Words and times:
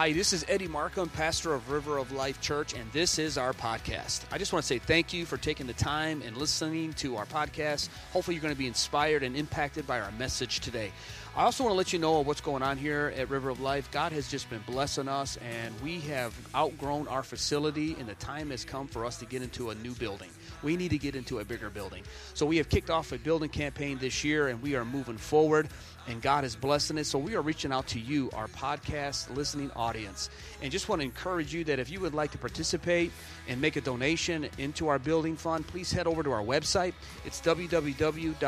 Hi, 0.00 0.14
this 0.14 0.32
is 0.32 0.46
Eddie 0.48 0.66
Markham, 0.66 1.10
pastor 1.10 1.52
of 1.52 1.70
River 1.70 1.98
of 1.98 2.10
Life 2.10 2.40
Church, 2.40 2.72
and 2.72 2.90
this 2.90 3.18
is 3.18 3.36
our 3.36 3.52
podcast. 3.52 4.22
I 4.32 4.38
just 4.38 4.50
want 4.50 4.62
to 4.62 4.66
say 4.66 4.78
thank 4.78 5.12
you 5.12 5.26
for 5.26 5.36
taking 5.36 5.66
the 5.66 5.74
time 5.74 6.22
and 6.24 6.38
listening 6.38 6.94
to 6.94 7.16
our 7.16 7.26
podcast. 7.26 7.90
Hopefully, 8.14 8.34
you're 8.34 8.40
going 8.40 8.54
to 8.54 8.58
be 8.58 8.66
inspired 8.66 9.22
and 9.22 9.36
impacted 9.36 9.86
by 9.86 10.00
our 10.00 10.10
message 10.12 10.60
today. 10.60 10.90
I 11.36 11.42
also 11.42 11.64
want 11.64 11.74
to 11.74 11.76
let 11.76 11.92
you 11.92 11.98
know 11.98 12.20
what's 12.20 12.40
going 12.40 12.62
on 12.62 12.78
here 12.78 13.12
at 13.14 13.28
River 13.28 13.50
of 13.50 13.60
Life. 13.60 13.90
God 13.90 14.12
has 14.12 14.30
just 14.30 14.48
been 14.48 14.62
blessing 14.66 15.06
us, 15.06 15.36
and 15.36 15.78
we 15.82 16.00
have 16.00 16.34
outgrown 16.54 17.06
our 17.06 17.22
facility, 17.22 17.94
and 18.00 18.08
the 18.08 18.14
time 18.14 18.48
has 18.52 18.64
come 18.64 18.86
for 18.86 19.04
us 19.04 19.18
to 19.18 19.26
get 19.26 19.42
into 19.42 19.68
a 19.68 19.74
new 19.74 19.92
building. 19.92 20.30
We 20.62 20.76
need 20.76 20.90
to 20.90 20.98
get 20.98 21.14
into 21.14 21.38
a 21.38 21.44
bigger 21.44 21.70
building. 21.70 22.02
So, 22.34 22.46
we 22.46 22.56
have 22.58 22.68
kicked 22.68 22.90
off 22.90 23.12
a 23.12 23.18
building 23.18 23.50
campaign 23.50 23.98
this 23.98 24.24
year, 24.24 24.48
and 24.48 24.60
we 24.62 24.74
are 24.74 24.84
moving 24.84 25.18
forward 25.18 25.68
and 26.10 26.20
God 26.20 26.44
is 26.44 26.56
blessing 26.56 26.98
it. 26.98 27.04
So 27.04 27.18
we 27.18 27.34
are 27.36 27.42
reaching 27.42 27.72
out 27.72 27.86
to 27.88 28.00
you, 28.00 28.30
our 28.34 28.48
podcast 28.48 29.34
listening 29.34 29.70
audience, 29.76 30.30
and 30.62 30.70
just 30.72 30.88
want 30.88 31.00
to 31.00 31.04
encourage 31.04 31.54
you 31.54 31.64
that 31.64 31.78
if 31.78 31.90
you 31.90 32.00
would 32.00 32.14
like 32.14 32.32
to 32.32 32.38
participate 32.38 33.12
and 33.48 33.60
make 33.60 33.76
a 33.76 33.80
donation 33.80 34.48
into 34.58 34.88
our 34.88 34.98
building 34.98 35.36
fund, 35.36 35.66
please 35.66 35.92
head 35.92 36.06
over 36.06 36.22
to 36.22 36.32
our 36.32 36.42
website. 36.42 36.94
It's 37.24 37.40
www.rol-ag.com. 37.40 38.38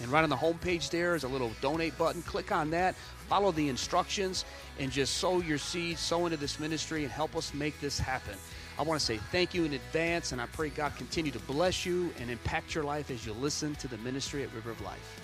And 0.00 0.12
right 0.12 0.22
on 0.22 0.30
the 0.30 0.36
homepage 0.36 0.90
there 0.90 1.16
is 1.16 1.24
a 1.24 1.28
little 1.28 1.50
donate 1.60 1.98
button. 1.98 2.22
Click 2.22 2.52
on 2.52 2.70
that, 2.70 2.94
follow 3.28 3.52
the 3.52 3.68
instructions, 3.68 4.44
and 4.78 4.90
just 4.90 5.18
sow 5.18 5.40
your 5.40 5.58
seeds, 5.58 6.00
sow 6.00 6.26
into 6.26 6.36
this 6.36 6.58
ministry, 6.58 7.04
and 7.04 7.12
help 7.12 7.36
us 7.36 7.52
make 7.54 7.78
this 7.80 7.98
happen. 7.98 8.34
I 8.78 8.82
want 8.82 9.00
to 9.00 9.04
say 9.04 9.18
thank 9.32 9.54
you 9.54 9.64
in 9.64 9.74
advance, 9.74 10.32
and 10.32 10.40
I 10.40 10.46
pray 10.46 10.68
God 10.68 10.94
continue 10.96 11.32
to 11.32 11.38
bless 11.40 11.84
you 11.84 12.12
and 12.20 12.30
impact 12.30 12.74
your 12.74 12.84
life 12.84 13.10
as 13.10 13.26
you 13.26 13.32
listen 13.34 13.74
to 13.76 13.88
the 13.88 13.98
ministry 13.98 14.44
at 14.44 14.54
River 14.54 14.70
of 14.70 14.80
Life. 14.80 15.20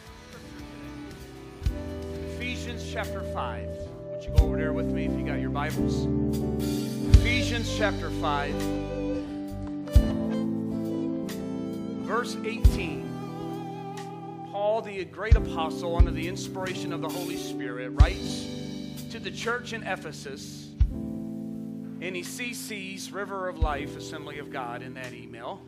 Ephesians 2.34 2.90
chapter 2.92 3.22
5. 3.32 3.68
Would 3.68 4.24
you 4.24 4.30
go 4.36 4.44
over 4.44 4.56
there 4.56 4.72
with 4.72 4.86
me 4.86 5.06
if 5.06 5.12
you 5.12 5.24
got 5.24 5.40
your 5.40 5.50
Bibles? 5.50 6.06
Ephesians 7.18 7.76
chapter 7.78 8.10
5, 8.10 8.54
verse 12.04 12.36
18. 12.44 13.13
Paul, 14.64 14.80
the 14.80 15.04
great 15.04 15.36
apostle, 15.36 15.94
under 15.94 16.10
the 16.10 16.26
inspiration 16.26 16.94
of 16.94 17.02
the 17.02 17.08
Holy 17.08 17.36
Spirit, 17.36 17.90
writes 18.00 18.46
to 19.10 19.20
the 19.20 19.30
church 19.30 19.74
in 19.74 19.82
Ephesus 19.82 20.70
and 22.00 22.16
he 22.16 22.22
CCs 22.22 23.12
River 23.12 23.46
of 23.46 23.58
Life 23.58 23.94
Assembly 23.94 24.38
of 24.38 24.50
God 24.50 24.80
in 24.80 24.94
that 24.94 25.12
email. 25.12 25.60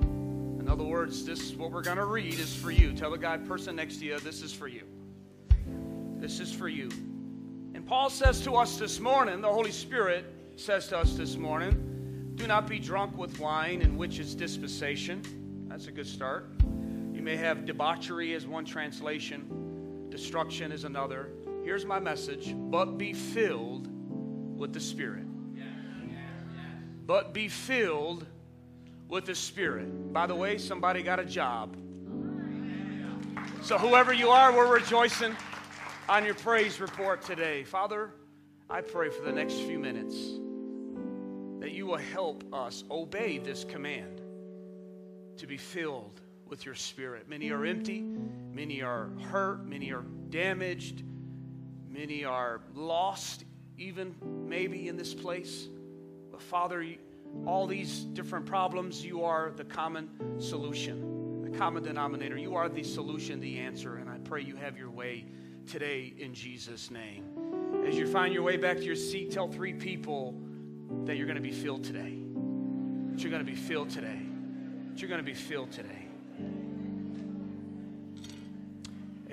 In 0.00 0.66
other 0.68 0.82
words, 0.82 1.24
this 1.24 1.54
what 1.54 1.70
we're 1.70 1.82
going 1.84 1.98
to 1.98 2.04
read 2.04 2.34
is 2.34 2.52
for 2.52 2.72
you. 2.72 2.92
Tell 2.94 3.12
the 3.12 3.16
guy 3.16 3.36
person 3.36 3.76
next 3.76 3.98
to 3.98 4.06
you, 4.06 4.18
this 4.18 4.42
is 4.42 4.52
for 4.52 4.66
you. 4.66 4.82
This 6.18 6.40
is 6.40 6.52
for 6.52 6.68
you. 6.68 6.88
And 7.74 7.86
Paul 7.86 8.10
says 8.10 8.40
to 8.40 8.56
us 8.56 8.76
this 8.76 8.98
morning, 8.98 9.40
the 9.40 9.52
Holy 9.52 9.70
Spirit 9.70 10.24
says 10.56 10.88
to 10.88 10.98
us 10.98 11.14
this 11.14 11.36
morning, 11.36 12.32
do 12.34 12.48
not 12.48 12.66
be 12.66 12.80
drunk 12.80 13.16
with 13.16 13.38
wine 13.38 13.82
in 13.82 13.96
which 13.96 14.18
is 14.18 14.34
dispensation. 14.34 15.22
That's 15.68 15.86
a 15.86 15.92
good 15.92 16.08
start. 16.08 16.50
May 17.26 17.34
have 17.34 17.66
debauchery 17.66 18.34
as 18.34 18.46
one 18.46 18.64
translation, 18.64 20.08
destruction 20.10 20.70
is 20.70 20.84
another. 20.84 21.30
Here's 21.64 21.84
my 21.84 21.98
message, 21.98 22.54
but 22.56 22.98
be 22.98 23.12
filled 23.12 23.88
with 24.56 24.72
the 24.72 24.78
Spirit 24.78 25.24
but 27.04 27.32
be 27.32 27.48
filled 27.48 28.26
with 29.08 29.24
the 29.26 29.34
Spirit. 29.34 30.12
By 30.12 30.26
the 30.26 30.36
way, 30.36 30.58
somebody 30.58 31.02
got 31.02 31.18
a 31.18 31.24
job. 31.24 31.76
So, 33.62 33.76
whoever 33.76 34.12
you 34.12 34.30
are, 34.30 34.52
we're 34.54 34.72
rejoicing 34.72 35.36
on 36.08 36.24
your 36.24 36.34
praise 36.34 36.80
report 36.80 37.22
today. 37.22 37.64
Father, 37.64 38.10
I 38.68 38.80
pray 38.80 39.10
for 39.10 39.24
the 39.24 39.32
next 39.32 39.54
few 39.54 39.78
minutes 39.78 40.14
that 41.60 41.72
you 41.72 41.86
will 41.86 41.96
help 41.96 42.44
us 42.52 42.84
obey 42.90 43.38
this 43.38 43.64
command 43.64 44.20
to 45.38 45.46
be 45.46 45.56
filled 45.56 46.20
with 46.48 46.64
your 46.64 46.74
Spirit. 46.74 47.28
Many 47.28 47.50
are 47.50 47.64
empty, 47.64 48.02
many 48.52 48.82
are 48.82 49.10
hurt, 49.30 49.64
many 49.64 49.92
are 49.92 50.04
damaged, 50.30 51.02
many 51.90 52.24
are 52.24 52.60
lost, 52.74 53.44
even 53.78 54.14
maybe 54.22 54.88
in 54.88 54.96
this 54.96 55.14
place. 55.14 55.68
But 56.30 56.40
Father, 56.40 56.84
all 57.44 57.66
these 57.66 58.00
different 58.00 58.46
problems, 58.46 59.04
you 59.04 59.24
are 59.24 59.52
the 59.56 59.64
common 59.64 60.40
solution, 60.40 61.50
the 61.50 61.58
common 61.58 61.82
denominator. 61.82 62.36
You 62.36 62.54
are 62.54 62.68
the 62.68 62.82
solution, 62.82 63.40
the 63.40 63.58
answer. 63.58 63.96
And 63.96 64.08
I 64.08 64.18
pray 64.18 64.42
you 64.42 64.56
have 64.56 64.78
your 64.78 64.90
way 64.90 65.26
today 65.66 66.14
in 66.18 66.32
Jesus' 66.32 66.90
name. 66.90 67.24
As 67.86 67.96
you 67.96 68.06
find 68.06 68.32
your 68.32 68.42
way 68.42 68.56
back 68.56 68.78
to 68.78 68.84
your 68.84 68.96
seat, 68.96 69.30
tell 69.30 69.48
three 69.48 69.72
people 69.72 70.34
that 71.04 71.16
you're 71.16 71.26
going 71.26 71.36
to 71.36 71.42
be 71.42 71.52
filled 71.52 71.84
today. 71.84 72.18
That 73.10 73.22
you're 73.22 73.30
going 73.30 73.44
to 73.44 73.50
be 73.50 73.56
filled 73.56 73.90
today. 73.90 74.20
That 74.90 75.00
you're 75.00 75.08
going 75.08 75.20
to 75.20 75.24
be 75.24 75.34
filled 75.34 75.72
today. 75.72 76.05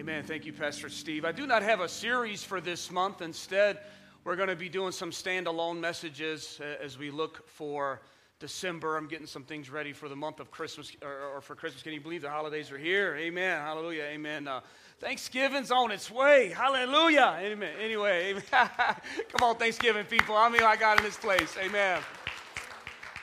Amen. 0.04 0.26
Thank 0.26 0.46
you, 0.46 0.52
Pastor 0.52 0.90
Steve. 0.90 1.24
I 1.24 1.32
do 1.32 1.48
not 1.48 1.64
have 1.64 1.80
a 1.80 1.88
series 1.88 2.44
for 2.44 2.60
this 2.60 2.92
month. 2.92 3.22
Instead, 3.22 3.80
we're 4.26 4.36
going 4.36 4.50
to 4.50 4.56
be 4.56 4.68
doing 4.68 4.92
some 4.92 5.12
standalone 5.12 5.80
messages 5.80 6.60
uh, 6.62 6.84
as 6.84 6.98
we 6.98 7.10
look 7.10 7.48
for 7.48 8.02
December. 8.38 8.98
I'm 8.98 9.08
getting 9.08 9.28
some 9.28 9.46
things 9.46 9.70
ready 9.70 9.94
for 9.94 10.10
the 10.10 10.16
month 10.18 10.42
of 10.42 10.52
Christmas 10.52 10.92
or, 11.02 11.36
or 11.36 11.40
for 11.40 11.56
Christmas. 11.56 11.84
Can 11.84 11.94
you 11.94 12.02
believe 12.02 12.22
the 12.22 12.30
holidays 12.30 12.70
are 12.70 12.78
here? 12.78 13.16
Amen. 13.16 13.62
Hallelujah. 13.62 14.04
Amen. 14.04 14.46
Uh, 14.46 14.60
Thanksgiving's 15.00 15.72
on 15.72 15.90
its 15.90 16.12
way. 16.12 16.50
Hallelujah. 16.50 17.38
Amen. 17.40 17.74
Anyway, 17.82 18.32
amen. 18.32 18.44
come 18.52 19.42
on, 19.42 19.56
Thanksgiving 19.56 20.04
people. 20.04 20.36
I 20.36 20.50
mean, 20.50 20.64
I 20.64 20.76
got 20.76 20.98
in 20.98 21.06
this 21.06 21.16
place. 21.16 21.56
Amen. 21.58 22.02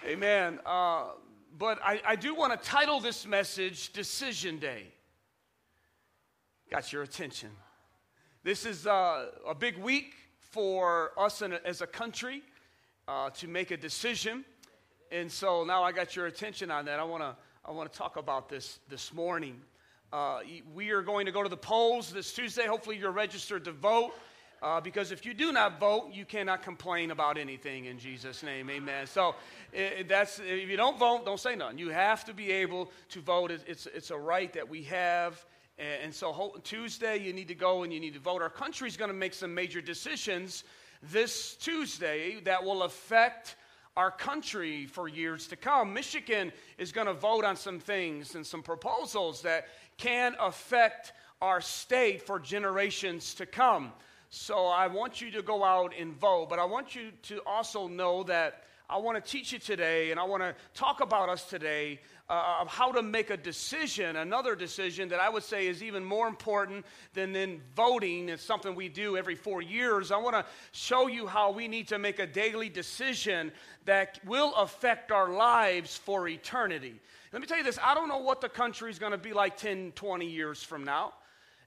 Amen. 0.07 0.59
Uh, 0.65 1.09
but 1.59 1.79
I, 1.85 2.01
I 2.07 2.17
do 2.17 2.35
want 2.35 2.59
to 2.59 2.69
title 2.71 3.01
this 3.01 3.27
message 3.27 3.93
Decision 3.93 4.59
Day. 4.59 4.87
Got 6.71 6.93
your 6.93 7.03
attention. 7.03 7.51
This 8.45 8.65
is 8.65 8.87
uh, 8.87 9.27
a 9.49 9.57
big 9.57 9.77
week 9.77 10.15
for 10.39 11.11
us 11.19 11.43
a, 11.43 11.67
as 11.67 11.81
a 11.81 11.87
country 11.87 12.43
uh, 13.09 13.31
to 13.31 13.49
make 13.49 13.73
a 13.73 13.77
decision. 13.77 14.45
And 15.11 15.33
so 15.33 15.65
now 15.65 15.83
I 15.83 15.91
got 15.91 16.15
your 16.15 16.27
attention 16.27 16.71
on 16.71 16.85
that. 16.85 17.01
I 17.01 17.03
want 17.03 17.25
to 17.25 17.35
I 17.65 17.73
want 17.73 17.93
to 17.93 17.99
talk 17.99 18.17
about 18.17 18.49
this 18.49 18.79
this 18.89 19.13
morning. 19.13 19.61
Uh, 20.13 20.43
we 20.73 20.91
are 20.91 21.03
going 21.03 21.27
to 21.27 21.33
go 21.33 21.43
to 21.43 21.49
the 21.49 21.57
polls 21.57 22.13
this 22.13 22.33
Tuesday. 22.33 22.69
Hopefully, 22.69 22.97
you're 22.97 23.11
registered 23.11 23.65
to 23.65 23.73
vote. 23.73 24.13
Uh, 24.63 24.81
because 24.81 25.11
if 25.11 25.27
you 25.27 25.35
do 25.35 25.53
not 25.53 25.81
vote, 25.81 26.11
you 26.13 26.25
cannot 26.25 26.63
complain 26.63 27.11
about 27.11 27.37
anything 27.37 27.87
in 27.87 27.99
Jesus' 27.99 28.45
name. 28.45 28.71
Amen. 28.71 29.09
So 29.09 29.35
it, 29.73 30.09
that's 30.09 30.39
if 30.39 30.69
you 30.69 30.77
don't 30.77 31.01
vote, 31.01 31.25
don't 31.25 31.41
say 31.41 31.57
nothing. 31.57 31.79
You 31.79 31.89
have 31.89 32.25
to 32.27 32.33
be 32.33 32.53
able 32.53 32.93
to 33.09 33.21
vote. 33.21 33.51
It's, 33.51 33.87
it's 33.87 34.11
a 34.11 34.19
right 34.19 34.53
that 34.53 34.69
we 34.69 34.85
have. 34.85 35.45
And 35.81 36.15
so 36.15 36.61
Tuesday, 36.63 37.17
you 37.17 37.33
need 37.33 37.49
to 37.49 37.55
go 37.55 37.85
and 37.85 37.93
you 37.93 38.01
need 38.01 38.13
to 38.13 38.21
vote. 38.21 38.43
Our 38.43 38.51
country 38.51 38.87
is 38.87 38.99
going 38.99 39.09
to 39.09 39.17
make 39.17 39.33
some 39.33 39.55
major 39.55 39.81
decisions 39.81 40.63
this 41.03 41.57
Tuesday 41.57 42.41
that 42.45 42.63
will 42.65 42.83
affect 42.83 43.57
our 43.97 44.11
country 44.11 44.85
for 44.85 45.09
years 45.09 45.47
to 45.49 45.57
come. 45.57 45.95
Michigan 45.95 46.53
is 46.77 46.93
going 46.93 47.07
to 47.07 47.15
vote 47.15 47.45
on 47.45 47.57
some 47.57 47.81
things 47.81 48.35
and 48.35 48.47
some 48.47 48.63
proposals 48.63 49.41
that 49.43 49.69
can 49.97 50.37
affect 50.39 51.13
our 51.41 51.63
state 51.63 52.23
for 52.23 52.39
generations 52.39 53.33
to 53.35 53.47
come. 53.47 53.93
So 54.29 54.67
I 54.67 54.87
want 54.87 55.23
you 55.23 55.31
to 55.33 55.43
go 55.43 55.65
out 55.65 55.95
and 55.99 56.15
vote, 56.15 56.49
but 56.51 56.59
I 56.59 56.65
want 56.65 56.95
you 56.95 57.11
to 57.23 57.41
also 57.47 57.89
know 57.89 58.23
that 58.25 58.65
I 58.91 58.97
want 58.97 59.25
to 59.25 59.31
teach 59.31 59.53
you 59.53 59.61
today 59.61 60.11
and 60.11 60.19
I 60.19 60.25
want 60.25 60.43
to 60.43 60.55
talk 60.75 61.01
about 61.01 61.29
us 61.29 61.45
today 61.45 62.01
uh, 62.29 62.59
of 62.61 62.69
how 62.69 62.91
to 62.91 63.03
make 63.03 63.31
a 63.31 63.37
decision, 63.37 64.17
another 64.17 64.57
decision 64.57 65.09
that 65.11 65.21
I 65.21 65.29
would 65.29 65.45
say 65.45 65.69
is 65.69 65.81
even 65.81 66.05
more 66.05 66.27
important 66.27 66.85
than 67.15 67.33
then 67.33 67.61
voting. 67.77 68.29
It's 68.29 68.43
something 68.43 68.75
we 68.75 68.89
do 68.89 69.17
every 69.17 69.37
four 69.37 69.63
years. 69.63 70.11
I 70.11 70.17
want 70.17 70.35
to 70.35 70.45
show 70.73 71.07
you 71.07 71.29
how 71.29 71.53
we 71.53 71.69
need 71.69 71.89
to 71.89 71.99
make 71.99 72.19
a 72.19 72.27
daily 72.27 72.69
decision 72.69 73.53
that 73.85 74.19
will 74.27 74.55
affect 74.57 75.13
our 75.13 75.31
lives 75.31 75.97
for 75.97 76.27
eternity. 76.27 77.01
Let 77.33 77.43
me 77.43 77.47
tell 77.47 77.59
you 77.59 77.65
this 77.65 77.79
I 77.83 77.95
don't 77.95 78.09
know 78.09 78.19
what 78.19 78.41
the 78.41 78.49
country 78.49 78.91
is 78.91 78.99
going 78.99 79.13
to 79.13 79.19
be 79.19 79.33
like 79.33 79.57
10, 79.57 79.93
20 79.95 80.27
years 80.27 80.63
from 80.65 80.83
now. 80.83 81.13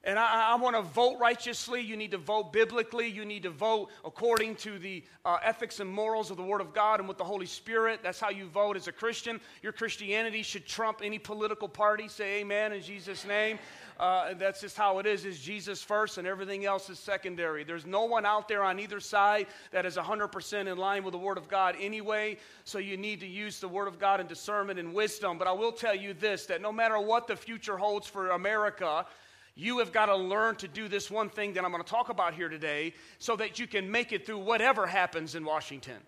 And 0.06 0.18
I, 0.18 0.52
I 0.52 0.54
want 0.56 0.76
to 0.76 0.82
vote 0.82 1.18
righteously. 1.18 1.80
You 1.80 1.96
need 1.96 2.10
to 2.10 2.18
vote 2.18 2.52
biblically. 2.52 3.08
You 3.08 3.24
need 3.24 3.42
to 3.44 3.50
vote 3.50 3.88
according 4.04 4.56
to 4.56 4.78
the 4.78 5.02
uh, 5.24 5.38
ethics 5.42 5.80
and 5.80 5.90
morals 5.90 6.30
of 6.30 6.36
the 6.36 6.42
Word 6.42 6.60
of 6.60 6.74
God 6.74 7.00
and 7.00 7.08
with 7.08 7.16
the 7.16 7.24
Holy 7.24 7.46
Spirit. 7.46 8.00
That's 8.02 8.20
how 8.20 8.28
you 8.28 8.46
vote 8.46 8.76
as 8.76 8.86
a 8.86 8.92
Christian. 8.92 9.40
Your 9.62 9.72
Christianity 9.72 10.42
should 10.42 10.66
trump 10.66 11.00
any 11.02 11.18
political 11.18 11.68
party. 11.68 12.08
Say 12.08 12.40
amen 12.40 12.72
in 12.72 12.82
Jesus' 12.82 13.24
name. 13.24 13.58
Uh, 13.98 14.34
that's 14.34 14.60
just 14.60 14.76
how 14.76 14.98
it 14.98 15.06
is 15.06 15.24
is 15.24 15.38
jesus 15.38 15.80
first 15.80 16.18
and 16.18 16.26
everything 16.26 16.64
else 16.64 16.90
is 16.90 16.98
secondary 16.98 17.62
there's 17.62 17.86
no 17.86 18.04
one 18.04 18.26
out 18.26 18.48
there 18.48 18.64
on 18.64 18.80
either 18.80 18.98
side 18.98 19.46
that 19.70 19.86
is 19.86 19.96
100% 19.96 20.66
in 20.66 20.76
line 20.76 21.04
with 21.04 21.12
the 21.12 21.18
word 21.18 21.38
of 21.38 21.48
god 21.48 21.76
anyway 21.78 22.36
so 22.64 22.78
you 22.78 22.96
need 22.96 23.20
to 23.20 23.26
use 23.26 23.60
the 23.60 23.68
word 23.68 23.86
of 23.86 24.00
god 24.00 24.20
in 24.20 24.26
discernment 24.26 24.80
and 24.80 24.92
wisdom 24.92 25.38
but 25.38 25.46
i 25.46 25.52
will 25.52 25.70
tell 25.70 25.94
you 25.94 26.12
this 26.12 26.44
that 26.44 26.60
no 26.60 26.72
matter 26.72 26.98
what 26.98 27.28
the 27.28 27.36
future 27.36 27.76
holds 27.76 28.08
for 28.08 28.30
america 28.30 29.06
You 29.56 29.78
have 29.78 29.92
got 29.92 30.06
to 30.06 30.16
learn 30.16 30.56
to 30.56 30.68
do 30.68 30.88
this 30.88 31.10
one 31.10 31.28
thing 31.28 31.52
that 31.52 31.64
I'm 31.64 31.70
going 31.70 31.82
to 31.82 31.88
talk 31.88 32.08
about 32.08 32.34
here 32.34 32.48
today 32.48 32.94
so 33.18 33.36
that 33.36 33.58
you 33.58 33.66
can 33.66 33.90
make 33.90 34.12
it 34.12 34.26
through 34.26 34.38
whatever 34.38 34.86
happens 34.86 35.34
in 35.34 35.44
Washington. 35.44 35.98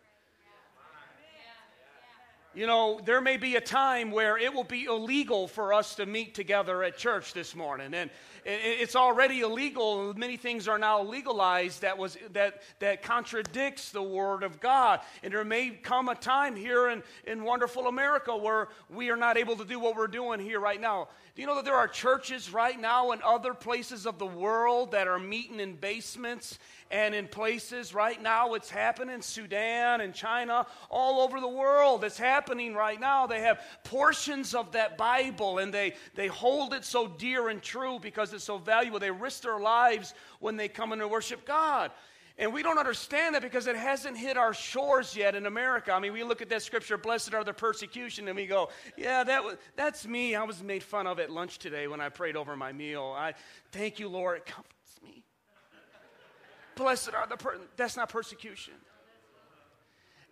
You 2.57 2.67
know, 2.67 2.99
there 3.05 3.21
may 3.21 3.37
be 3.37 3.57
a 3.57 3.61
time 3.61 4.11
where 4.11 4.39
it 4.39 4.55
will 4.55 4.65
be 4.65 4.85
illegal 4.85 5.47
for 5.47 5.75
us 5.75 5.95
to 5.97 6.07
meet 6.07 6.35
together 6.35 6.83
at 6.83 6.97
church 6.97 7.35
this 7.35 7.55
morning. 7.55 7.93
And 7.93 8.09
it's 8.47 8.97
already 8.97 9.41
illegal. 9.41 10.15
Many 10.15 10.39
things 10.39 10.67
are 10.67 10.79
now 10.79 11.03
legalized 11.03 11.83
that, 11.83 11.99
was, 11.99 12.17
that, 12.33 12.63
that 12.79 13.03
contradicts 13.03 13.91
the 13.91 14.03
Word 14.03 14.43
of 14.43 14.59
God. 14.59 15.01
And 15.23 15.35
there 15.35 15.45
may 15.45 15.69
come 15.69 16.09
a 16.09 16.15
time 16.15 16.57
here 16.57 16.89
in, 16.89 17.03
in 17.27 17.45
wonderful 17.45 17.89
America 17.89 18.35
where 18.35 18.69
we 18.89 19.11
are 19.11 19.19
not 19.19 19.37
able 19.37 19.57
to 19.57 19.65
do 19.67 19.79
what 19.79 19.95
we're 19.95 20.07
doing 20.07 20.41
here 20.41 20.59
right 20.59 20.81
now. 20.81 21.09
Do 21.35 21.43
you 21.43 21.47
know 21.47 21.57
that 21.57 21.67
there 21.67 21.77
are 21.77 21.89
churches 21.89 22.51
right 22.55 22.81
now 22.81 23.13
in 23.13 23.21
other 23.23 23.53
places 23.53 24.07
of 24.07 24.19
the 24.19 24.25
world 24.25 24.93
that 24.93 25.09
are 25.09 25.19
meeting 25.19 25.61
in 25.61 25.75
basements 25.75 26.59
and 26.91 27.15
in 27.15 27.29
places 27.29 27.95
right 27.95 28.21
now? 28.21 28.55
It's 28.55 28.71
happening 28.71 29.23
Sudan 29.23 30.01
and 30.01 30.15
China, 30.15 30.67
all 30.91 31.21
over 31.21 31.41
the 31.41 31.49
world. 31.49 32.05
It's 32.05 32.19
happening 32.19 32.75
right 32.75 33.01
now. 33.01 33.27
They 33.27 33.41
have 33.41 33.61
portions 33.85 34.55
of 34.55 34.73
that 34.73 34.97
Bible 34.97 35.59
and 35.59 35.73
they, 35.73 35.95
they 36.15 36.27
hold 36.27 36.75
it 36.75 36.85
so 36.85 37.07
dear 37.07 37.49
and 37.49 37.63
true 37.63 37.99
because 38.01 38.33
it's 38.33 38.45
so 38.45 38.59
valuable. 38.59 38.99
They 38.99 39.11
risk 39.11 39.43
their 39.43 39.59
lives 39.59 40.15
when 40.41 40.57
they 40.57 40.69
come 40.69 40.93
in 40.93 40.99
to 41.01 41.09
worship 41.09 41.45
God. 41.45 41.91
And 42.39 42.53
we 42.53 42.63
don't 42.63 42.79
understand 42.79 43.35
that 43.35 43.41
because 43.41 43.67
it 43.67 43.77
hasn't 43.77 44.19
hit 44.19 44.37
our 44.37 44.53
shores 44.53 45.17
yet 45.17 45.35
in 45.35 45.47
America. 45.47 45.93
I 45.93 46.01
mean, 46.01 46.13
we 46.13 46.23
look 46.23 46.43
at 46.43 46.51
that 46.51 46.61
scripture, 46.61 46.99
blessed 46.99 47.33
are 47.33 47.43
the 47.43 47.55
persecution, 47.55 48.29
and 48.29 48.37
we 48.37 48.47
go, 48.47 48.69
yeah, 48.97 49.25
that 49.25 49.43
was, 49.43 49.57
that's 49.75 50.07
me. 50.07 50.35
I 50.35 50.43
was 50.43 50.63
made 50.63 50.83
fun 50.83 51.07
of 51.07 51.19
at 51.19 51.31
lunch 51.31 51.59
today 51.59 51.89
when 51.89 52.01
I 52.01 52.11
prayed 52.11 52.37
over 52.37 52.55
my 52.55 52.73
meal. 52.73 53.15
I 53.17 53.33
thank 53.73 53.99
you, 53.99 54.09
Lord. 54.09 54.43
Blessed 56.77 57.15
are 57.15 57.27
the 57.27 57.37
per-. 57.37 57.59
That's 57.77 57.97
not 57.97 58.09
persecution. 58.09 58.75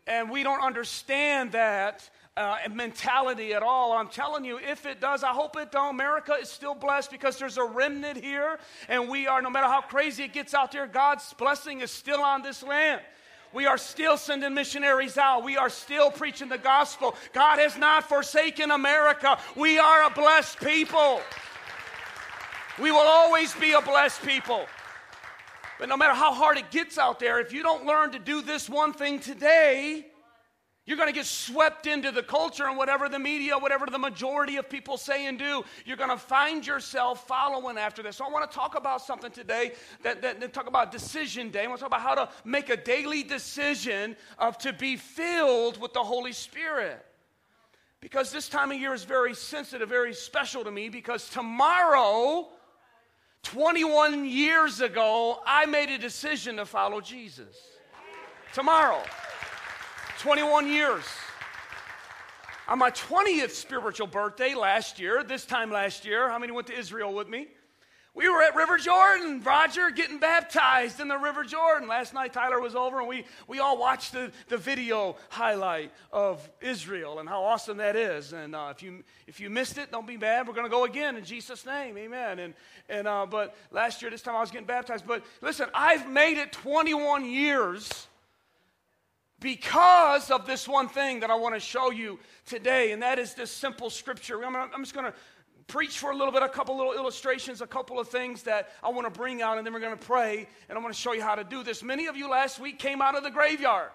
And 0.06 0.31
we 0.31 0.43
don't 0.43 0.62
understand 0.62 1.52
that 1.52 2.08
uh, 2.37 2.56
mentality 2.70 3.55
at 3.55 3.62
all. 3.62 3.93
I'm 3.93 4.08
telling 4.08 4.44
you, 4.44 4.58
if 4.58 4.87
it 4.87 5.00
does, 5.00 5.23
I 5.23 5.31
hope 5.31 5.56
it 5.56 5.73
don't. 5.73 5.94
America 5.94 6.35
is 6.41 6.49
still 6.49 6.75
blessed 6.75 7.11
because 7.11 7.38
there's 7.38 7.58
a 7.58 7.64
remnant 7.64 8.23
here, 8.23 8.58
and 8.88 9.08
we 9.08 9.26
are, 9.26 9.41
no 9.41 9.50
matter 9.50 9.67
how 9.67 9.81
crazy 9.81 10.25
it 10.25 10.32
gets 10.32 10.52
out 10.52 10.73
there, 10.73 10.87
God's 10.87 11.32
blessing 11.35 11.81
is 11.81 11.91
still 11.91 12.20
on 12.20 12.43
this 12.43 12.62
land. 12.62 13.00
We 13.52 13.67
are 13.67 13.79
still 13.79 14.17
sending 14.17 14.52
missionaries 14.52 15.17
out. 15.17 15.44
We 15.44 15.56
are 15.56 15.70
still 15.70 16.11
preaching 16.11 16.49
the 16.49 16.58
gospel. 16.58 17.14
God 17.32 17.61
has 17.61 17.79
not 17.79 18.08
forsaken 18.08 18.73
America. 18.73 19.38
We 19.55 19.79
are 19.79 20.06
a 20.06 20.11
blessed 20.11 20.58
people. 20.58 21.20
We 22.81 22.90
will 22.90 22.99
always 22.99 23.55
be 23.55 23.73
a 23.73 23.81
blessed 23.81 24.23
people. 24.23 24.67
But 25.79 25.88
no 25.88 25.97
matter 25.97 26.15
how 26.15 26.32
hard 26.32 26.56
it 26.56 26.71
gets 26.71 26.99
out 26.99 27.19
there, 27.19 27.41
if 27.41 27.53
you 27.53 27.62
don't 27.62 27.85
learn 27.85 28.12
to 28.12 28.19
do 28.19 28.43
this 28.43 28.69
one 28.69 28.93
thing 28.93 29.19
today, 29.19 30.06
you're 30.87 30.99
going 30.99 31.09
to 31.09 31.15
get 31.15 31.25
swept 31.25 31.87
into 31.87 32.12
the 32.12 32.23
culture 32.23 32.67
and 32.67 32.76
whatever 32.76 33.09
the 33.09 33.19
media, 33.19 33.56
whatever 33.56 33.87
the 33.87 33.99
majority 33.99 34.56
of 34.56 34.69
people 34.69 34.99
say 34.99 35.26
and 35.26 35.38
do, 35.38 35.65
you're 35.87 35.97
going 35.97 36.11
to 36.11 36.19
find 36.19 36.67
yourself 36.67 37.26
following 37.26 37.79
after 37.79 38.03
this. 38.03 38.17
So 38.17 38.26
I 38.26 38.31
want 38.31 38.50
to 38.50 38.55
talk 38.55 38.76
about 38.76 39.00
something 39.00 39.31
today 39.31 39.73
that, 40.03 40.21
that, 40.21 40.41
that 40.41 40.53
talk 40.53 40.69
about 40.69 40.93
decision 40.93 41.49
day. 41.49 41.65
I 41.65 41.67
want 41.69 41.79
to 41.79 41.85
talk 41.85 41.88
about 41.88 42.03
how 42.03 42.15
to 42.15 42.29
make 42.44 42.69
a 42.69 42.76
daily 42.76 43.23
decision 43.23 44.15
of 44.38 44.59
to 44.59 44.75
be 44.75 44.97
filled 44.97 45.81
with 45.81 45.94
the 45.94 46.03
Holy 46.03 46.32
Spirit. 46.32 47.03
Because 48.03 48.31
this 48.31 48.50
time 48.50 48.71
of 48.71 48.79
year 48.79 48.93
is 48.93 49.05
very 49.05 49.35
sensitive, 49.35 49.88
very 49.88 50.12
special 50.12 50.65
to 50.65 50.71
me 50.71 50.91
because 50.91 51.31
tomorrow, 51.31 52.50
21 53.44 54.25
years 54.25 54.81
ago, 54.81 55.38
I 55.46 55.67
made 55.67 55.91
a 55.91 55.99
decision 55.99 56.56
to 56.56 56.67
follow 56.67 57.00
Jesus. 57.00 57.56
Tomorrow. 58.52 59.02
21 60.19 60.67
years. 60.69 61.05
On 62.67 62.79
my 62.79 62.91
20th 62.91 63.50
spiritual 63.50 64.06
birthday 64.06 64.55
last 64.55 64.99
year, 64.99 65.23
this 65.23 65.44
time 65.44 65.70
last 65.70 66.05
year, 66.05 66.31
how 66.31 66.38
many 66.38 66.52
went 66.52 66.67
to 66.69 66.79
Israel 66.79 67.12
with 67.12 67.29
me? 67.29 67.49
We 68.16 68.28
were 68.28 68.43
at 68.43 68.55
River 68.55 68.78
Jordan, 68.78 69.43
Roger, 69.43 69.90
getting 69.90 70.20
baptized 70.20 71.00
in 71.00 71.08
the 71.08 71.19
River 71.19 71.43
Jordan. 71.43 71.88
Last 71.88 72.14
night, 72.14 72.32
Tyler 72.32 72.61
was 72.61 72.76
over, 72.76 73.00
and 73.00 73.08
we, 73.08 73.25
we 73.49 73.58
all 73.58 73.76
watched 73.76 74.12
the, 74.12 74.31
the 74.46 74.56
video 74.56 75.16
highlight 75.31 75.90
of 76.12 76.49
Israel 76.61 77.19
and 77.19 77.28
how 77.28 77.43
awesome 77.43 77.78
that 77.78 77.96
is. 77.96 78.32
And 78.32 78.55
uh, 78.55 78.69
if, 78.70 78.84
you, 78.84 79.02
if 79.26 79.40
you 79.40 79.50
missed 79.50 79.78
it, 79.78 79.90
don't 79.90 80.06
be 80.06 80.16
bad. 80.16 80.46
We're 80.46 80.55
going 80.55 80.66
to 80.66 80.70
go 80.70 80.84
again 80.84 81.16
in 81.16 81.25
Jesus' 81.25 81.66
name. 81.66 81.99
Amen. 81.99 82.38
And, 82.38 82.55
and, 82.88 83.08
uh, 83.08 83.26
but 83.28 83.56
last 83.72 84.00
year, 84.00 84.12
this 84.12 84.22
time, 84.22 84.37
I 84.37 84.40
was 84.40 84.52
getting 84.52 84.66
baptized. 84.66 85.08
But 85.08 85.25
listen, 85.40 85.69
I've 85.75 86.08
made 86.08 86.38
it 86.38 86.52
21 86.52 87.28
years 87.28 88.06
because 89.40 90.31
of 90.31 90.46
this 90.46 90.69
one 90.69 90.88
thing 90.88 91.20
that 91.20 91.31
I 91.31 91.34
want 91.34 91.55
to 91.55 91.61
show 91.61 91.90
you 91.90 92.20
today, 92.46 92.93
and 92.93 93.02
that 93.02 93.19
is 93.19 93.34
this 93.34 93.50
simple 93.50 93.90
scripture. 93.90 94.44
I'm, 94.44 94.55
I'm 94.55 94.82
just 94.82 94.94
going 94.94 95.05
to 95.05 95.14
preach 95.66 95.99
for 95.99 96.11
a 96.11 96.16
little 96.16 96.32
bit, 96.32 96.43
a 96.43 96.49
couple 96.49 96.76
little 96.76 96.93
illustrations, 96.93 97.61
a 97.61 97.66
couple 97.66 97.99
of 97.99 98.08
things 98.08 98.43
that 98.43 98.70
I 98.82 98.90
want 98.90 99.12
to 99.12 99.19
bring 99.19 99.43
out, 99.43 99.58
and 99.58 99.66
then 99.66 99.72
we're 99.72 99.81
going 99.81 99.96
to 99.96 100.06
pray, 100.06 100.49
and 100.69 100.78
I 100.78 100.81
want 100.81 100.94
to 100.94 101.00
show 101.00 101.12
you 101.12 101.22
how 101.22 101.34
to 101.34 101.44
do 101.44 101.62
this. 101.62 101.82
Many 101.82 102.06
of 102.06 102.16
you 102.16 102.28
last 102.28 102.61
week 102.61 102.78
came 102.78 103.00
out 103.00 103.16
of 103.16 103.22
the 103.22 103.31
graveyard. 103.31 103.90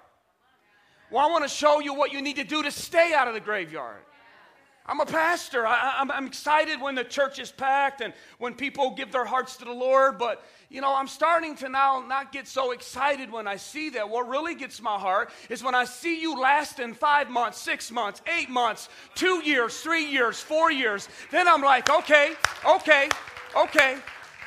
Well, 1.11 1.27
I 1.27 1.31
want 1.31 1.43
to 1.43 1.49
show 1.49 1.79
you 1.79 1.93
what 1.93 2.13
you 2.13 2.21
need 2.21 2.35
to 2.35 2.43
do 2.43 2.63
to 2.63 2.71
stay 2.71 3.13
out 3.13 3.27
of 3.27 3.33
the 3.33 3.39
graveyard. 3.39 4.01
I'm 4.89 4.99
a 5.01 5.05
pastor. 5.05 5.67
I, 5.67 6.01
am 6.01 6.25
excited 6.25 6.81
when 6.81 6.95
the 6.95 7.03
church 7.03 7.37
is 7.37 7.51
packed 7.51 8.01
and 8.01 8.11
when 8.39 8.55
people 8.55 8.95
give 8.95 9.11
their 9.11 9.23
hearts 9.23 9.55
to 9.57 9.65
the 9.65 9.71
Lord, 9.71 10.17
but 10.17 10.43
you 10.69 10.81
know, 10.81 10.95
I'm 10.95 11.07
starting 11.07 11.55
to 11.57 11.69
now 11.69 12.03
not 12.07 12.31
get 12.31 12.47
so 12.47 12.71
excited 12.71 13.31
when 13.31 13.47
I 13.47 13.55
see 13.55 13.91
that. 13.91 14.09
What 14.09 14.27
really 14.27 14.55
gets 14.55 14.81
my 14.81 14.97
heart 14.97 15.29
is 15.47 15.63
when 15.63 15.75
I 15.75 15.85
see 15.85 16.19
you 16.19 16.39
lasting 16.41 16.95
five 16.95 17.29
months, 17.29 17.59
six 17.59 17.91
months, 17.91 18.23
eight 18.35 18.49
months, 18.49 18.89
two 19.13 19.43
years, 19.43 19.79
three 19.79 20.05
years, 20.05 20.41
four 20.41 20.71
years. 20.71 21.07
Then 21.29 21.47
I'm 21.47 21.61
like, 21.61 21.91
okay, 21.91 22.33
okay, 22.65 23.09
okay. 23.55 23.97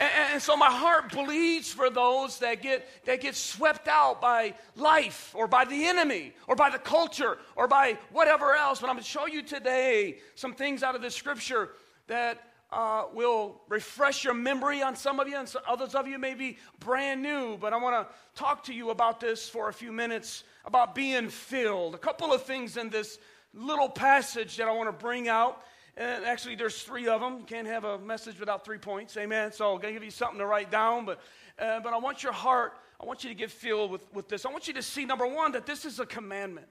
And, 0.02 0.32
and, 0.32 0.42
so 0.42 0.56
my 0.56 0.70
heart 0.70 1.12
bleeds 1.12 1.72
for 1.72 1.88
those 1.88 2.40
that 2.40 2.60
get, 2.60 2.88
that 3.04 3.20
get 3.20 3.36
swept 3.36 3.86
out 3.86 4.20
by 4.20 4.54
life 4.74 5.32
or 5.32 5.46
by 5.46 5.64
the 5.64 5.84
enemy 5.84 6.32
or 6.48 6.56
by 6.56 6.70
the 6.70 6.78
culture 6.78 7.38
or 7.54 7.68
by 7.68 7.96
whatever 8.10 8.56
else. 8.56 8.80
But 8.80 8.90
I'm 8.90 8.96
going 8.96 9.04
to 9.04 9.08
show 9.08 9.26
you 9.26 9.42
today 9.42 10.18
some 10.34 10.54
things 10.54 10.82
out 10.82 10.96
of 10.96 11.02
this 11.02 11.14
scripture 11.14 11.70
that 12.08 12.42
uh, 12.72 13.04
will 13.14 13.60
refresh 13.68 14.24
your 14.24 14.34
memory 14.34 14.82
on 14.82 14.96
some 14.96 15.20
of 15.20 15.28
you, 15.28 15.36
and 15.36 15.54
others 15.68 15.94
of 15.94 16.08
you 16.08 16.18
may 16.18 16.34
be 16.34 16.58
brand 16.80 17.22
new. 17.22 17.56
But 17.56 17.72
I 17.72 17.76
want 17.76 18.08
to 18.08 18.14
talk 18.34 18.64
to 18.64 18.74
you 18.74 18.90
about 18.90 19.20
this 19.20 19.48
for 19.48 19.68
a 19.68 19.72
few 19.72 19.92
minutes 19.92 20.42
about 20.64 20.96
being 20.96 21.28
filled. 21.28 21.94
A 21.94 21.98
couple 21.98 22.32
of 22.32 22.42
things 22.42 22.76
in 22.76 22.90
this 22.90 23.20
little 23.54 23.88
passage 23.88 24.56
that 24.56 24.66
I 24.66 24.72
want 24.72 24.88
to 24.88 25.04
bring 25.04 25.28
out. 25.28 25.62
And 25.96 26.24
actually, 26.24 26.54
there's 26.54 26.82
three 26.82 27.06
of 27.06 27.20
them. 27.20 27.38
You 27.38 27.44
can't 27.44 27.66
have 27.66 27.84
a 27.84 27.98
message 27.98 28.40
without 28.40 28.64
three 28.64 28.78
points. 28.78 29.16
Amen. 29.16 29.52
So 29.52 29.74
I'm 29.74 29.80
going 29.80 29.92
to 29.92 30.00
give 30.00 30.04
you 30.04 30.10
something 30.10 30.38
to 30.38 30.46
write 30.46 30.70
down. 30.70 31.04
But, 31.04 31.20
uh, 31.58 31.80
but 31.80 31.92
I 31.92 31.98
want 31.98 32.22
your 32.22 32.32
heart, 32.32 32.72
I 33.00 33.04
want 33.04 33.24
you 33.24 33.30
to 33.30 33.36
get 33.36 33.50
filled 33.50 33.90
with, 33.90 34.14
with 34.14 34.28
this. 34.28 34.46
I 34.46 34.50
want 34.50 34.68
you 34.68 34.74
to 34.74 34.82
see, 34.82 35.04
number 35.04 35.26
one, 35.26 35.52
that 35.52 35.66
this 35.66 35.84
is 35.84 36.00
a 36.00 36.06
commandment. 36.06 36.66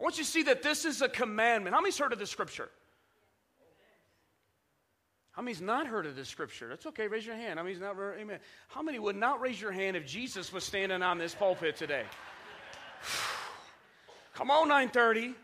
I 0.00 0.02
want 0.02 0.16
you 0.16 0.24
to 0.24 0.30
see 0.30 0.44
that 0.44 0.62
this 0.62 0.84
is 0.84 1.02
a 1.02 1.08
commandment. 1.08 1.74
How 1.74 1.80
many's 1.80 1.98
heard 1.98 2.12
of 2.12 2.18
this 2.18 2.30
scripture? 2.30 2.70
How 5.32 5.42
many's 5.42 5.60
not 5.60 5.86
heard 5.86 6.06
of 6.06 6.16
this 6.16 6.28
scripture? 6.28 6.68
That's 6.68 6.86
okay. 6.86 7.08
Raise 7.08 7.26
your 7.26 7.34
hand. 7.34 7.58
How 7.58 7.64
many's 7.64 7.80
not? 7.80 7.96
Amen. 7.98 8.38
How 8.68 8.82
many 8.82 8.98
would 9.00 9.16
not 9.16 9.40
raise 9.40 9.60
your 9.60 9.72
hand 9.72 9.96
if 9.96 10.06
Jesus 10.06 10.52
was 10.52 10.64
standing 10.64 11.02
on 11.02 11.18
this 11.18 11.34
pulpit 11.34 11.76
today? 11.76 12.04
Come 14.34 14.50
on, 14.50 14.68
930. 14.68 15.34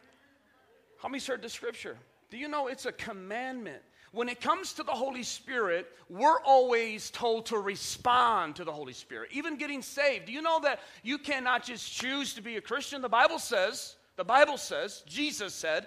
How 1.03 1.09
many's 1.09 1.27
heard 1.27 1.43
the 1.43 1.49
scripture? 1.49 1.97
Do 2.31 2.39
you 2.39 2.49
know 2.49 2.69
it's 2.69 2.87
a 2.87 2.93
commandment? 2.93 3.83
When 4.13 4.29
it 4.29 4.41
comes 4.41 4.73
to 4.75 4.83
the 4.83 4.93
Holy 4.93 5.23
Spirit, 5.23 5.87
we're 6.09 6.41
always 6.41 7.11
told 7.11 7.47
to 7.47 7.59
respond 7.59 8.57
to 8.57 8.65
the 8.65 8.73
Holy 8.73 8.93
Spirit, 8.93 9.31
even 9.33 9.57
getting 9.57 9.83
saved. 9.83 10.27
Do 10.27 10.33
you 10.33 10.43
know 10.43 10.61
that 10.61 10.81
you 11.05 11.19
cannot 11.19 11.65
just 11.65 11.93
choose 11.93 12.35
to 12.35 12.43
be 12.43 12.57
a 12.57 12.61
Christian? 12.61 13.03
The 13.03 13.09
Bible 13.09 13.39
says, 13.39 13.95
the 14.17 14.25
Bible 14.25 14.57
says, 14.57 15.03
Jesus 15.07 15.55
said, 15.55 15.87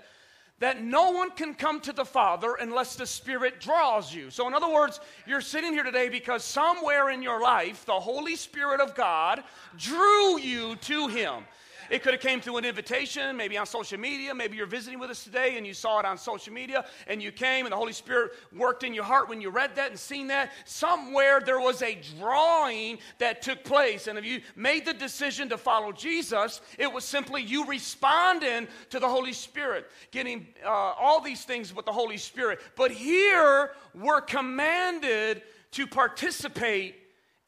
that 0.59 0.81
no 0.81 1.11
one 1.11 1.31
can 1.31 1.53
come 1.53 1.81
to 1.81 1.91
the 1.91 2.05
Father 2.05 2.55
unless 2.61 2.95
the 2.95 3.05
Spirit 3.05 3.59
draws 3.59 4.13
you. 4.13 4.29
So, 4.29 4.47
in 4.47 4.53
other 4.53 4.71
words, 4.71 5.01
you're 5.27 5.41
sitting 5.41 5.73
here 5.73 5.83
today 5.83 6.07
because 6.07 6.43
somewhere 6.43 7.09
in 7.09 7.21
your 7.21 7.41
life, 7.41 7.85
the 7.85 7.99
Holy 7.99 8.37
Spirit 8.37 8.79
of 8.79 8.95
God 8.95 9.43
drew 9.77 10.39
you 10.39 10.77
to 10.77 11.07
Him. 11.07 11.43
It 11.89 12.03
could 12.03 12.13
have 12.13 12.21
came 12.21 12.41
through 12.41 12.57
an 12.57 12.65
invitation, 12.65 13.35
maybe 13.35 13.57
on 13.57 13.65
social 13.65 13.99
media. 13.99 14.33
Maybe 14.33 14.57
you're 14.57 14.65
visiting 14.65 14.99
with 14.99 15.09
us 15.09 15.23
today 15.23 15.57
and 15.57 15.65
you 15.65 15.73
saw 15.73 15.99
it 15.99 16.05
on 16.05 16.17
social 16.17 16.53
media 16.53 16.85
and 17.07 17.21
you 17.21 17.31
came 17.31 17.65
and 17.65 17.71
the 17.71 17.77
Holy 17.77 17.93
Spirit 17.93 18.31
worked 18.55 18.83
in 18.83 18.93
your 18.93 19.03
heart 19.03 19.29
when 19.29 19.41
you 19.41 19.49
read 19.49 19.75
that 19.75 19.89
and 19.89 19.99
seen 19.99 20.27
that. 20.27 20.51
Somewhere 20.65 21.39
there 21.39 21.59
was 21.59 21.81
a 21.81 21.97
drawing 22.19 22.99
that 23.19 23.41
took 23.41 23.63
place. 23.63 24.07
And 24.07 24.17
if 24.17 24.25
you 24.25 24.41
made 24.55 24.85
the 24.85 24.93
decision 24.93 25.49
to 25.49 25.57
follow 25.57 25.91
Jesus, 25.91 26.61
it 26.77 26.91
was 26.91 27.03
simply 27.03 27.41
you 27.41 27.65
responding 27.65 28.67
to 28.89 28.99
the 28.99 29.09
Holy 29.09 29.33
Spirit, 29.33 29.89
getting 30.11 30.47
uh, 30.65 30.69
all 30.69 31.21
these 31.21 31.43
things 31.43 31.73
with 31.75 31.85
the 31.85 31.91
Holy 31.91 32.17
Spirit. 32.17 32.59
But 32.75 32.91
here 32.91 33.71
we're 33.93 34.21
commanded 34.21 35.41
to 35.71 35.87
participate 35.87 36.95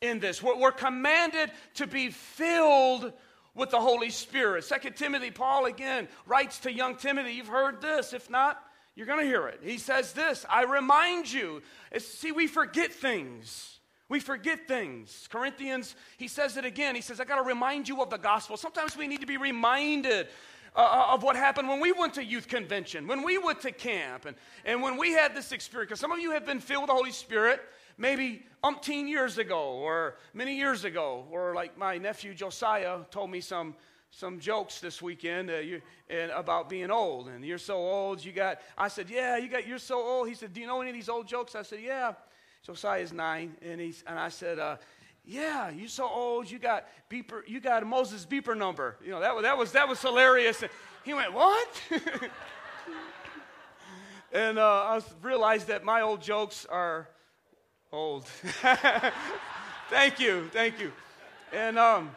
in 0.01 0.19
this. 0.19 0.41
We're, 0.41 0.57
we're 0.57 0.71
commanded 0.71 1.51
to 1.75 1.87
be 1.87 2.09
filled 2.09 3.13
with 3.55 3.71
the 3.71 3.79
Holy 3.79 4.09
Spirit. 4.09 4.63
Second 4.63 4.95
Timothy, 4.95 5.31
Paul 5.31 5.65
again 5.65 6.07
writes 6.27 6.59
to 6.59 6.71
young 6.71 6.95
Timothy, 6.95 7.33
you've 7.33 7.47
heard 7.47 7.81
this. 7.81 8.13
If 8.13 8.29
not, 8.29 8.61
you're 8.95 9.07
going 9.07 9.21
to 9.21 9.25
hear 9.25 9.47
it. 9.47 9.61
He 9.63 9.77
says 9.77 10.13
this 10.13 10.45
I 10.49 10.63
remind 10.63 11.31
you. 11.31 11.61
See, 11.97 12.31
we 12.31 12.47
forget 12.47 12.91
things. 12.91 13.79
We 14.07 14.19
forget 14.19 14.67
things. 14.67 15.27
Corinthians, 15.31 15.95
he 16.17 16.27
says 16.27 16.57
it 16.57 16.65
again. 16.65 16.93
He 16.93 17.01
says, 17.01 17.19
I 17.19 17.25
got 17.25 17.37
to 17.37 17.41
remind 17.41 17.89
you 17.89 18.03
of 18.03 18.11
the 18.11 18.17
gospel. 18.17 18.55
Sometimes 18.55 18.95
we 18.95 19.07
need 19.07 19.21
to 19.21 19.25
be 19.25 19.37
reminded 19.37 20.27
uh, 20.75 20.79
uh, 20.79 21.13
of 21.13 21.23
what 21.23 21.35
happened 21.35 21.67
when 21.67 21.79
we 21.79 21.91
went 21.91 22.13
to 22.15 22.23
youth 22.23 22.47
convention, 22.47 23.07
when 23.07 23.23
we 23.23 23.39
went 23.39 23.61
to 23.61 23.71
camp, 23.71 24.25
and, 24.25 24.35
and 24.63 24.83
when 24.83 24.97
we 24.97 25.11
had 25.11 25.35
this 25.35 25.51
experience. 25.51 25.89
Because 25.89 25.99
some 25.99 26.11
of 26.11 26.19
you 26.19 26.31
have 26.31 26.45
been 26.45 26.59
filled 26.59 26.83
with 26.83 26.89
the 26.89 26.93
Holy 26.93 27.11
Spirit 27.11 27.61
maybe 27.97 28.45
umpteen 28.63 29.07
years 29.07 29.37
ago 29.37 29.73
or 29.73 30.17
many 30.33 30.55
years 30.55 30.83
ago, 30.85 31.25
or 31.31 31.53
like 31.53 31.77
my 31.77 31.97
nephew 31.97 32.33
Josiah 32.33 32.99
told 33.11 33.29
me 33.29 33.41
some 33.41 33.75
some 34.15 34.39
jokes 34.39 34.79
this 34.79 35.01
weekend 35.01 35.49
uh, 35.49 35.55
you, 35.55 35.81
and 36.09 36.31
about 36.31 36.69
being 36.69 36.89
old 36.89 37.27
and 37.27 37.43
you're 37.43 37.57
so 37.57 37.75
old 37.75 38.23
you 38.23 38.31
got 38.31 38.61
i 38.77 38.87
said 38.87 39.09
yeah 39.09 39.35
you 39.35 39.49
got 39.49 39.67
you're 39.67 39.77
so 39.77 39.99
old. 39.99 40.29
He 40.29 40.35
said 40.35 40.53
do 40.53 40.61
you 40.61 40.67
know 40.67 40.79
any 40.79 40.89
of 40.89 40.95
these 40.95 41.09
old 41.09 41.27
jokes? 41.27 41.53
I 41.53 41.63
said 41.63 41.79
yeah. 41.83 42.13
Josiah's 42.65 43.11
nine 43.11 43.55
and, 43.61 43.79
he's, 43.81 44.03
and 44.07 44.17
i 44.17 44.29
said 44.29 44.57
uh, 44.57 44.77
yeah 45.25 45.69
you're 45.69 45.89
so 45.89 46.07
old 46.07 46.49
you 46.49 46.59
got 46.59 46.85
beeper 47.09 47.41
you 47.45 47.59
got 47.59 47.83
a 47.83 47.85
moses 47.85 48.25
beeper 48.25 48.57
number. 48.57 48.95
You 49.03 49.11
know 49.11 49.19
that, 49.19 49.41
that 49.41 49.57
was 49.57 49.73
that 49.73 49.87
was 49.87 50.01
hilarious. 50.01 50.61
And 50.61 50.71
he 51.03 51.13
went 51.13 51.33
what? 51.33 51.81
And 54.31 54.59
uh, 54.59 54.63
i 54.63 55.01
realized 55.21 55.67
that 55.67 55.83
my 55.85 56.01
old 56.01 56.21
jokes 56.21 56.65
are 56.69 57.07
old. 57.95 58.25
Thank 59.89 60.19
you 60.19 60.49
thank 60.51 60.79
you. 60.79 60.91
And 61.53 61.77
um, 61.79 62.11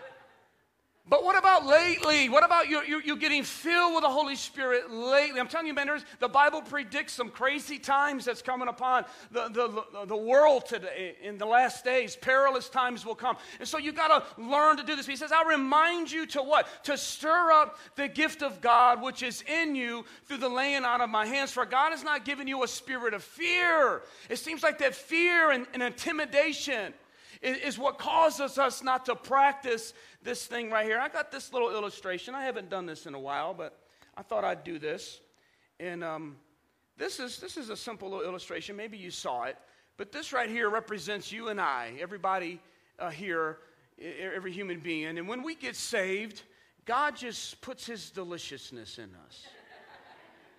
but 1.09 1.25
what 1.25 1.39
about 1.39 1.65
lately? 1.65 2.29
What 2.29 2.45
about 2.45 2.69
you, 2.69 2.83
you, 2.83 3.01
you 3.03 3.17
getting 3.17 3.43
filled 3.43 3.95
with 3.95 4.03
the 4.03 4.11
Holy 4.11 4.37
Spirit 4.37 4.91
lately? 4.91 5.41
I'm 5.41 5.49
telling 5.49 5.67
you, 5.67 5.75
man, 5.75 5.89
the 6.19 6.29
Bible 6.29 6.61
predicts 6.61 7.15
some 7.15 7.31
crazy 7.31 7.79
times 7.79 8.27
that's 8.27 8.43
coming 8.43 8.69
upon 8.69 9.07
the, 9.31 9.49
the, 9.49 10.05
the 10.07 10.17
world 10.17 10.67
today 10.67 11.17
in 11.23 11.39
the 11.39 11.47
last 11.47 11.85
days. 11.85 12.15
Perilous 12.15 12.69
times 12.69 13.07
will 13.07 13.15
come. 13.15 13.37
And 13.59 13.67
so 13.67 13.79
you 13.79 13.93
got 13.93 14.09
to 14.37 14.43
learn 14.43 14.77
to 14.77 14.83
do 14.83 14.97
this. 14.97 15.07
He 15.07 15.17
says, 15.17 15.33
I 15.33 15.49
remind 15.49 16.13
you 16.13 16.27
to 16.27 16.43
what? 16.43 16.85
To 16.85 16.99
stir 16.99 17.53
up 17.53 17.79
the 17.97 18.09
gift 18.09 18.43
of 18.43 18.61
God 18.61 19.01
which 19.01 19.23
is 19.23 19.43
in 19.43 19.75
you 19.75 20.05
through 20.27 20.39
the 20.39 20.49
laying 20.49 20.85
on 20.85 21.01
of 21.01 21.09
my 21.09 21.27
hands. 21.27 21.53
For 21.53 21.65
God 21.65 21.93
has 21.93 22.05
not 22.05 22.27
given 22.27 22.47
you 22.47 22.65
a 22.65 22.69
spirit 22.69 23.15
of 23.15 23.23
fear. 23.23 24.03
It 24.29 24.39
seems 24.39 24.63
like 24.63 24.79
that 24.79 24.95
fear 24.95 25.53
and, 25.53 25.67
and 25.73 25.83
intimidation 25.83 26.93
is 27.43 27.79
what 27.79 27.99
causes 27.99 28.59
us 28.59 28.83
not 28.83 29.07
to 29.07 29.15
practice 29.15 29.95
this 30.23 30.47
thing 30.47 30.71
right 30.71 30.85
here. 30.85 30.99
I 30.99 31.09
got 31.09 31.31
this 31.31 31.53
little 31.53 31.71
illustration. 31.71 32.35
I 32.35 32.45
haven't 32.45 32.69
done 32.69 32.87
this 32.87 33.07
in 33.07 33.15
a 33.15 33.19
while, 33.19 33.55
but 33.55 33.79
I 34.17 34.23
thought 34.23 34.45
I'd 34.45 34.65
do 34.65 34.79
this. 34.79 35.21
And 35.79 36.03
um, 36.03 36.37
this, 36.97 37.21
is, 37.21 37.39
this 37.39 37.57
is 37.57 37.71
a 37.71 37.77
simple 37.77 38.11
little 38.11 38.25
illustration. 38.25 38.77
Maybe 38.77 38.99
you 38.99 39.11
saw 39.11 39.45
it. 39.45 39.57
But 39.97 40.13
this 40.13 40.33
right 40.33 40.49
here 40.49 40.71
represents 40.71 41.33
you 41.33 41.49
and 41.49 41.61
I, 41.61 41.93
everybody 42.01 42.61
uh, 42.99 43.11
here, 43.11 43.59
every 44.01 44.53
human 44.53 44.81
being. 44.81 45.19
And 45.19 45.29
when 45.29 45.43
we 45.43 45.55
get 45.55 45.77
saved, 45.77 46.43
God 46.85 47.17
just 47.17 47.61
puts 47.61 47.87
his 47.87 48.11
deliciousness 48.11 48.99
in 48.99 49.11
us. 49.27 49.47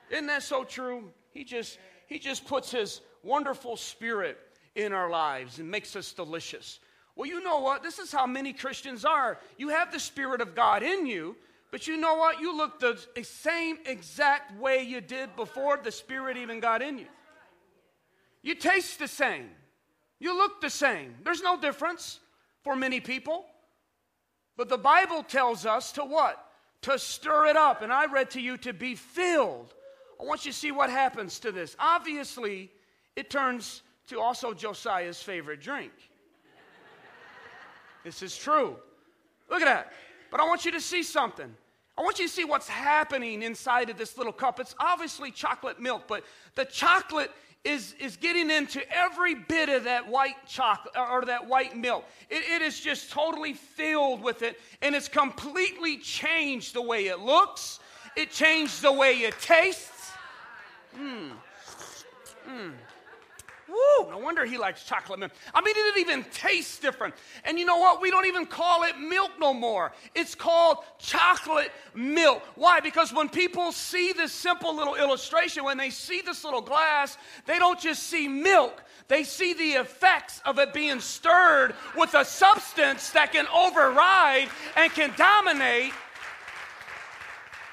Isn't 0.10 0.28
that 0.28 0.44
so 0.44 0.64
true? 0.64 1.12
He 1.32 1.44
just, 1.44 1.80
he 2.08 2.20
just 2.20 2.46
puts 2.48 2.72
his 2.72 3.02
wonderful 3.24 3.78
spirit 3.78 4.38
in 4.80 4.94
our 4.94 5.10
lives 5.10 5.60
and 5.60 5.70
makes 5.70 5.96
us 5.96 6.12
delicious. 6.12 6.80
Well, 7.16 7.28
you 7.28 7.44
know 7.44 7.60
what? 7.60 7.84
This 7.84 8.00
is 8.00 8.12
how 8.12 8.26
many 8.26 8.54
Christians 8.54 9.04
are. 9.04 9.38
You 9.58 9.70
have 9.70 9.92
the 9.92 10.00
Spirit 10.00 10.42
of 10.42 10.56
God 10.56 10.84
in 10.84 11.06
you, 11.06 11.36
but 11.72 11.86
you 11.86 11.98
know 11.98 12.16
what? 12.16 12.40
You 12.40 12.56
look 12.56 12.80
the 12.80 12.98
same 13.24 13.78
exact 13.86 14.58
way 14.60 14.84
you 14.84 15.02
did 15.02 15.36
before 15.36 15.78
the 15.84 15.92
Spirit 15.92 16.38
even 16.38 16.60
got 16.60 16.82
in 16.82 16.98
you. 16.98 17.08
You 18.42 18.56
taste 18.56 19.00
the 19.00 19.08
same. 19.08 19.50
You 20.20 20.36
look 20.38 20.62
the 20.62 20.70
same. 20.70 21.16
There's 21.24 21.42
no 21.42 21.60
difference 21.60 22.20
for 22.64 22.76
many 22.76 23.00
people. 23.00 23.46
But 24.56 24.70
the 24.70 24.78
Bible 24.78 25.24
tells 25.24 25.66
us 25.66 25.92
to 25.94 26.04
what? 26.04 26.44
To 26.84 26.98
stir 26.98 27.48
it 27.48 27.58
up. 27.58 27.82
And 27.82 27.92
I 27.92 28.06
read 28.06 28.32
to 28.32 28.42
you 28.42 28.58
to 28.58 28.74
be 28.74 28.96
filled. 28.96 29.74
I 30.22 30.26
want 30.26 30.46
you 30.46 30.52
to 30.52 30.58
see 30.58 30.72
what 30.72 30.90
happens 30.90 31.40
to 31.40 31.52
this. 31.52 31.76
Obviously, 31.80 32.72
it 33.16 33.30
turns 33.30 33.82
to 34.10 34.20
also 34.20 34.54
Josiah's 34.54 35.22
favorite 35.22 35.62
drink. 35.62 35.92
this 38.04 38.22
is 38.22 38.36
true. 38.36 38.76
Look 39.50 39.62
at 39.62 39.66
that. 39.66 39.94
But 40.32 40.40
I 40.40 40.46
want 40.46 40.66
you 40.66 40.72
to 40.72 40.82
see 40.82 41.04
something. 41.04 41.54
I 41.98 42.02
want 42.02 42.18
you 42.18 42.28
to 42.28 42.34
see 42.34 42.46
what's 42.46 42.68
happening 42.68 43.44
inside 43.44 43.90
of 43.90 43.98
this 43.98 44.18
little 44.18 44.34
cup. 44.34 44.60
It's 44.60 44.76
obviously 44.80 45.32
chocolate 45.32 45.80
milk, 45.80 46.04
but 46.08 46.24
the 46.56 46.66
chocolate 46.66 47.32
is, 47.64 47.94
is 48.00 48.16
getting 48.16 48.50
into 48.50 48.82
every 48.90 49.36
bit 49.36 49.70
of 49.70 49.84
that 49.84 50.08
white 50.08 50.38
chocolate 50.48 50.96
uh, 50.96 51.08
or 51.12 51.26
that 51.26 51.46
white 51.46 51.76
milk. 51.76 52.06
It, 52.30 52.44
it 52.50 52.62
is 52.62 52.80
just 52.80 53.12
totally 53.12 53.54
filled 53.54 54.22
with 54.22 54.44
it, 54.44 54.60
and 54.82 54.96
it's 54.96 55.10
completely 55.10 55.98
changed 55.98 56.74
the 56.74 56.82
way 56.82 57.08
it 57.08 57.20
looks. 57.20 57.80
It 58.16 58.32
changed 58.32 58.82
the 58.82 58.94
way 58.94 59.14
it 59.14 59.40
tastes. 59.42 60.14
Mmm. 60.98 61.32
Mmm. 62.50 62.72
Woo, 63.70 64.10
no 64.10 64.18
wonder 64.18 64.46
he 64.46 64.58
likes 64.58 64.84
chocolate 64.84 65.20
milk. 65.20 65.32
I 65.54 65.62
mean, 65.62 65.76
it 65.78 66.00
even 66.00 66.26
tastes 66.32 66.80
different. 66.80 67.14
And 67.44 67.60
you 67.60 67.66
know 67.66 67.78
what? 67.78 68.02
We 68.02 68.10
don't 68.10 68.26
even 68.26 68.46
call 68.46 68.84
it 68.84 68.98
milk 69.00 69.32
no 69.40 69.54
more. 69.54 69.92
It's 70.16 70.34
called 70.34 70.80
chocolate 70.98 71.72
milk. 71.94 72.42
Why? 72.56 72.80
Because 72.80 73.14
when 73.14 73.30
people 73.30 73.72
see 73.72 74.12
this 74.14 74.32
simple 74.32 74.76
little 74.76 74.96
illustration, 74.96 75.64
when 75.64 75.78
they 75.78 75.92
see 75.92 76.22
this 76.22 76.44
little 76.44 76.62
glass, 76.62 77.18
they 77.46 77.60
don't 77.60 77.80
just 77.80 78.04
see 78.04 78.28
milk, 78.28 78.82
they 79.08 79.24
see 79.24 79.54
the 79.54 79.80
effects 79.80 80.42
of 80.46 80.58
it 80.60 80.74
being 80.74 81.00
stirred 81.00 81.76
with 81.96 82.14
a 82.16 82.26
substance 82.26 83.12
that 83.12 83.32
can 83.32 83.48
override 83.48 84.50
and 84.76 84.92
can 84.94 85.14
dominate 85.16 85.94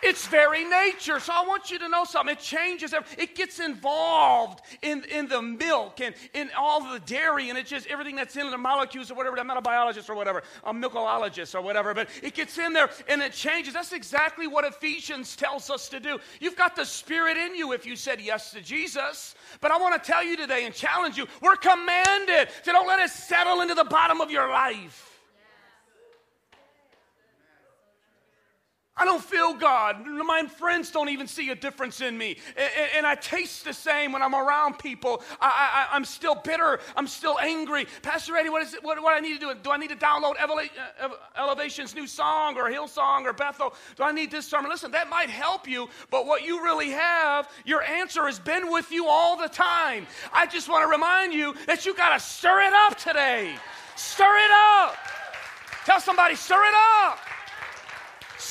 its 0.07 0.27
very 0.29 0.65
nature. 0.65 1.19
So 1.19 1.33
I 1.35 1.45
want 1.47 1.71
you 1.71 1.79
to 1.81 1.89
know 1.89 2.05
something. 2.05 2.35
It 2.35 2.41
changes, 2.41 2.95
it 3.19 3.35
gets 3.35 3.59
involved 3.59 4.61
in, 4.83 5.05
in 5.05 5.29
the 5.29 5.43
milk 5.43 6.01
and 6.01 6.15
in 6.33 6.49
all 6.57 6.93
the 6.93 7.01
dairy 7.01 7.51
and 7.51 7.59
it's 7.59 7.69
just 7.69 7.87
everything 7.89 8.15
that's 8.15 8.37
in 8.37 8.51
the 8.51 8.59
molecules 8.59 9.11
or 9.11 9.15
whatever. 9.15 9.39
I'm 9.39 9.47
not 9.47 9.57
a 9.57 9.63
biologist 9.63 10.09
or 10.09 10.15
whatever, 10.15 10.43
a 10.65 10.73
milkologist 10.73 11.55
or 11.55 11.61
whatever, 11.61 11.93
but 11.93 12.09
it 12.23 12.35
gets 12.35 12.57
in 12.59 12.73
there 12.73 12.89
and 13.09 13.21
it 13.21 13.33
changes. 13.33 13.75
That's 13.75 13.93
exactly 13.93 14.47
what 14.47 14.65
Ephesians 14.65 15.35
tells 15.35 15.71
us 15.71 15.89
to 15.89 15.99
do. 15.99 16.19
You've 16.41 16.57
got 16.57 16.77
the 16.77 16.85
Spirit 16.85 17.37
in 17.37 17.57
you 17.57 17.73
if 17.73 17.85
you 17.85 17.97
said 17.97 18.21
yes 18.21 18.53
to 18.53 18.61
Jesus. 18.61 19.35
But 19.61 19.73
I 19.73 19.79
want 19.79 20.01
to 20.01 20.11
tell 20.13 20.25
you 20.25 20.37
today 20.37 20.65
and 20.65 20.75
challenge 20.75 21.19
you 21.19 21.27
we're 21.43 21.57
commanded 21.57 22.49
to 22.65 22.73
don't 22.73 22.87
let 22.87 23.01
it 23.01 23.11
settle 23.11 23.61
into 23.61 23.75
the 23.75 23.85
bottom 23.85 24.21
of 24.21 24.31
your 24.31 24.49
life. 24.49 25.17
I 28.99 29.05
don't 29.17 29.25
feel 29.25 29.55
God. 29.55 30.07
My 30.07 30.47
friends 30.47 30.91
don't 30.91 31.09
even 31.09 31.27
see 31.27 31.51
a 31.51 31.55
difference 31.55 32.01
in 32.01 32.19
me. 32.19 32.37
And, 32.97 33.07
I 33.07 33.15
taste 33.15 33.65
the 33.65 33.73
same 33.73 34.11
when 34.13 34.21
I'm 34.21 34.35
around 34.35 34.79
people. 34.79 35.23
I, 35.41 35.89
am 35.93 36.05
still 36.05 36.35
bitter. 36.35 36.81
I'm 36.97 37.07
still 37.07 37.39
angry. 37.39 37.87
Pastor 38.03 38.37
Eddie, 38.37 38.51
what 38.51 38.63
is 38.63 38.75
it? 38.75 38.83
What, 38.83 39.01
what 39.01 39.13
do 39.13 39.17
I 39.17 39.21
need 39.21 39.41
to 39.41 39.55
do? 39.55 39.55
Do 39.63 39.71
I 39.71 39.77
need 39.77 39.91
to 39.91 39.97
download 39.97 40.35
uh, 40.41 41.09
Elevation's 41.37 41.95
new 41.95 42.07
song 42.07 42.57
or 42.57 42.65
Hillsong 42.65 43.23
or 43.23 43.33
Bethel? 43.33 43.75
Do 43.97 44.03
I 44.03 44.13
need 44.13 44.31
this 44.31 44.47
sermon? 44.47 44.71
Listen, 44.71 44.91
that 44.91 45.09
might 45.09 45.31
help 45.31 45.69
you, 45.69 45.89
but 46.11 46.27
what 46.27 46.45
you 46.45 46.63
really 46.63 46.91
have, 46.91 47.49
your 47.65 47.83
answer 47.83 48.27
has 48.27 48.41
been 48.41 48.71
with 48.71 48.91
you 48.91 49.07
all 49.07 49.37
the 49.37 49.49
time. 49.49 50.07
I 50.33 50.47
just 50.47 50.69
want 50.69 50.83
to 50.83 50.89
remind 50.89 51.33
you 51.33 51.55
that 51.67 51.87
you 51.87 51.95
got 51.95 52.13
to 52.13 52.21
stir 52.21 52.63
it 52.63 52.73
up 52.73 52.99
today. 52.99 53.55
Stir 53.95 54.37
it 54.37 54.51
up. 54.51 54.97
Tell 55.85 56.01
somebody, 56.01 56.35
stir 56.35 56.63
it 56.65 56.75
up. 57.05 57.19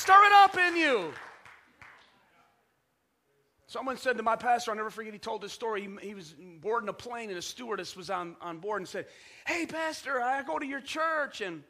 Stir 0.06 0.24
it 0.24 0.32
up 0.32 0.56
in 0.56 0.76
you. 0.76 1.12
Someone 3.66 3.96
said 3.96 4.16
to 4.18 4.22
my 4.22 4.36
pastor, 4.36 4.70
I'll 4.70 4.76
never 4.76 4.88
forget, 4.88 5.12
he 5.12 5.18
told 5.18 5.42
this 5.42 5.52
story. 5.52 5.80
He, 5.80 6.06
he, 6.06 6.14
was 6.14 6.32
boarding 6.60 6.88
a 6.88 6.92
plane 6.92 7.28
and 7.28 7.36
a 7.36 7.42
stewardess 7.42 7.96
was 7.96 8.08
on, 8.08 8.36
on 8.40 8.58
board 8.58 8.82
and 8.82 8.88
said, 8.88 9.06
Hey, 9.48 9.66
Pastor, 9.66 10.22
I 10.22 10.44
go 10.44 10.60
to 10.60 10.64
your 10.64 10.80
church. 10.80 11.40
And 11.40 11.64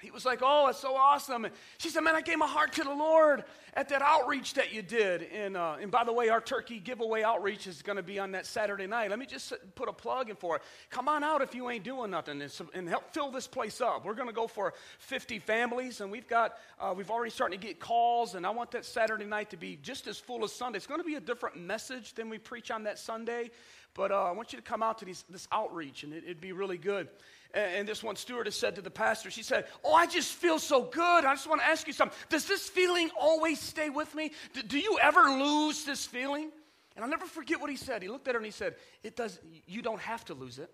he 0.00 0.10
was 0.10 0.24
like, 0.24 0.40
Oh, 0.42 0.68
it's 0.68 0.78
so 0.78 0.94
awesome. 0.94 1.44
And 1.44 1.54
she 1.78 1.88
said, 1.88 2.00
Man, 2.00 2.14
I 2.14 2.20
gave 2.20 2.38
my 2.38 2.46
heart 2.46 2.72
to 2.74 2.84
the 2.84 2.94
Lord 2.94 3.44
at 3.74 3.88
that 3.88 4.02
outreach 4.02 4.54
that 4.54 4.72
you 4.72 4.82
did. 4.82 5.22
And, 5.22 5.56
uh, 5.56 5.76
and 5.80 5.90
by 5.90 6.04
the 6.04 6.12
way, 6.12 6.28
our 6.28 6.40
turkey 6.40 6.78
giveaway 6.78 7.22
outreach 7.22 7.66
is 7.66 7.82
going 7.82 7.96
to 7.96 8.02
be 8.02 8.18
on 8.18 8.32
that 8.32 8.46
Saturday 8.46 8.86
night. 8.86 9.10
Let 9.10 9.18
me 9.18 9.26
just 9.26 9.52
put 9.74 9.88
a 9.88 9.92
plug 9.92 10.30
in 10.30 10.36
for 10.36 10.56
it. 10.56 10.62
Come 10.90 11.08
on 11.08 11.22
out 11.22 11.42
if 11.42 11.54
you 11.54 11.68
ain't 11.70 11.84
doing 11.84 12.10
nothing 12.10 12.40
and, 12.40 12.52
and 12.74 12.88
help 12.88 13.12
fill 13.12 13.30
this 13.30 13.46
place 13.46 13.80
up. 13.80 14.04
We're 14.04 14.14
going 14.14 14.28
to 14.28 14.34
go 14.34 14.46
for 14.46 14.74
50 14.98 15.38
families, 15.40 16.00
and 16.00 16.10
we've 16.10 16.28
got, 16.28 16.58
uh, 16.80 16.94
we've 16.96 17.10
already 17.10 17.30
starting 17.30 17.58
to 17.60 17.66
get 17.66 17.80
calls, 17.80 18.34
and 18.34 18.46
I 18.46 18.50
want 18.50 18.70
that 18.72 18.84
Saturday 18.84 19.26
night 19.26 19.50
to 19.50 19.56
be 19.56 19.78
just 19.82 20.06
as 20.06 20.18
full 20.18 20.44
as 20.44 20.52
Sunday. 20.52 20.76
It's 20.76 20.86
going 20.86 21.00
to 21.00 21.06
be 21.06 21.16
a 21.16 21.20
different 21.20 21.56
message 21.56 22.14
than 22.14 22.28
we 22.28 22.38
preach 22.38 22.70
on 22.70 22.84
that 22.84 22.98
Sunday. 22.98 23.50
But 23.94 24.12
uh, 24.12 24.24
I 24.24 24.30
want 24.30 24.52
you 24.52 24.58
to 24.58 24.64
come 24.64 24.82
out 24.82 24.98
to 24.98 25.04
these, 25.04 25.24
this 25.28 25.48
outreach, 25.50 26.04
and 26.04 26.12
it, 26.12 26.26
would 26.26 26.40
be 26.40 26.52
really 26.52 26.78
good. 26.78 27.08
And, 27.54 27.88
this 27.88 28.02
one 28.02 28.16
stewardess 28.16 28.56
said 28.56 28.74
to 28.74 28.82
the 28.82 28.90
pastor, 28.90 29.30
she 29.30 29.42
said, 29.42 29.66
Oh, 29.82 29.94
I 29.94 30.06
just 30.06 30.34
feel 30.34 30.58
so 30.58 30.82
good. 30.82 31.24
I 31.24 31.34
just 31.34 31.48
want 31.48 31.62
to 31.62 31.66
ask 31.66 31.86
you 31.86 31.92
something. 31.92 32.16
Does 32.28 32.44
this 32.46 32.68
feeling 32.68 33.10
always 33.18 33.58
stay 33.58 33.88
with 33.88 34.14
me? 34.14 34.32
Do, 34.52 34.62
do 34.62 34.78
you 34.78 34.98
ever 35.00 35.22
lose 35.22 35.84
this 35.84 36.04
feeling? 36.04 36.50
And 36.94 37.04
I'll 37.04 37.10
never 37.10 37.26
forget 37.26 37.60
what 37.60 37.70
he 37.70 37.76
said. 37.76 38.02
He 38.02 38.08
looked 38.08 38.28
at 38.28 38.34
her 38.34 38.38
and 38.38 38.44
he 38.44 38.52
said, 38.52 38.74
It 39.02 39.16
does, 39.16 39.38
you 39.66 39.80
don't 39.80 40.00
have 40.00 40.24
to 40.26 40.34
lose 40.34 40.58
it. 40.58 40.70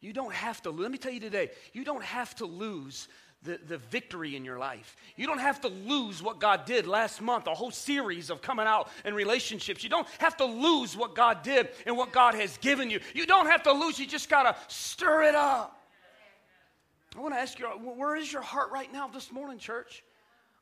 You 0.00 0.12
don't 0.12 0.32
have 0.32 0.62
to. 0.62 0.70
Let 0.70 0.90
me 0.90 0.98
tell 0.98 1.12
you 1.12 1.20
today, 1.20 1.50
you 1.72 1.84
don't 1.84 2.02
have 2.02 2.34
to 2.36 2.46
lose 2.46 3.06
the, 3.42 3.58
the 3.68 3.78
victory 3.78 4.36
in 4.36 4.44
your 4.44 4.58
life. 4.58 4.96
You 5.16 5.26
don't 5.26 5.38
have 5.38 5.60
to 5.62 5.68
lose 5.68 6.22
what 6.22 6.40
God 6.40 6.66
did 6.66 6.86
last 6.86 7.20
month, 7.22 7.46
a 7.46 7.54
whole 7.54 7.70
series 7.70 8.28
of 8.28 8.42
coming 8.42 8.66
out 8.66 8.88
in 9.04 9.14
relationships. 9.14 9.82
You 9.82 9.88
don't 9.88 10.06
have 10.18 10.36
to 10.38 10.44
lose 10.44 10.96
what 10.96 11.14
God 11.14 11.42
did 11.42 11.68
and 11.86 11.96
what 11.96 12.12
God 12.12 12.34
has 12.34 12.58
given 12.58 12.90
you. 12.90 13.00
You 13.14 13.26
don't 13.26 13.46
have 13.46 13.62
to 13.62 13.72
lose, 13.72 13.98
you 13.98 14.06
just 14.06 14.28
got 14.28 14.42
to 14.42 14.56
stir 14.74 15.22
it 15.22 15.34
up. 15.34 15.76
I 17.16 17.20
want 17.20 17.34
to 17.34 17.40
ask 17.40 17.58
you, 17.58 17.66
where 17.66 18.14
is 18.14 18.32
your 18.32 18.42
heart 18.42 18.70
right 18.70 18.92
now 18.92 19.08
this 19.08 19.32
morning, 19.32 19.58
church? 19.58 20.04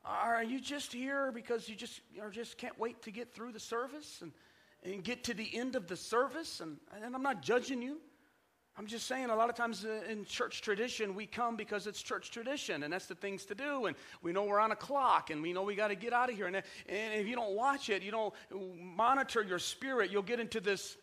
Are 0.05 0.43
you 0.43 0.61
just 0.61 0.93
here 0.93 1.31
because 1.33 1.69
you 1.69 1.75
just, 1.75 2.01
or 2.23 2.31
just 2.31 2.57
can't 2.57 2.79
wait 2.79 3.03
to 3.03 3.11
get 3.11 3.35
through 3.35 3.53
the 3.53 3.61
service 3.61 4.21
and, 4.23 4.33
and 4.85 5.05
get 5.05 5.25
to 5.25 5.35
the 5.35 5.51
end 5.55 5.77
of 5.77 5.89
the 5.89 5.97
service? 5.97 6.61
And, 6.61 6.79
and 7.03 7.15
I'm 7.15 7.23
not 7.23 7.43
judging 7.43 7.83
you. 7.83 7.99
I'm 8.79 8.87
just 8.87 9.09
saying, 9.09 9.29
a 9.29 9.35
lot 9.35 9.51
of 9.51 9.57
times 9.57 9.85
uh, 9.85 10.03
in 10.09 10.25
church 10.25 10.63
tradition, 10.63 11.17
we 11.17 11.27
come 11.27 11.57
because 11.57 11.89
it's 11.89 12.01
church 12.01 12.31
tradition, 12.31 12.85
and 12.85 12.93
that's 12.93 13.07
the 13.07 13.17
things 13.17 13.45
to 13.47 13.57
do. 13.57 13.87
And 13.87 13.97
we 14.23 14.33
know 14.33 14.45
we're 14.45 14.61
on 14.61 14.71
a 14.71 14.77
clock, 14.77 15.31
and 15.31 15.43
we 15.43 15.53
know 15.53 15.65
we 15.65 15.75
got 15.75 15.89
to 15.89 15.97
get 15.97 16.13
out 16.13 16.31
of 16.31 16.37
here. 16.37 16.47
And, 16.47 16.63
if 16.87 17.27
you 17.27 17.35
don't 17.35 17.57
watch 17.57 17.91
it, 17.91 18.05
you 18.05 18.13
don't 18.13 18.33
monitor 18.81 19.43
your 19.43 19.59
spirit, 19.59 20.13
you'll 20.13 20.23
get 20.23 20.39
into 20.39 20.61
this 20.61 20.97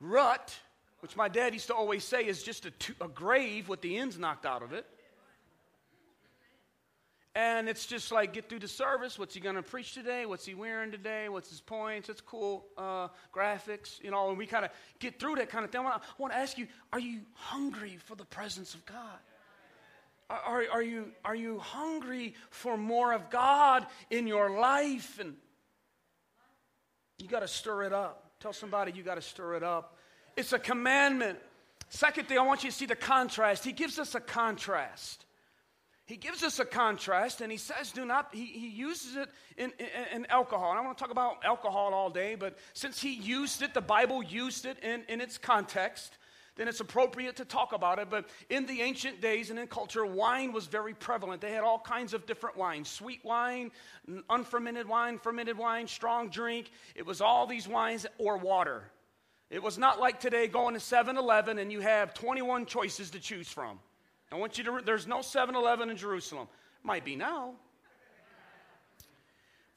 rut, 0.00 0.54
which 1.00 1.16
my 1.16 1.28
dad 1.28 1.54
used 1.54 1.68
to 1.68 1.74
always 1.74 2.04
say 2.04 2.26
is 2.26 2.42
just 2.42 2.66
a, 2.66 2.72
a 3.00 3.08
grave 3.08 3.70
with 3.70 3.80
the 3.80 3.96
ends 3.96 4.18
knocked 4.18 4.44
out 4.44 4.62
of 4.62 4.74
it. 4.74 4.84
And 7.38 7.68
it's 7.68 7.86
just 7.86 8.10
like, 8.10 8.32
get 8.32 8.48
through 8.48 8.58
the 8.58 8.66
service. 8.66 9.16
What's 9.16 9.32
he 9.32 9.38
going 9.38 9.54
to 9.54 9.62
preach 9.62 9.94
today? 9.94 10.26
What's 10.26 10.44
he 10.44 10.54
wearing 10.54 10.90
today? 10.90 11.28
What's 11.28 11.48
his 11.48 11.60
points? 11.60 12.08
It's 12.08 12.20
cool 12.20 12.66
uh, 12.76 13.06
graphics, 13.32 14.02
you 14.02 14.10
know, 14.10 14.30
and 14.30 14.36
we 14.36 14.44
kind 14.44 14.64
of 14.64 14.72
get 14.98 15.20
through 15.20 15.36
that 15.36 15.48
kind 15.48 15.64
of 15.64 15.70
thing. 15.70 15.82
I 15.82 16.00
want 16.18 16.32
to 16.32 16.36
ask 16.36 16.58
you, 16.58 16.66
are 16.92 16.98
you 16.98 17.20
hungry 17.34 17.96
for 18.06 18.16
the 18.16 18.24
presence 18.24 18.74
of 18.74 18.84
God? 18.86 19.20
Are, 20.28 20.64
are, 20.72 20.82
you, 20.82 21.12
are 21.24 21.36
you 21.36 21.60
hungry 21.60 22.34
for 22.50 22.76
more 22.76 23.12
of 23.12 23.30
God 23.30 23.86
in 24.10 24.26
your 24.26 24.58
life? 24.58 25.20
And 25.20 25.36
you 27.18 27.28
got 27.28 27.40
to 27.40 27.48
stir 27.48 27.84
it 27.84 27.92
up. 27.92 28.32
Tell 28.40 28.52
somebody 28.52 28.90
you 28.96 29.04
got 29.04 29.14
to 29.14 29.22
stir 29.22 29.54
it 29.54 29.62
up. 29.62 29.96
It's 30.36 30.52
a 30.52 30.58
commandment. 30.58 31.38
Second 31.88 32.26
thing, 32.26 32.36
I 32.36 32.42
want 32.42 32.64
you 32.64 32.70
to 32.70 32.76
see 32.76 32.86
the 32.86 32.96
contrast. 32.96 33.64
He 33.64 33.70
gives 33.70 34.00
us 34.00 34.16
a 34.16 34.20
contrast 34.20 35.24
he 36.08 36.16
gives 36.16 36.42
us 36.42 36.58
a 36.58 36.64
contrast 36.64 37.42
and 37.42 37.52
he 37.52 37.58
says, 37.58 37.92
do 37.92 38.06
not, 38.06 38.30
he, 38.32 38.46
he 38.46 38.68
uses 38.68 39.14
it 39.14 39.28
in, 39.58 39.70
in, 39.78 40.20
in, 40.22 40.26
alcohol. 40.30 40.70
And 40.70 40.78
I 40.78 40.82
want 40.82 40.96
to 40.96 41.04
talk 41.04 41.12
about 41.12 41.44
alcohol 41.44 41.92
all 41.92 42.08
day, 42.08 42.34
but 42.34 42.56
since 42.72 42.98
he 42.98 43.12
used 43.12 43.60
it, 43.60 43.74
the 43.74 43.82
Bible 43.82 44.22
used 44.22 44.64
it 44.64 44.78
in, 44.82 45.02
in 45.10 45.20
its 45.20 45.36
context, 45.36 46.16
then 46.56 46.66
it's 46.66 46.80
appropriate 46.80 47.36
to 47.36 47.44
talk 47.44 47.74
about 47.74 47.98
it. 47.98 48.08
But 48.08 48.30
in 48.48 48.64
the 48.64 48.80
ancient 48.80 49.20
days 49.20 49.50
and 49.50 49.58
in 49.58 49.66
culture, 49.66 50.06
wine 50.06 50.50
was 50.50 50.64
very 50.64 50.94
prevalent. 50.94 51.42
They 51.42 51.52
had 51.52 51.62
all 51.62 51.78
kinds 51.78 52.14
of 52.14 52.24
different 52.24 52.56
wines 52.56 52.88
sweet 52.88 53.22
wine, 53.22 53.70
unfermented 54.30 54.88
wine, 54.88 55.18
fermented 55.18 55.58
wine, 55.58 55.86
strong 55.86 56.30
drink. 56.30 56.70
It 56.94 57.04
was 57.04 57.20
all 57.20 57.46
these 57.46 57.68
wines 57.68 58.06
or 58.16 58.38
water. 58.38 58.90
It 59.50 59.62
was 59.62 59.76
not 59.76 60.00
like 60.00 60.20
today 60.20 60.46
going 60.46 60.72
to 60.72 60.80
7 60.80 61.18
Eleven 61.18 61.58
and 61.58 61.70
you 61.70 61.80
have 61.80 62.14
21 62.14 62.64
choices 62.64 63.10
to 63.10 63.20
choose 63.20 63.48
from. 63.48 63.78
I 64.30 64.36
want 64.36 64.58
you 64.58 64.64
to, 64.64 64.80
there's 64.84 65.06
no 65.06 65.22
7 65.22 65.54
Eleven 65.54 65.90
in 65.90 65.96
Jerusalem. 65.96 66.48
Might 66.82 67.04
be 67.04 67.16
now. 67.16 67.54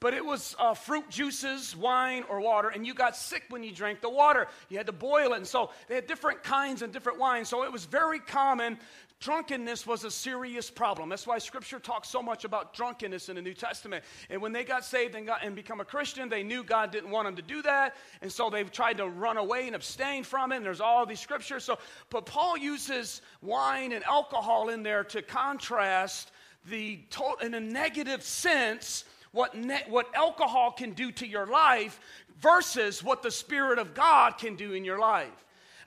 But 0.02 0.14
it 0.14 0.24
was 0.24 0.56
uh, 0.58 0.74
fruit 0.74 1.08
juices, 1.10 1.76
wine, 1.76 2.24
or 2.28 2.40
water, 2.40 2.68
and 2.68 2.84
you 2.84 2.92
got 2.92 3.16
sick 3.16 3.44
when 3.50 3.62
you 3.62 3.70
drank 3.70 4.00
the 4.00 4.10
water. 4.10 4.48
You 4.68 4.76
had 4.76 4.86
to 4.86 4.92
boil 4.92 5.32
it. 5.32 5.36
And 5.36 5.46
so 5.46 5.70
they 5.86 5.94
had 5.94 6.08
different 6.08 6.42
kinds 6.42 6.82
and 6.82 6.92
different 6.92 7.20
wines. 7.20 7.48
So 7.48 7.62
it 7.62 7.70
was 7.70 7.84
very 7.84 8.18
common. 8.18 8.78
Drunkenness 9.22 9.86
was 9.86 10.02
a 10.02 10.10
serious 10.10 10.68
problem. 10.68 11.08
That's 11.08 11.28
why 11.28 11.38
Scripture 11.38 11.78
talks 11.78 12.08
so 12.08 12.20
much 12.20 12.44
about 12.44 12.74
drunkenness 12.74 13.28
in 13.28 13.36
the 13.36 13.42
New 13.42 13.54
Testament. 13.54 14.04
And 14.28 14.42
when 14.42 14.50
they 14.50 14.64
got 14.64 14.84
saved 14.84 15.14
and, 15.14 15.24
got, 15.24 15.44
and 15.44 15.54
become 15.54 15.78
a 15.80 15.84
Christian, 15.84 16.28
they 16.28 16.42
knew 16.42 16.64
God 16.64 16.90
didn't 16.90 17.10
want 17.10 17.28
them 17.28 17.36
to 17.36 17.42
do 17.42 17.62
that. 17.62 17.94
And 18.20 18.32
so 18.32 18.50
they've 18.50 18.70
tried 18.70 18.96
to 18.96 19.06
run 19.06 19.36
away 19.36 19.68
and 19.68 19.76
abstain 19.76 20.24
from 20.24 20.50
it. 20.50 20.56
And 20.56 20.66
there's 20.66 20.80
all 20.80 21.06
these 21.06 21.20
scriptures. 21.20 21.62
So, 21.62 21.78
but 22.10 22.26
Paul 22.26 22.56
uses 22.58 23.22
wine 23.42 23.92
and 23.92 24.02
alcohol 24.02 24.70
in 24.70 24.82
there 24.82 25.04
to 25.04 25.22
contrast 25.22 26.32
the 26.68 26.98
total, 27.10 27.46
in 27.46 27.54
a 27.54 27.60
negative 27.60 28.24
sense 28.24 29.04
what, 29.30 29.54
ne- 29.54 29.84
what 29.88 30.12
alcohol 30.16 30.72
can 30.72 30.94
do 30.94 31.12
to 31.12 31.26
your 31.28 31.46
life 31.46 32.00
versus 32.40 33.04
what 33.04 33.22
the 33.22 33.30
Spirit 33.30 33.78
of 33.78 33.94
God 33.94 34.36
can 34.36 34.56
do 34.56 34.72
in 34.72 34.84
your 34.84 34.98
life. 34.98 35.30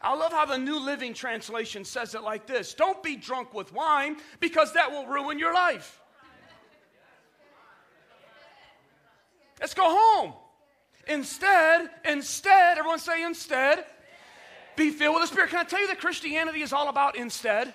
I 0.01 0.15
love 0.15 0.31
how 0.31 0.45
the 0.45 0.57
New 0.57 0.79
Living 0.79 1.13
Translation 1.13 1.85
says 1.85 2.15
it 2.15 2.21
like 2.21 2.45
this 2.45 2.73
Don't 2.73 3.01
be 3.01 3.15
drunk 3.15 3.53
with 3.53 3.73
wine 3.73 4.17
because 4.39 4.73
that 4.73 4.91
will 4.91 5.07
ruin 5.07 5.39
your 5.39 5.53
life. 5.53 6.01
Let's 9.59 9.73
go 9.73 9.85
home. 9.85 10.33
Instead, 11.07 11.89
instead, 12.03 12.77
everyone 12.77 12.99
say 12.99 13.23
instead, 13.23 13.85
be 14.75 14.89
filled 14.89 15.15
with 15.15 15.23
the 15.23 15.27
Spirit. 15.27 15.51
Can 15.51 15.59
I 15.59 15.63
tell 15.63 15.79
you 15.79 15.87
that 15.87 15.99
Christianity 15.99 16.61
is 16.61 16.73
all 16.73 16.89
about 16.89 17.15
instead? 17.15 17.73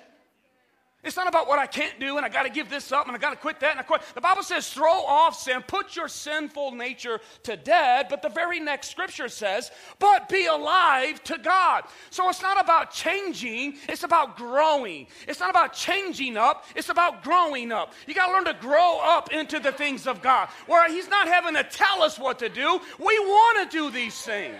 It's 1.02 1.16
not 1.16 1.28
about 1.28 1.48
what 1.48 1.58
I 1.58 1.66
can't 1.66 1.98
do 1.98 2.18
and 2.18 2.26
I 2.26 2.28
got 2.28 2.42
to 2.42 2.50
give 2.50 2.68
this 2.68 2.92
up 2.92 3.06
and 3.06 3.16
I 3.16 3.18
got 3.18 3.30
to 3.30 3.36
quit 3.36 3.58
that 3.60 3.70
and 3.70 3.80
I 3.80 3.82
quit. 3.84 4.02
The 4.14 4.20
Bible 4.20 4.42
says 4.42 4.70
throw 4.70 5.02
off 5.06 5.34
sin, 5.34 5.62
put 5.66 5.96
your 5.96 6.08
sinful 6.08 6.72
nature 6.72 7.20
to 7.44 7.56
death, 7.56 8.06
but 8.10 8.20
the 8.20 8.28
very 8.28 8.60
next 8.60 8.90
scripture 8.90 9.30
says, 9.30 9.70
but 9.98 10.28
be 10.28 10.44
alive 10.44 11.24
to 11.24 11.38
God. 11.38 11.84
So 12.10 12.28
it's 12.28 12.42
not 12.42 12.60
about 12.60 12.90
changing, 12.90 13.78
it's 13.88 14.02
about 14.02 14.36
growing. 14.36 15.06
It's 15.26 15.40
not 15.40 15.48
about 15.48 15.72
changing 15.72 16.36
up, 16.36 16.66
it's 16.76 16.90
about 16.90 17.24
growing 17.24 17.72
up. 17.72 17.94
You 18.06 18.12
got 18.12 18.26
to 18.26 18.32
learn 18.34 18.44
to 18.44 18.60
grow 18.60 19.00
up 19.02 19.32
into 19.32 19.58
the 19.58 19.72
things 19.72 20.06
of 20.06 20.20
God 20.20 20.50
where 20.66 20.86
He's 20.90 21.08
not 21.08 21.28
having 21.28 21.54
to 21.54 21.64
tell 21.64 22.02
us 22.02 22.18
what 22.18 22.38
to 22.40 22.50
do. 22.50 22.78
We 22.98 23.18
want 23.20 23.70
to 23.70 23.76
do 23.76 23.90
these 23.90 24.20
things. 24.20 24.58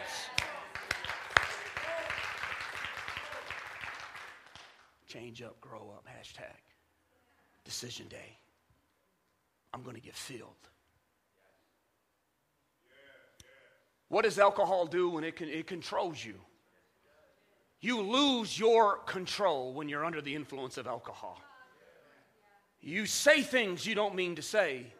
Change 5.06 5.42
up. 5.42 5.59
Decision 7.70 8.08
day. 8.08 8.36
I'm 9.72 9.84
going 9.84 9.94
to 9.94 10.02
get 10.02 10.16
filled. 10.16 10.50
What 14.08 14.24
does 14.24 14.40
alcohol 14.40 14.86
do 14.86 15.10
when 15.10 15.22
it, 15.22 15.36
can, 15.36 15.48
it 15.48 15.68
controls 15.68 16.22
you? 16.22 16.34
You 17.80 18.00
lose 18.00 18.58
your 18.58 18.96
control 18.96 19.72
when 19.72 19.88
you're 19.88 20.04
under 20.04 20.20
the 20.20 20.34
influence 20.34 20.78
of 20.78 20.88
alcohol. 20.88 21.40
You 22.80 23.06
say 23.06 23.40
things 23.40 23.86
you 23.86 23.94
don't 23.94 24.16
mean 24.16 24.34
to 24.34 24.42
say. 24.42 24.92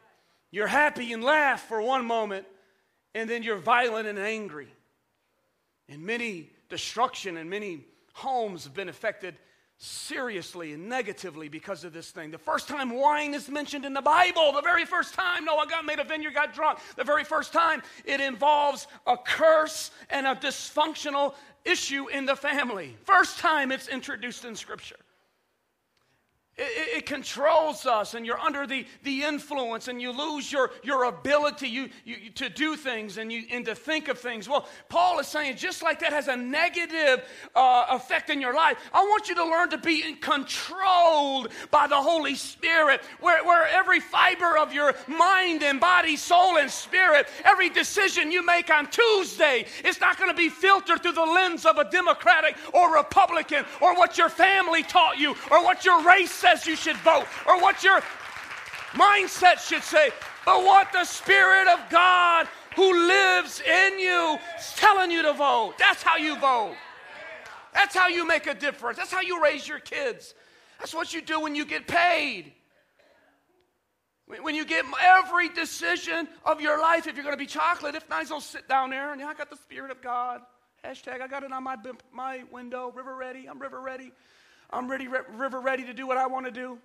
You're 0.52 0.68
happy 0.68 1.12
and 1.12 1.24
laugh 1.24 1.66
for 1.66 1.82
one 1.82 2.04
moment, 2.04 2.46
and 3.16 3.28
then 3.28 3.42
you're 3.42 3.56
violent 3.56 4.06
and 4.06 4.16
angry. 4.16 4.68
And 5.88 6.04
many 6.04 6.52
destruction 6.68 7.36
and 7.36 7.50
many 7.50 7.84
homes 8.12 8.62
have 8.62 8.74
been 8.74 8.88
affected 8.88 9.34
seriously 9.82 10.74
and 10.74 10.90
negatively 10.90 11.48
because 11.48 11.84
of 11.84 11.92
this 11.94 12.10
thing. 12.10 12.30
The 12.30 12.38
first 12.38 12.68
time 12.68 12.90
wine 12.90 13.32
is 13.32 13.48
mentioned 13.48 13.86
in 13.86 13.94
the 13.94 14.02
Bible, 14.02 14.52
the 14.52 14.60
very 14.60 14.84
first 14.84 15.14
time 15.14 15.46
Noah 15.46 15.66
got 15.68 15.86
made 15.86 15.98
a 15.98 16.04
vineyard, 16.04 16.34
got 16.34 16.52
drunk, 16.54 16.80
the 16.96 17.04
very 17.04 17.24
first 17.24 17.52
time 17.52 17.82
it 18.04 18.20
involves 18.20 18.86
a 19.06 19.16
curse 19.16 19.90
and 20.10 20.26
a 20.26 20.34
dysfunctional 20.34 21.34
issue 21.64 22.08
in 22.08 22.26
the 22.26 22.36
family. 22.36 22.94
First 23.04 23.38
time 23.38 23.72
it's 23.72 23.88
introduced 23.88 24.44
in 24.44 24.54
Scripture. 24.54 24.96
It, 26.60 26.98
it, 26.98 27.06
controls 27.06 27.86
us, 27.86 28.12
and 28.12 28.26
you're 28.26 28.38
under 28.38 28.66
the, 28.66 28.84
the 29.02 29.22
influence, 29.22 29.88
and 29.88 30.00
you 30.00 30.12
lose 30.12 30.52
your, 30.52 30.72
your 30.82 31.04
ability 31.04 31.68
you, 31.68 31.88
you, 32.04 32.28
to 32.34 32.50
do 32.50 32.76
things 32.76 33.16
and, 33.16 33.32
you, 33.32 33.44
and 33.50 33.64
to 33.64 33.74
think 33.74 34.08
of 34.08 34.18
things. 34.18 34.46
Well, 34.46 34.68
Paul 34.90 35.18
is 35.20 35.26
saying 35.26 35.56
just 35.56 35.82
like 35.82 36.00
that 36.00 36.12
has 36.12 36.28
a 36.28 36.36
negative 36.36 37.24
uh, 37.54 37.86
effect 37.88 38.28
in 38.28 38.42
your 38.42 38.52
life, 38.54 38.76
I 38.92 39.00
want 39.00 39.30
you 39.30 39.34
to 39.36 39.44
learn 39.44 39.70
to 39.70 39.78
be 39.78 40.12
controlled 40.16 41.48
by 41.70 41.86
the 41.86 41.96
Holy 41.96 42.34
Spirit, 42.34 43.00
where, 43.20 43.42
where 43.42 43.66
every 43.66 44.00
fiber 44.00 44.58
of 44.58 44.74
your 44.74 44.94
mind 45.06 45.62
and 45.62 45.80
body, 45.80 46.14
soul, 46.14 46.58
and 46.58 46.70
spirit, 46.70 47.26
every 47.42 47.70
decision 47.70 48.30
you 48.30 48.44
make 48.44 48.68
on 48.68 48.86
Tuesday, 48.90 49.64
it's 49.82 50.00
not 50.00 50.18
going 50.18 50.30
to 50.30 50.36
be 50.36 50.50
filtered 50.50 51.02
through 51.02 51.12
the 51.12 51.22
lens 51.22 51.64
of 51.64 51.78
a 51.78 51.90
Democratic 51.90 52.54
or 52.74 52.94
Republican 52.94 53.64
or 53.80 53.96
what 53.96 54.18
your 54.18 54.28
family 54.28 54.82
taught 54.82 55.18
you 55.18 55.30
or 55.50 55.64
what 55.64 55.86
your 55.86 56.04
race 56.04 56.30
said 56.30 56.49
says 56.50 56.66
you 56.66 56.76
should 56.76 56.96
vote 56.98 57.26
or 57.46 57.60
what 57.60 57.82
your 57.82 58.00
mindset 58.92 59.58
should 59.58 59.82
say, 59.82 60.10
but 60.44 60.64
what 60.64 60.92
the 60.92 61.04
Spirit 61.04 61.68
of 61.68 61.80
God 61.90 62.48
who 62.76 63.06
lives 63.06 63.60
in 63.60 63.98
you 63.98 64.38
is 64.58 64.72
telling 64.76 65.10
you 65.10 65.22
to 65.22 65.32
vote. 65.32 65.74
That's 65.78 66.02
how 66.02 66.16
you 66.16 66.38
vote. 66.38 66.74
That's 67.72 67.94
how 67.94 68.08
you 68.08 68.26
make 68.26 68.46
a 68.46 68.54
difference. 68.54 68.98
That's 68.98 69.12
how 69.12 69.20
you 69.20 69.42
raise 69.42 69.66
your 69.66 69.78
kids. 69.78 70.34
That's 70.78 70.94
what 70.94 71.12
you 71.12 71.20
do 71.20 71.40
when 71.40 71.54
you 71.54 71.64
get 71.64 71.86
paid. 71.86 72.52
When 74.42 74.54
you 74.54 74.64
get 74.64 74.84
every 75.02 75.48
decision 75.48 76.28
of 76.44 76.60
your 76.60 76.80
life, 76.80 77.08
if 77.08 77.16
you're 77.16 77.24
going 77.24 77.34
to 77.34 77.38
be 77.38 77.46
chocolate, 77.46 77.96
if 77.96 78.08
not, 78.08 78.28
don't 78.28 78.42
sit 78.42 78.68
down 78.68 78.90
there 78.90 79.10
and 79.10 79.20
yeah, 79.20 79.26
I 79.26 79.34
got 79.34 79.50
the 79.50 79.56
Spirit 79.56 79.90
of 79.90 80.00
God. 80.00 80.40
Hashtag, 80.84 81.20
I 81.20 81.26
got 81.26 81.42
it 81.42 81.52
on 81.52 81.64
my, 81.64 81.76
my 82.12 82.44
window, 82.50 82.92
river 82.94 83.14
ready. 83.14 83.46
I'm 83.48 83.60
river 83.60 83.80
ready. 83.80 84.12
I'm 84.72 84.88
ready, 84.88 85.08
river 85.08 85.60
ready 85.60 85.84
to 85.84 85.92
do 85.92 86.06
what 86.06 86.16
I 86.16 86.26
want 86.26 86.46
to 86.46 86.52
do. 86.52 86.78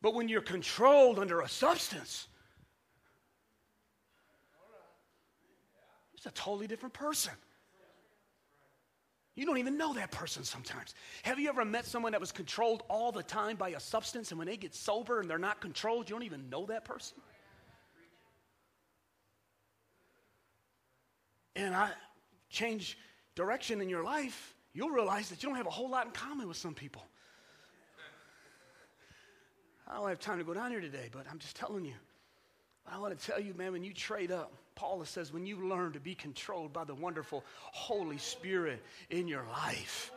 But 0.00 0.14
when 0.14 0.28
you're 0.28 0.40
controlled 0.40 1.18
under 1.18 1.42
a 1.42 1.48
substance, 1.48 2.26
it's 6.14 6.26
a 6.26 6.30
totally 6.30 6.66
different 6.66 6.94
person. 6.94 7.32
You 9.34 9.46
don't 9.46 9.58
even 9.58 9.78
know 9.78 9.94
that 9.94 10.10
person 10.10 10.44
sometimes. 10.44 10.94
Have 11.22 11.38
you 11.38 11.48
ever 11.48 11.64
met 11.64 11.86
someone 11.86 12.12
that 12.12 12.20
was 12.20 12.32
controlled 12.32 12.82
all 12.88 13.12
the 13.12 13.22
time 13.22 13.56
by 13.56 13.70
a 13.70 13.80
substance, 13.80 14.30
and 14.30 14.38
when 14.38 14.46
they 14.46 14.56
get 14.56 14.74
sober 14.74 15.20
and 15.20 15.30
they're 15.30 15.38
not 15.38 15.60
controlled, 15.60 16.10
you 16.10 16.16
don't 16.16 16.24
even 16.24 16.50
know 16.50 16.66
that 16.66 16.84
person? 16.84 17.16
And 21.54 21.74
I 21.74 21.90
change 22.50 22.98
direction 23.34 23.80
in 23.80 23.88
your 23.88 24.02
life, 24.02 24.54
you'll 24.74 24.90
realize 24.90 25.28
that 25.30 25.42
you 25.42 25.48
don't 25.48 25.56
have 25.56 25.66
a 25.66 25.70
whole 25.70 25.90
lot 25.90 26.06
in 26.06 26.12
common 26.12 26.48
with 26.48 26.56
some 26.56 26.74
people. 26.74 27.04
I 29.88 29.96
don't 29.96 30.08
have 30.08 30.20
time 30.20 30.38
to 30.38 30.44
go 30.44 30.54
down 30.54 30.70
here 30.70 30.80
today, 30.80 31.08
but 31.12 31.26
I'm 31.30 31.38
just 31.38 31.56
telling 31.56 31.84
you. 31.84 31.94
I 32.86 32.98
want 32.98 33.18
to 33.18 33.26
tell 33.26 33.40
you, 33.40 33.54
man, 33.54 33.72
when 33.72 33.84
you 33.84 33.92
trade 33.92 34.32
up, 34.32 34.52
Paul 34.74 35.04
says, 35.04 35.32
when 35.32 35.46
you 35.46 35.68
learn 35.68 35.92
to 35.92 36.00
be 36.00 36.14
controlled 36.14 36.72
by 36.72 36.84
the 36.84 36.94
wonderful 36.94 37.44
Holy 37.72 38.18
Spirit 38.18 38.82
in 39.10 39.28
your 39.28 39.44
life. 39.52 40.10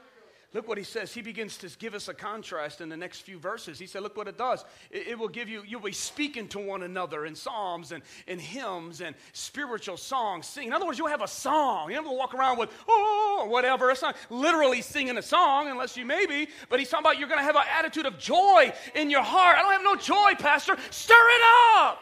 Look 0.53 0.67
what 0.67 0.77
he 0.77 0.83
says. 0.83 1.13
He 1.13 1.21
begins 1.21 1.57
to 1.57 1.69
give 1.77 1.93
us 1.93 2.07
a 2.07 2.13
contrast 2.13 2.79
in 2.79 2.89
the 2.89 2.97
next 2.97 3.21
few 3.21 3.37
verses. 3.37 3.77
He 3.77 3.87
said, 3.87 4.03
Look 4.03 4.15
what 4.15 4.27
it 4.27 4.37
does. 4.37 4.63
It, 4.89 5.07
it 5.09 5.19
will 5.19 5.27
give 5.27 5.49
you, 5.49 5.63
you'll 5.67 5.81
be 5.81 5.91
speaking 5.91 6.47
to 6.49 6.59
one 6.59 6.83
another 6.83 7.25
in 7.25 7.35
psalms 7.35 7.91
and 7.91 8.03
in 8.27 8.39
hymns 8.39 9.01
and 9.01 9.15
spiritual 9.33 9.97
songs. 9.97 10.45
Sing. 10.45 10.67
In 10.67 10.73
other 10.73 10.85
words, 10.85 10.97
you'll 10.97 11.07
have 11.07 11.21
a 11.21 11.27
song. 11.27 11.89
You 11.89 11.95
never 11.95 12.09
walk 12.09 12.33
around 12.33 12.57
with, 12.57 12.69
oh, 12.87 13.47
whatever. 13.49 13.91
It's 13.91 14.01
not 14.01 14.15
literally 14.29 14.81
singing 14.81 15.17
a 15.17 15.21
song, 15.21 15.69
unless 15.69 15.97
you 15.97 16.05
maybe, 16.05 16.49
but 16.69 16.79
he's 16.79 16.89
talking 16.89 17.05
about 17.05 17.19
you're 17.19 17.27
going 17.27 17.39
to 17.39 17.45
have 17.45 17.55
an 17.55 17.63
attitude 17.77 18.05
of 18.05 18.17
joy 18.17 18.71
in 18.93 19.09
your 19.09 19.23
heart. 19.23 19.57
I 19.57 19.61
don't 19.61 19.73
have 19.73 19.83
no 19.83 19.95
joy, 19.95 20.35
Pastor. 20.39 20.75
Stir 20.91 21.13
it 21.13 21.41
up. 21.77 22.01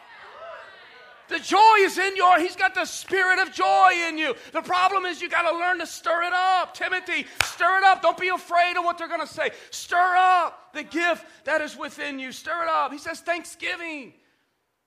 The 1.30 1.40
joy 1.40 1.76
is 1.80 1.98
in 1.98 2.16
your, 2.16 2.40
he's 2.40 2.56
got 2.56 2.76
the 2.76 2.86
spirit 2.86 3.40
of 3.40 3.52
joy 3.52 3.92
in 4.08 4.18
you. 4.18 4.36
The 4.52 4.62
problem 4.62 5.06
is 5.06 5.22
you 5.22 5.30
got 5.30 5.50
to 5.50 5.58
learn 5.58 5.80
to 5.80 5.88
stir 5.88 6.24
it 6.24 6.34
up. 6.34 6.74
Timothy, 6.74 7.26
stir 7.44 7.78
it 7.78 7.84
up. 7.84 8.02
Don't 8.02 8.18
be 8.18 8.28
afraid 8.28 8.78
of 8.78 8.84
what 8.84 8.98
they're 8.98 9.08
going 9.08 9.22
to 9.22 9.28
say. 9.28 9.52
Stir 9.72 10.16
up 10.18 10.74
the 10.74 10.84
gift 10.84 11.26
that 11.46 11.62
is 11.62 11.78
within 11.78 12.20
you. 12.20 12.32
Stir 12.32 12.64
it 12.64 12.70
up. 12.70 12.92
He 12.92 12.98
says 12.98 13.22
thanksgiving. 13.22 14.14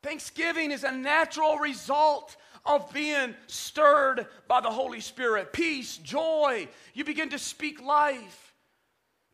Thanksgiving 0.02 0.70
is 0.70 0.84
a 0.84 0.92
natural 0.92 1.56
result 1.56 2.36
of 2.64 2.92
being 2.92 3.34
stirred 3.46 4.26
by 4.48 4.60
the 4.60 4.70
Holy 4.70 5.00
Spirit. 5.00 5.52
Peace, 5.52 5.96
joy. 5.98 6.68
You 6.94 7.04
begin 7.04 7.30
to 7.30 7.38
speak 7.38 7.80
life. 7.80 8.54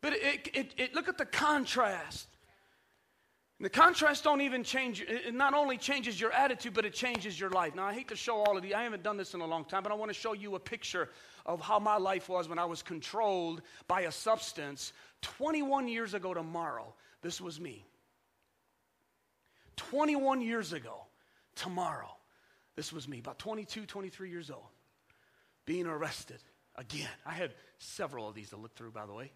But 0.01 0.13
it, 0.13 0.49
it, 0.53 0.73
it, 0.77 0.95
look 0.95 1.07
at 1.07 1.17
the 1.17 1.25
contrast. 1.25 2.27
The 3.63 3.69
contrast 3.69 4.25
don't 4.25 4.41
even 4.41 4.61
change, 4.65 4.99
it 4.99 5.33
not 5.33 5.53
only 5.53 5.77
changes 5.77 6.19
your 6.19 6.33
attitude, 6.33 6.73
but 6.73 6.83
it 6.83 6.93
changes 6.93 7.39
your 7.39 7.49
life. 7.49 7.73
Now, 7.75 7.85
I 7.85 7.93
hate 7.93 8.09
to 8.09 8.15
show 8.17 8.35
all 8.35 8.57
of 8.57 8.61
these. 8.61 8.73
I 8.73 8.83
haven't 8.83 9.03
done 9.03 9.15
this 9.15 9.33
in 9.35 9.39
a 9.39 9.45
long 9.45 9.63
time, 9.63 9.83
but 9.83 9.91
I 9.93 9.95
want 9.95 10.09
to 10.09 10.13
show 10.13 10.33
you 10.33 10.55
a 10.55 10.59
picture 10.59 11.07
of 11.45 11.61
how 11.61 11.79
my 11.79 11.95
life 11.95 12.27
was 12.27 12.49
when 12.49 12.59
I 12.59 12.65
was 12.65 12.81
controlled 12.81 13.61
by 13.87 14.01
a 14.01 14.11
substance 14.11 14.91
21 15.21 15.87
years 15.87 16.13
ago 16.13 16.33
tomorrow. 16.33 16.93
This 17.21 17.39
was 17.39 17.57
me. 17.57 17.85
21 19.77 20.41
years 20.41 20.73
ago 20.73 21.05
tomorrow. 21.55 22.13
This 22.75 22.91
was 22.91 23.07
me, 23.07 23.19
about 23.19 23.39
22, 23.39 23.85
23 23.85 24.29
years 24.29 24.51
old, 24.51 24.67
being 25.65 25.87
arrested 25.87 26.39
again. 26.75 27.07
I 27.25 27.31
had 27.31 27.53
several 27.77 28.27
of 28.27 28.35
these 28.35 28.49
to 28.49 28.57
look 28.57 28.75
through, 28.75 28.91
by 28.91 29.05
the 29.05 29.13
way. 29.13 29.31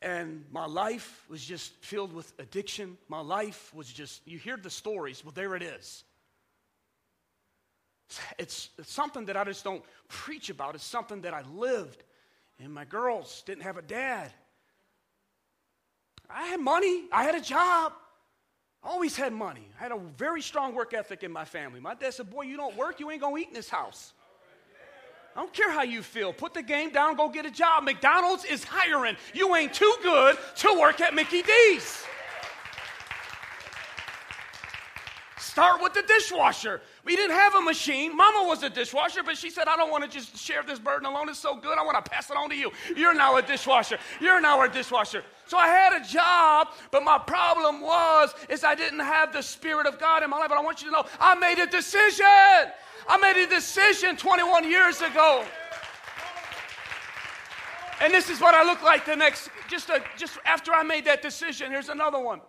And 0.00 0.44
my 0.52 0.66
life 0.66 1.24
was 1.28 1.44
just 1.44 1.72
filled 1.80 2.12
with 2.12 2.32
addiction. 2.38 2.96
My 3.08 3.20
life 3.20 3.74
was 3.74 3.92
just, 3.92 4.26
you 4.26 4.38
hear 4.38 4.56
the 4.56 4.70
stories, 4.70 5.24
well, 5.24 5.32
there 5.34 5.56
it 5.56 5.62
is. 5.62 6.04
It's, 8.38 8.70
it's 8.78 8.92
something 8.92 9.26
that 9.26 9.36
I 9.36 9.44
just 9.44 9.64
don't 9.64 9.82
preach 10.08 10.50
about. 10.50 10.74
It's 10.74 10.84
something 10.84 11.22
that 11.22 11.34
I 11.34 11.42
lived. 11.54 12.04
And 12.60 12.72
my 12.72 12.84
girls 12.84 13.42
didn't 13.44 13.64
have 13.64 13.76
a 13.76 13.82
dad. 13.82 14.32
I 16.30 16.44
had 16.46 16.60
money, 16.60 17.04
I 17.12 17.24
had 17.24 17.34
a 17.34 17.40
job. 17.40 17.92
I 18.82 18.88
Always 18.88 19.16
had 19.16 19.32
money. 19.32 19.68
I 19.78 19.82
had 19.82 19.92
a 19.92 19.98
very 19.98 20.40
strong 20.40 20.74
work 20.74 20.94
ethic 20.94 21.22
in 21.22 21.32
my 21.32 21.44
family. 21.44 21.80
My 21.80 21.94
dad 21.94 22.14
said, 22.14 22.30
Boy, 22.30 22.42
you 22.42 22.56
don't 22.56 22.76
work, 22.76 23.00
you 23.00 23.10
ain't 23.10 23.20
gonna 23.20 23.36
eat 23.36 23.48
in 23.48 23.54
this 23.54 23.68
house. 23.68 24.12
I 25.38 25.40
don't 25.40 25.54
care 25.54 25.70
how 25.70 25.82
you 25.84 26.02
feel. 26.02 26.32
Put 26.32 26.52
the 26.52 26.64
game 26.64 26.90
down, 26.90 27.14
go 27.14 27.28
get 27.28 27.46
a 27.46 27.50
job. 27.52 27.84
McDonald's 27.84 28.44
is 28.44 28.64
hiring. 28.64 29.16
You 29.32 29.54
ain't 29.54 29.72
too 29.72 29.94
good 30.02 30.36
to 30.56 30.76
work 30.80 31.00
at 31.00 31.14
Mickey 31.14 31.42
D's. 31.42 32.02
Start 35.38 35.80
with 35.80 35.94
the 35.94 36.02
dishwasher. 36.02 36.80
We 37.04 37.14
didn't 37.14 37.36
have 37.36 37.54
a 37.54 37.60
machine. 37.60 38.16
Mama 38.16 38.48
was 38.48 38.64
a 38.64 38.70
dishwasher, 38.70 39.22
but 39.22 39.36
she 39.36 39.48
said, 39.48 39.68
I 39.68 39.76
don't 39.76 39.92
want 39.92 40.02
to 40.02 40.10
just 40.10 40.36
share 40.36 40.64
this 40.64 40.80
burden 40.80 41.06
alone. 41.06 41.28
It's 41.28 41.38
so 41.38 41.54
good. 41.54 41.78
I 41.78 41.84
want 41.84 42.04
to 42.04 42.10
pass 42.10 42.30
it 42.30 42.36
on 42.36 42.50
to 42.50 42.56
you. 42.56 42.72
You're 42.96 43.14
now 43.14 43.36
a 43.36 43.42
dishwasher. 43.42 43.98
You're 44.20 44.40
now 44.40 44.62
a 44.62 44.68
dishwasher. 44.68 45.22
So 45.46 45.56
I 45.56 45.68
had 45.68 46.02
a 46.02 46.04
job, 46.04 46.68
but 46.90 47.04
my 47.04 47.16
problem 47.16 47.80
was 47.80 48.34
is 48.48 48.64
I 48.64 48.74
didn't 48.74 49.00
have 49.00 49.32
the 49.32 49.42
spirit 49.42 49.86
of 49.86 50.00
God 50.00 50.24
in 50.24 50.30
my 50.30 50.38
life. 50.38 50.48
But 50.48 50.58
I 50.58 50.62
want 50.62 50.82
you 50.82 50.88
to 50.88 50.92
know 50.92 51.06
I 51.20 51.36
made 51.36 51.60
a 51.60 51.66
decision. 51.66 52.26
I 53.08 53.16
made 53.16 53.42
a 53.42 53.46
decision 53.46 54.16
21 54.16 54.68
years 54.68 55.00
ago. 55.00 55.44
And 58.00 58.12
this 58.12 58.30
is 58.30 58.40
what 58.40 58.54
I 58.54 58.62
look 58.62 58.82
like 58.82 59.06
the 59.06 59.16
next, 59.16 59.48
just, 59.68 59.88
a, 59.88 60.02
just 60.16 60.38
after 60.44 60.72
I 60.72 60.82
made 60.82 61.06
that 61.06 61.22
decision. 61.22 61.70
Here's 61.70 61.88
another 61.88 62.20
one. 62.20 62.40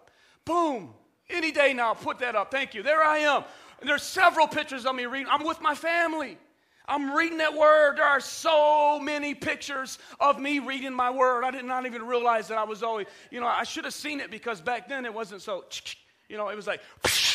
Boom. 0.46 0.94
Any 1.30 1.52
day 1.52 1.74
now, 1.74 1.94
put 1.94 2.20
that 2.20 2.36
up. 2.36 2.52
Thank 2.52 2.74
you. 2.74 2.84
There 2.84 3.04
I 3.04 3.20
am. 3.20 3.44
And 3.80 3.90
there's 3.90 4.04
several 4.04 4.48
pictures 4.48 4.86
of 4.86 4.96
me 4.96 5.06
reading. 5.06 5.28
I'm 5.32 5.46
with 5.46 5.62
my 5.62 5.76
family. 5.76 6.38
I'm 6.88 7.16
reading 7.16 7.38
that 7.38 7.56
word. 7.56 7.98
There 7.98 8.06
are 8.06 8.20
so 8.20 9.00
many 9.00 9.36
pictures 9.36 10.00
of 10.20 10.40
me 10.40 10.60
reading 10.60 10.94
my 10.94 11.12
word. 11.12 11.44
I 11.44 11.52
did 11.52 11.66
not 11.66 11.86
even 11.86 12.06
realize 12.06 12.48
that 12.48 12.58
I 12.58 12.64
was 12.64 12.84
always, 12.84 13.08
you 13.32 13.40
know, 13.40 13.48
I 13.48 13.64
should 13.64 13.86
have 13.86 13.94
seen 13.94 14.20
it 14.20 14.32
because 14.32 14.60
back 14.60 14.90
then 14.90 15.06
it 15.06 15.14
wasn't 15.14 15.42
so, 15.44 15.66
you 16.28 16.36
know, 16.36 16.50
it 16.50 16.56
was 16.56 16.68
like, 16.68 16.82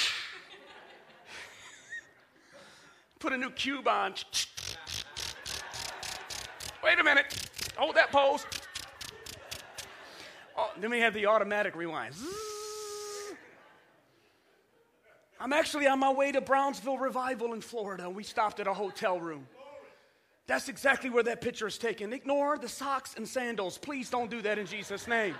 put 3.25 3.33
a 3.33 3.39
new 3.39 3.49
cube 3.49 3.89
on. 3.89 4.13
Wait 6.85 7.01
a 7.01 7.03
minute. 7.03 7.49
Hold 7.75 7.97
that 7.97 8.13
pose. 8.13 8.45
Oh, 10.59 10.71
then 10.79 10.91
we 10.91 11.01
have 11.01 11.15
the 11.15 11.25
automatic 11.25 11.75
rewind. 11.75 12.15
I'm 15.41 15.55
actually 15.55 15.87
on 15.87 15.99
my 15.99 16.13
way 16.13 16.33
to 16.33 16.43
Brownsville 16.43 16.99
Revival 16.99 17.55
in 17.55 17.63
Florida. 17.63 18.11
We 18.11 18.25
stopped 18.25 18.61
at 18.61 18.67
a 18.67 18.75
hotel 18.75 19.19
room. 19.19 19.47
That's 20.47 20.69
exactly 20.69 21.09
where 21.09 21.23
that 21.23 21.41
picture 21.41 21.67
is 21.67 21.79
taken. 21.79 22.13
Ignore 22.13 22.59
the 22.59 22.69
socks 22.69 23.15
and 23.17 23.27
sandals. 23.27 23.79
Please 23.79 24.11
don't 24.11 24.31
do 24.31 24.43
that 24.43 24.59
in 24.59 24.67
Jesus' 24.67 25.09
name. 25.09 25.35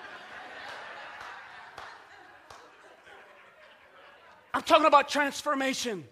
I'm 4.55 4.63
talking 4.63 4.87
about 4.87 5.11
transformation. 5.11 6.05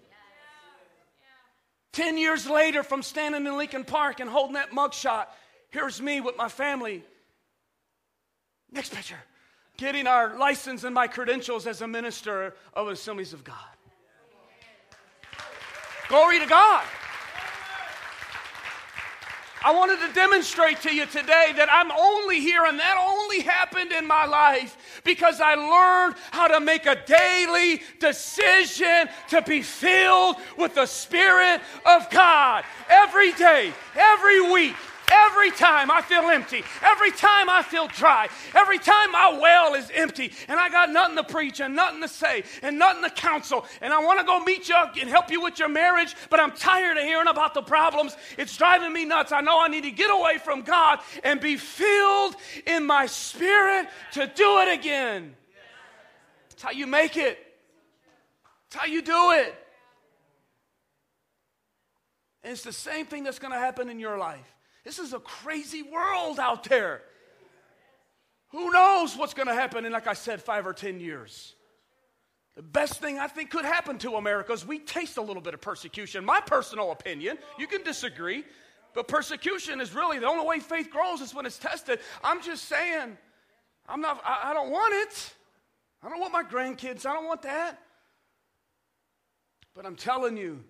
10 1.93 2.17
years 2.17 2.49
later, 2.49 2.83
from 2.83 3.03
standing 3.03 3.47
in 3.47 3.57
Lincoln 3.57 3.85
Park 3.85 4.21
and 4.21 4.31
holding 4.31 4.55
that 4.55 4.71
mugshot, 4.71 5.27
here's 5.71 6.01
me 6.01 6.21
with 6.21 6.37
my 6.37 6.49
family. 6.49 7.05
Next 8.71 8.95
picture. 8.95 9.19
Getting 9.77 10.07
our 10.07 10.39
license 10.39 10.85
and 10.85 10.95
my 10.95 11.07
credentials 11.07 11.67
as 11.67 11.83
a 11.83 11.89
minister 11.89 12.55
of 12.73 12.89
Assemblies 12.89 13.33
of 13.33 13.45
God. 13.45 13.57
Glory 16.09 16.39
to 16.41 16.47
God. 16.47 16.85
I 19.65 19.73
wanted 19.73 20.01
to 20.07 20.13
demonstrate 20.13 20.81
to 20.83 20.95
you 20.95 21.07
today 21.07 21.53
that 21.57 21.69
I'm 21.71 21.91
only 21.93 22.41
here 22.41 22.65
and 22.65 22.79
that 22.79 22.97
only 22.99 23.41
happened 23.41 23.93
in 23.93 24.07
my 24.07 24.27
life 24.27 25.01
because 25.05 25.41
I 25.41 25.55
learned 25.55 26.17
how 26.31 26.49
to 26.49 26.61
make 26.61 26.87
a 26.87 26.97
daily 27.07 27.83
decision 28.01 29.09
to 29.31 29.43
be 29.43 29.63
filled 29.63 30.37
with 30.59 30.75
the 30.75 30.87
Spirit 30.87 31.61
of 31.87 32.11
God. 32.11 32.65
Every 32.89 33.33
day, 33.33 33.73
every 33.95 34.53
week, 34.53 34.77
Every 35.13 35.51
time 35.51 35.91
I 35.91 36.01
feel 36.01 36.23
empty, 36.23 36.65
every 36.83 37.11
time 37.11 37.51
I 37.51 37.63
feel 37.63 37.87
dry, 37.89 38.29
every 38.55 38.79
time 38.79 39.13
my 39.13 39.39
well 39.41 39.75
is 39.75 39.91
empty 39.95 40.33
and 40.49 40.59
I 40.59 40.71
got 40.71 40.91
nothing 40.91 41.17
to 41.17 41.25
preach 41.25 41.61
and 41.61 41.77
nothing 41.77 42.01
to 42.01 42.09
say 42.09 42.45
and 42.63 42.79
nothing 42.79 43.03
to 43.03 43.11
counsel, 43.11 43.67
and 43.83 43.93
I 43.93 44.03
want 44.03 44.21
to 44.21 44.25
go 44.25 44.43
meet 44.43 44.69
you 44.71 44.77
and 45.01 45.11
help 45.11 45.31
you 45.31 45.43
with 45.43 45.59
your 45.59 45.69
marriage, 45.69 46.15
but 46.31 46.41
I'm 46.41 46.53
tired 46.53 46.97
of 46.97 47.03
hearing 47.03 47.29
about 47.29 47.53
the 47.53 47.63
problems. 47.63 48.17
It's 48.39 48.57
driving 48.57 48.93
me 48.93 49.05
nuts. 49.05 49.33
I 49.33 49.43
know 49.43 49.61
I 49.61 49.69
need 49.69 49.85
to 49.85 49.91
get 49.91 50.11
away 50.11 50.39
from 50.39 50.63
God 50.63 51.01
and 51.25 51.41
be 51.41 51.57
filled 51.59 52.35
in 52.67 52.87
my 52.87 53.07
spirit 53.07 53.89
to 54.13 54.27
do 54.27 54.61
it 54.61 54.73
again. 54.79 55.35
That's 56.49 56.63
how 56.63 56.71
you 56.71 56.87
make 56.87 57.19
it. 57.19 57.39
That's 58.71 58.85
how 58.85 58.91
you 58.91 59.03
do 59.03 59.33
it. 59.33 59.55
And 62.43 62.53
it's 62.53 62.63
the 62.63 62.73
same 62.73 63.05
thing 63.07 63.25
that's 63.25 63.39
going 63.39 63.53
to 63.53 63.59
happen 63.59 63.91
in 63.91 64.01
your 64.01 64.17
life. 64.17 64.41
This 64.85 64.99
is 64.99 65.13
a 65.13 65.21
crazy 65.21 65.83
world 65.83 66.39
out 66.39 66.65
there. 66.65 67.03
Who 68.51 68.71
knows 68.71 69.17
what's 69.17 69.35
going 69.35 69.49
to 69.49 69.55
happen 69.55 69.85
in, 69.85 69.93
like 69.93 70.07
I 70.07 70.13
said, 70.13 70.43
five 70.43 70.67
or 70.67 70.73
10 70.73 71.01
years? 71.01 71.55
The 72.55 72.63
best 72.63 73.01
thing 73.01 73.19
I 73.19 73.29
think 73.29 73.51
could 73.51 73.65
happen 73.65 73.97
to 73.99 74.17
America 74.17 74.53
is 74.53 74.67
we 74.67 74.79
taste 74.79 75.17
a 75.17 75.23
little 75.23 75.41
bit 75.41 75.55
of 75.55 75.61
persecution. 75.63 76.25
My 76.25 76.41
personal 76.41 76.93
opinion, 76.93 77.39
you 77.59 77.67
can 77.67 77.83
disagree, 77.83 78.45
but 78.95 79.09
persecution 79.09 79.81
is 79.81 79.95
really 79.95 80.19
the 80.19 80.27
only 80.27 80.47
way 80.47 80.61
faith 80.61 80.91
grows 80.91 81.23
is 81.23 81.35
when 81.35 81.47
it's 81.47 81.59
tested. 81.59 81.99
I'm 82.23 82.43
just 82.43 82.65
saying, 82.65 83.17
I'm 83.89 84.03
not, 84.03 84.21
I, 84.25 84.51
I 84.51 84.55
don't 84.55 84.71
want 84.71 84.93
it. 84.95 85.35
I 86.03 86.11
don't 86.11 86.21
want 86.21 86.33
my 86.33 86.43
grandkids, 86.43 87.07
I 87.07 87.15
don't 87.15 87.27
want 87.27 87.43
that. 87.43 87.79
But 89.75 89.87
I'm 89.87 89.97
telling 89.97 90.37
you, 90.37 90.63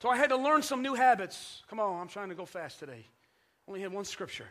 so 0.00 0.08
I 0.08 0.16
had 0.16 0.30
to 0.30 0.36
learn 0.36 0.62
some 0.62 0.80
new 0.80 0.94
habits. 0.94 1.62
Come 1.68 1.78
on, 1.78 2.00
I'm 2.00 2.08
trying 2.08 2.30
to 2.30 2.34
go 2.34 2.46
fast 2.46 2.78
today. 2.78 3.04
Only 3.72 3.80
had 3.80 3.92
one 3.94 4.04
scripture. 4.04 4.48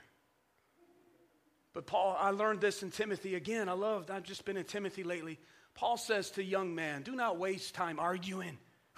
But 1.73 1.86
Paul, 1.86 2.17
I 2.19 2.31
learned 2.31 2.60
this 2.60 2.81
in 2.81 2.89
Timothy 2.89 3.36
again. 3.36 3.69
I 3.69 3.73
loved, 3.73 4.10
I've 4.10 4.23
just 4.23 4.45
been 4.45 4.57
in 4.57 4.63
Timothy 4.63 5.03
lately. 5.03 5.38
Paul 5.75 5.97
says 5.97 6.31
to 6.31 6.43
young 6.43 6.73
man, 6.73 7.03
do 7.03 7.12
not 7.12 7.38
waste 7.38 7.75
time 7.75 7.99
arguing. 7.99 8.57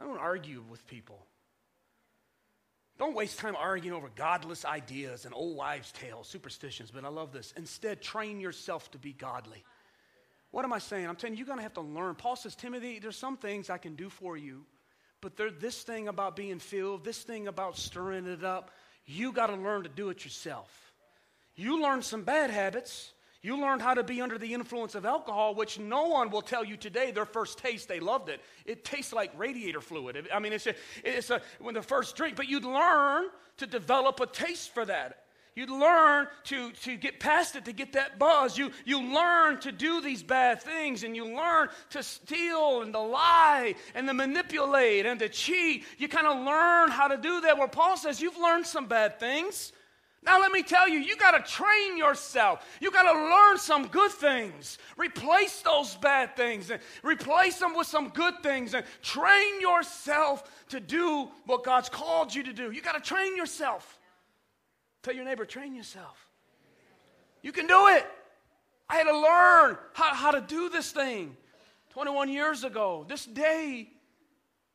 I 0.00 0.02
don't 0.02 0.18
argue 0.18 0.64
with 0.68 0.84
people. 0.88 1.24
Don't 2.98 3.14
waste 3.14 3.38
time 3.38 3.54
arguing 3.54 3.96
over 3.96 4.10
godless 4.16 4.64
ideas 4.64 5.26
and 5.26 5.32
old 5.32 5.56
wives' 5.56 5.92
tales, 5.92 6.26
superstitions, 6.26 6.90
but 6.90 7.04
I 7.04 7.08
love 7.08 7.30
this. 7.30 7.54
Instead, 7.56 8.02
train 8.02 8.40
yourself 8.40 8.90
to 8.90 8.98
be 8.98 9.12
godly. 9.12 9.62
What 10.50 10.64
am 10.64 10.72
I 10.72 10.80
saying? 10.80 11.06
I'm 11.06 11.14
telling 11.14 11.34
you, 11.34 11.38
you're 11.38 11.46
going 11.46 11.60
to 11.60 11.62
have 11.62 11.74
to 11.74 11.82
learn. 11.82 12.16
Paul 12.16 12.34
says, 12.34 12.56
Timothy, 12.56 12.98
there's 12.98 13.16
some 13.16 13.36
things 13.36 13.70
I 13.70 13.78
can 13.78 13.94
do 13.94 14.10
for 14.10 14.36
you, 14.36 14.64
but 15.20 15.36
there, 15.36 15.50
this 15.50 15.82
thing 15.82 16.08
about 16.08 16.36
being 16.36 16.58
filled, 16.58 17.04
this 17.04 17.22
thing 17.22 17.48
about 17.48 17.76
stirring 17.76 18.26
it 18.26 18.44
up, 18.44 18.70
you 19.06 19.32
got 19.32 19.48
to 19.48 19.56
learn 19.56 19.82
to 19.82 19.88
do 19.88 20.10
it 20.10 20.24
yourself. 20.24 20.92
You 21.56 21.82
learn 21.82 22.02
some 22.02 22.22
bad 22.22 22.50
habits. 22.50 23.12
You 23.40 23.60
learned 23.60 23.82
how 23.82 23.94
to 23.94 24.02
be 24.02 24.20
under 24.20 24.36
the 24.36 24.52
influence 24.52 24.94
of 24.94 25.06
alcohol, 25.06 25.54
which 25.54 25.78
no 25.78 26.04
one 26.08 26.30
will 26.30 26.42
tell 26.42 26.64
you 26.64 26.76
today. 26.76 27.12
Their 27.12 27.24
first 27.24 27.58
taste, 27.58 27.88
they 27.88 28.00
loved 28.00 28.28
it. 28.28 28.40
It 28.66 28.84
tastes 28.84 29.12
like 29.12 29.30
radiator 29.38 29.80
fluid. 29.80 30.28
I 30.32 30.38
mean, 30.40 30.52
it's 30.52 30.66
a, 30.66 30.74
it's 31.04 31.30
a 31.30 31.40
when 31.60 31.74
the 31.74 31.82
first 31.82 32.16
drink, 32.16 32.36
but 32.36 32.48
you'd 32.48 32.64
learn 32.64 33.26
to 33.58 33.66
develop 33.66 34.20
a 34.20 34.26
taste 34.26 34.74
for 34.74 34.84
that. 34.84 35.24
You 35.54 35.66
learn 35.66 36.28
to, 36.44 36.70
to 36.70 36.96
get 36.96 37.18
past 37.18 37.56
it, 37.56 37.64
to 37.64 37.72
get 37.72 37.92
that 37.94 38.18
buzz. 38.18 38.56
You, 38.56 38.70
you 38.84 39.02
learn 39.02 39.58
to 39.60 39.72
do 39.72 40.00
these 40.00 40.22
bad 40.22 40.62
things, 40.62 41.02
and 41.02 41.16
you 41.16 41.24
learn 41.24 41.68
to 41.90 42.02
steal 42.02 42.82
and 42.82 42.92
to 42.92 43.00
lie 43.00 43.74
and 43.94 44.06
to 44.06 44.14
manipulate 44.14 45.06
and 45.06 45.18
to 45.20 45.28
cheat. 45.28 45.84
You 45.98 46.08
kind 46.08 46.26
of 46.26 46.44
learn 46.44 46.90
how 46.90 47.08
to 47.08 47.16
do 47.16 47.40
that. 47.40 47.58
Where 47.58 47.68
Paul 47.68 47.96
says, 47.96 48.20
You've 48.20 48.38
learned 48.38 48.66
some 48.66 48.86
bad 48.86 49.18
things. 49.18 49.72
Now, 50.22 50.40
let 50.40 50.50
me 50.50 50.62
tell 50.62 50.88
you, 50.88 50.98
you 50.98 51.16
got 51.16 51.30
to 51.32 51.52
train 51.52 51.96
yourself. 51.96 52.66
You 52.80 52.90
got 52.90 53.10
to 53.10 53.18
learn 53.18 53.58
some 53.58 53.86
good 53.86 54.10
things. 54.10 54.78
Replace 54.96 55.62
those 55.62 55.94
bad 55.96 56.36
things 56.36 56.70
and 56.70 56.80
replace 57.04 57.58
them 57.58 57.76
with 57.76 57.86
some 57.86 58.08
good 58.08 58.42
things 58.42 58.74
and 58.74 58.84
train 59.00 59.60
yourself 59.60 60.66
to 60.70 60.80
do 60.80 61.28
what 61.46 61.64
God's 61.64 61.88
called 61.88 62.34
you 62.34 62.42
to 62.42 62.52
do. 62.52 62.72
You 62.72 62.82
got 62.82 62.96
to 62.96 63.00
train 63.00 63.36
yourself. 63.36 63.97
Tell 65.08 65.16
your 65.16 65.24
neighbor, 65.24 65.46
train 65.46 65.74
yourself. 65.74 66.28
You 67.40 67.50
can 67.50 67.66
do 67.66 67.86
it. 67.86 68.06
I 68.90 68.96
had 68.96 69.04
to 69.04 69.18
learn 69.18 69.78
how, 69.94 70.14
how 70.14 70.30
to 70.32 70.42
do 70.42 70.68
this 70.68 70.92
thing 70.92 71.34
21 71.94 72.28
years 72.28 72.62
ago. 72.62 73.06
This 73.08 73.24
day, 73.24 73.88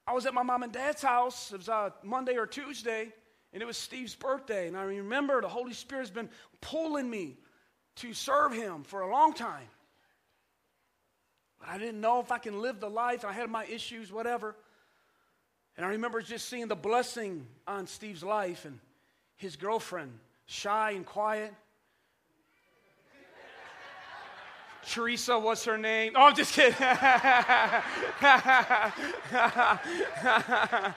I 0.08 0.14
was 0.14 0.26
at 0.26 0.34
my 0.34 0.42
mom 0.42 0.64
and 0.64 0.74
dad's 0.74 1.04
house. 1.04 1.52
It 1.54 1.58
was 1.58 1.68
a 1.68 1.74
uh, 1.74 1.90
Monday 2.02 2.36
or 2.36 2.48
Tuesday, 2.48 3.14
and 3.54 3.62
it 3.62 3.66
was 3.68 3.78
Steve's 3.78 4.16
birthday. 4.16 4.68
And 4.68 4.76
I 4.76 4.86
remember 4.86 5.40
the 5.40 5.48
Holy 5.48 5.74
Spirit's 5.74 6.10
been 6.10 6.30
pulling 6.62 7.08
me 7.08 7.38
to 7.98 8.12
serve 8.16 8.54
him 8.54 8.86
for 8.86 9.02
a 9.02 9.12
long 9.12 9.36
time. 9.36 9.70
But 11.60 11.70
I 11.70 11.78
didn't 11.78 12.02
know 12.02 12.22
if 12.22 12.32
I 12.32 12.40
can 12.40 12.60
live 12.60 12.80
the 12.80 12.90
life. 12.90 13.24
I 13.24 13.34
had 13.34 13.52
my 13.52 13.66
issues, 13.66 14.12
whatever. 14.12 14.56
And 15.78 15.86
I 15.86 15.90
remember 15.90 16.24
just 16.24 16.50
seeing 16.50 16.70
the 16.70 16.76
blessing 16.76 17.46
on 17.68 17.86
Steve's 17.86 18.24
life 18.24 18.66
and 18.66 18.80
his 19.38 19.56
girlfriend, 19.56 20.12
shy 20.46 20.92
and 20.92 21.06
quiet. 21.06 21.54
Teresa 24.86 25.40
what's 25.40 25.64
her 25.66 25.78
name. 25.78 26.14
Oh, 26.16 26.28
I'm 26.28 26.36
just 26.36 26.54
kidding. 26.54 26.76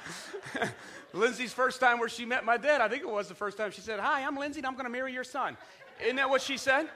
Lindsay's 1.13 1.53
first 1.53 1.81
time 1.81 1.99
where 1.99 2.09
she 2.09 2.25
met 2.25 2.45
my 2.45 2.57
dad, 2.57 2.81
I 2.81 2.89
think 2.89 3.03
it 3.03 3.09
was 3.09 3.29
the 3.29 3.35
first 3.35 3.57
time 3.57 3.71
she 3.71 3.81
said, 3.81 4.01
Hi, 4.01 4.23
I'm 4.23 4.37
Lindsay 4.37 4.61
and 4.61 4.67
I'm 4.67 4.75
going 4.75 4.87
to 4.87 4.91
marry 4.91 5.13
your 5.13 5.25
son. 5.25 5.57
Isn't 6.03 6.17
that 6.17 6.29
what 6.29 6.43
she 6.43 6.57
said? 6.57 6.89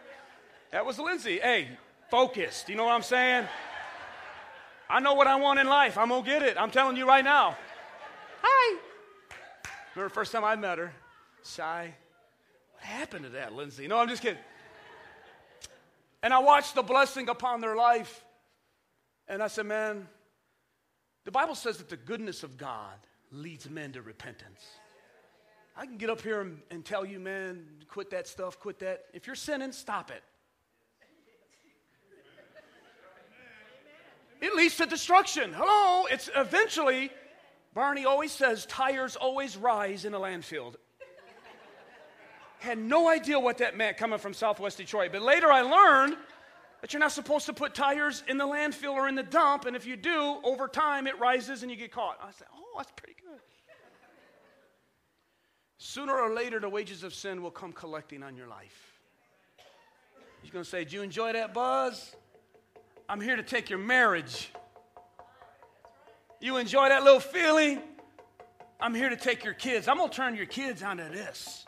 That 0.72 0.84
was 0.84 0.98
Lindsay. 0.98 1.38
Hey, 1.38 1.68
focused. 2.10 2.68
You 2.68 2.76
know 2.76 2.84
what 2.84 2.92
I'm 2.92 3.02
saying? 3.02 3.46
I 4.88 5.00
know 5.00 5.14
what 5.14 5.26
I 5.26 5.36
want 5.36 5.60
in 5.60 5.68
life. 5.68 5.96
I'm 5.96 6.08
going 6.08 6.24
to 6.24 6.28
get 6.28 6.42
it. 6.42 6.60
I'm 6.60 6.70
telling 6.70 6.96
you 6.96 7.06
right 7.06 7.24
now. 7.24 7.56
Hi. 8.42 8.78
Remember 9.94 10.08
the 10.08 10.14
first 10.14 10.32
time 10.32 10.44
I 10.44 10.56
met 10.56 10.78
her? 10.78 10.92
Shy. 11.44 11.94
What 12.72 12.84
happened 12.84 13.24
to 13.24 13.30
that, 13.30 13.52
Lindsay? 13.52 13.88
No, 13.88 13.98
I'm 13.98 14.08
just 14.08 14.22
kidding. 14.22 14.38
And 16.22 16.34
I 16.34 16.38
watched 16.40 16.74
the 16.74 16.82
blessing 16.82 17.28
upon 17.28 17.60
their 17.60 17.76
life. 17.76 18.24
And 19.28 19.42
I 19.42 19.48
said, 19.48 19.66
man, 19.66 20.08
the 21.24 21.30
Bible 21.30 21.54
says 21.54 21.78
that 21.78 21.88
the 21.88 21.96
goodness 21.96 22.42
of 22.42 22.56
God 22.56 22.94
leads 23.32 23.68
men 23.70 23.92
to 23.92 24.02
repentance. 24.02 24.64
I 25.76 25.86
can 25.86 25.96
get 25.96 26.10
up 26.10 26.20
here 26.20 26.40
and, 26.40 26.58
and, 26.70 26.84
tell 26.84 27.06
you, 27.06 27.20
man, 27.20 27.64
quit 27.88 28.10
that 28.10 28.26
stuff, 28.26 28.58
quit 28.58 28.80
that. 28.80 29.04
If 29.14 29.26
you're 29.26 29.36
sinning, 29.36 29.72
stop 29.72 30.10
it. 30.10 30.22
It 34.40 34.54
leads 34.54 34.76
to 34.76 34.86
destruction. 34.86 35.52
Hello, 35.54 36.06
it's 36.10 36.30
eventually, 36.34 37.10
Barney 37.74 38.06
always 38.06 38.32
says, 38.32 38.66
tires 38.66 39.14
always 39.14 39.56
rise 39.56 40.04
in 40.04 40.14
a 40.14 40.18
landfill. 40.18 40.74
Had 42.60 42.78
no 42.78 43.08
idea 43.08 43.38
what 43.38 43.58
that 43.58 43.76
meant 43.76 43.96
coming 43.96 44.18
from 44.18 44.34
Southwest 44.34 44.78
Detroit. 44.78 45.12
But 45.12 45.22
later 45.22 45.50
I 45.50 45.62
learned 45.62 46.16
that 46.80 46.92
you're 46.92 47.00
not 47.00 47.12
supposed 47.12 47.46
to 47.46 47.52
put 47.52 47.74
tires 47.74 48.22
in 48.28 48.38
the 48.38 48.46
landfill 48.46 48.92
or 48.92 49.08
in 49.08 49.14
the 49.14 49.22
dump, 49.22 49.66
and 49.66 49.74
if 49.74 49.86
you 49.86 49.96
do, 49.96 50.38
over 50.44 50.68
time 50.68 51.06
it 51.06 51.18
rises 51.18 51.62
and 51.62 51.70
you 51.70 51.76
get 51.76 51.92
caught. 51.92 52.18
I 52.22 52.30
said, 52.32 52.46
oh, 52.54 52.76
that's 52.76 52.92
pretty 52.96 53.16
good. 53.20 53.40
Sooner 55.78 56.14
or 56.14 56.34
later, 56.34 56.60
the 56.60 56.68
wages 56.68 57.02
of 57.02 57.14
sin 57.14 57.42
will 57.42 57.50
come 57.50 57.72
collecting 57.72 58.22
on 58.22 58.36
your 58.36 58.46
life. 58.46 58.98
He's 60.42 60.50
going 60.50 60.62
to 60.62 60.68
say, 60.68 60.84
Do 60.84 60.96
you 60.96 61.02
enjoy 61.02 61.32
that 61.32 61.54
buzz? 61.54 62.14
I'm 63.08 63.20
here 63.20 63.36
to 63.36 63.42
take 63.42 63.70
your 63.70 63.78
marriage. 63.78 64.52
You 66.38 66.58
enjoy 66.58 66.90
that 66.90 67.02
little 67.02 67.20
feeling? 67.20 67.80
I'm 68.78 68.94
here 68.94 69.08
to 69.08 69.16
take 69.16 69.42
your 69.42 69.54
kids. 69.54 69.88
I'm 69.88 69.96
going 69.96 70.10
to 70.10 70.14
turn 70.14 70.34
your 70.36 70.46
kids 70.46 70.82
onto 70.82 71.08
this. 71.08 71.64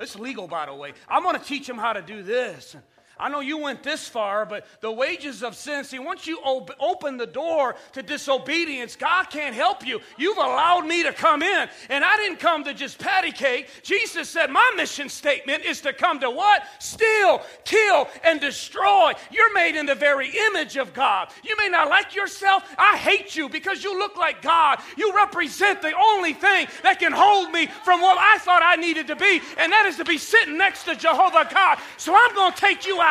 It's 0.00 0.18
legal, 0.18 0.48
by 0.48 0.66
the 0.66 0.74
way. 0.74 0.94
I'm 1.08 1.22
going 1.22 1.38
to 1.38 1.44
teach 1.44 1.66
them 1.66 1.78
how 1.78 1.92
to 1.92 2.02
do 2.02 2.22
this. 2.22 2.74
I 3.20 3.28
know 3.28 3.40
you 3.40 3.58
went 3.58 3.82
this 3.82 4.08
far, 4.08 4.46
but 4.46 4.64
the 4.80 4.90
wages 4.90 5.42
of 5.42 5.54
sin, 5.54 5.84
see, 5.84 5.98
once 5.98 6.26
you 6.26 6.38
op- 6.38 6.70
open 6.80 7.18
the 7.18 7.26
door 7.26 7.76
to 7.92 8.02
disobedience, 8.02 8.96
God 8.96 9.24
can't 9.24 9.54
help 9.54 9.86
you. 9.86 10.00
You've 10.16 10.38
allowed 10.38 10.86
me 10.86 11.02
to 11.02 11.12
come 11.12 11.42
in, 11.42 11.68
and 11.90 12.02
I 12.02 12.16
didn't 12.16 12.38
come 12.38 12.64
to 12.64 12.72
just 12.72 12.98
patty 12.98 13.30
cake. 13.30 13.68
Jesus 13.82 14.30
said, 14.30 14.50
My 14.50 14.72
mission 14.74 15.10
statement 15.10 15.64
is 15.64 15.82
to 15.82 15.92
come 15.92 16.20
to 16.20 16.30
what? 16.30 16.62
Steal, 16.78 17.42
kill, 17.64 18.08
and 18.24 18.40
destroy. 18.40 19.12
You're 19.30 19.52
made 19.52 19.76
in 19.76 19.84
the 19.84 19.94
very 19.94 20.32
image 20.46 20.78
of 20.78 20.94
God. 20.94 21.28
You 21.44 21.56
may 21.58 21.68
not 21.68 21.90
like 21.90 22.14
yourself. 22.14 22.64
I 22.78 22.96
hate 22.96 23.36
you 23.36 23.50
because 23.50 23.84
you 23.84 23.98
look 23.98 24.16
like 24.16 24.40
God. 24.40 24.80
You 24.96 25.14
represent 25.14 25.82
the 25.82 25.92
only 25.94 26.32
thing 26.32 26.68
that 26.82 26.98
can 26.98 27.12
hold 27.12 27.52
me 27.52 27.66
from 27.84 28.00
what 28.00 28.16
I 28.18 28.38
thought 28.38 28.62
I 28.64 28.76
needed 28.76 29.08
to 29.08 29.16
be, 29.16 29.42
and 29.58 29.70
that 29.72 29.84
is 29.86 29.96
to 29.98 30.04
be 30.04 30.16
sitting 30.16 30.56
next 30.56 30.84
to 30.84 30.96
Jehovah 30.96 31.46
God. 31.52 31.78
So 31.98 32.14
I'm 32.16 32.34
going 32.34 32.52
to 32.52 32.58
take 32.58 32.86
you 32.86 33.00
out 33.00 33.09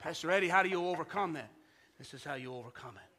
Pastor 0.00 0.30
Eddie, 0.30 0.48
how 0.48 0.62
do 0.62 0.68
you 0.68 0.86
overcome 0.86 1.34
that? 1.34 1.50
This 1.98 2.14
is 2.14 2.24
how 2.24 2.34
you 2.34 2.54
overcome 2.54 2.94
it. 2.96 3.10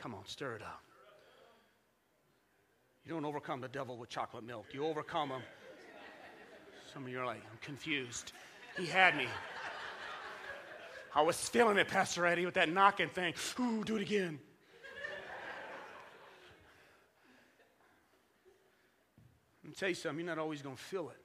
Come 0.00 0.14
on, 0.14 0.24
stir 0.24 0.54
it 0.56 0.62
up. 0.62 0.82
You 3.04 3.12
don't 3.12 3.24
overcome 3.24 3.60
the 3.60 3.68
devil 3.68 3.98
with 3.98 4.08
chocolate 4.08 4.44
milk. 4.44 4.66
You 4.72 4.86
overcome 4.86 5.30
him. 5.30 5.42
Some 6.94 7.02
of 7.04 7.08
you 7.10 7.18
are 7.18 7.26
like, 7.26 7.42
I'm 7.50 7.58
confused. 7.60 8.32
He 8.78 8.86
had 8.86 9.16
me. 9.16 9.26
I 11.14 11.22
was 11.22 11.36
feeling 11.48 11.76
it, 11.76 11.88
Pastor 11.88 12.24
Eddie, 12.24 12.44
with 12.44 12.54
that 12.54 12.68
knocking 12.72 13.08
thing. 13.08 13.34
Ooh, 13.60 13.82
do 13.84 13.96
it 13.96 14.02
again. 14.02 14.38
Me 19.64 19.72
tell 19.72 19.88
you 19.88 19.94
something, 19.94 20.24
you're 20.24 20.34
not 20.34 20.40
always 20.40 20.62
going 20.62 20.76
to 20.76 20.82
feel 20.82 21.10
it. 21.10 21.16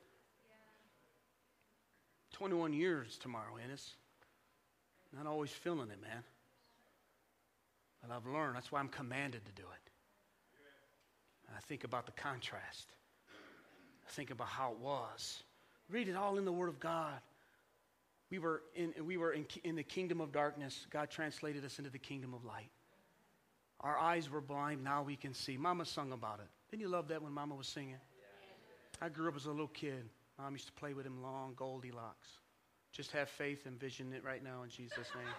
21 2.34 2.74
years 2.74 3.18
tomorrow, 3.18 3.58
Ennis. 3.64 3.96
Not 5.16 5.26
always 5.26 5.50
feeling 5.50 5.90
it, 5.90 6.02
man. 6.02 6.24
But 8.02 8.16
I've 8.16 8.28
learned. 8.28 8.56
That's 8.56 8.72
why 8.72 8.80
I'm 8.80 8.90
commanded 8.90 9.46
to 9.46 9.52
do 9.54 9.64
it. 9.64 9.92
I 11.56 11.60
think 11.62 11.84
about 11.84 12.06
the 12.06 12.12
contrast. 12.12 12.88
I 14.06 14.12
think 14.12 14.30
about 14.30 14.48
how 14.48 14.72
it 14.72 14.78
was. 14.78 15.44
Read 15.90 16.08
it 16.08 16.16
all 16.16 16.38
in 16.38 16.46
the 16.46 16.52
Word 16.52 16.70
of 16.70 16.80
God. 16.80 17.20
We 18.30 18.40
were 18.40 18.62
in, 18.76 18.94
we 19.06 19.18
were 19.18 19.32
in, 19.32 19.46
in 19.64 19.76
the 19.76 19.84
kingdom 19.84 20.20
of 20.20 20.32
darkness. 20.32 20.86
God 20.92 21.10
translated 21.10 21.64
us 21.66 21.80
into 21.80 21.90
the 21.90 21.98
kingdom 21.98 22.34
of 22.34 22.44
light. 22.44 22.70
Our 23.80 23.98
eyes 23.98 24.30
were 24.30 24.42
blind. 24.42 24.84
Now 24.84 25.02
we 25.04 25.16
can 25.16 25.34
see. 25.34 25.56
Mama 25.56 25.86
sung 25.86 26.12
about 26.12 26.40
it. 26.40 26.48
Didn't 26.70 26.82
you 26.82 26.90
love 26.90 27.08
that 27.08 27.22
when 27.22 27.32
Mama 27.32 27.56
was 27.56 27.68
singing? 27.68 27.96
I 29.02 29.10
grew 29.10 29.30
up 29.30 29.36
as 29.36 29.46
a 29.46 29.52
little 29.52 29.68
kid. 29.68 30.10
Mom 30.40 30.54
used 30.54 30.68
to 30.68 30.74
play 30.74 30.94
with 30.94 31.06
him 31.06 31.22
long 31.22 31.54
Goldilocks. 31.56 32.28
Just 32.92 33.12
have 33.12 33.30
faith 33.30 33.66
and 33.66 33.80
vision 33.80 34.14
it 34.14 34.24
right 34.24 34.44
now 34.44 34.64
in 34.64 34.70
Jesus' 34.70 35.08
name. 35.16 35.34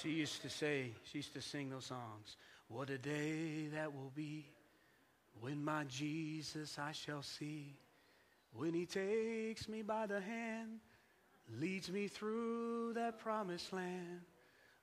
she 0.00 0.10
used 0.10 0.42
to 0.42 0.50
say, 0.50 0.92
she 1.04 1.18
used 1.18 1.34
to 1.34 1.42
sing 1.42 1.70
those 1.70 1.86
songs. 1.86 2.36
What 2.68 2.90
a 2.90 2.98
day 2.98 3.68
that 3.74 3.94
will 3.94 4.12
be 4.14 4.46
when 5.40 5.64
my 5.64 5.84
Jesus 5.84 6.78
I 6.78 6.92
shall 6.92 7.22
see. 7.22 7.76
When 8.52 8.74
he 8.74 8.86
takes 8.86 9.68
me 9.68 9.82
by 9.82 10.06
the 10.06 10.20
hand, 10.20 10.80
leads 11.58 11.90
me 11.90 12.08
through 12.08 12.94
that 12.94 13.18
promised 13.18 13.72
land. 13.72 14.20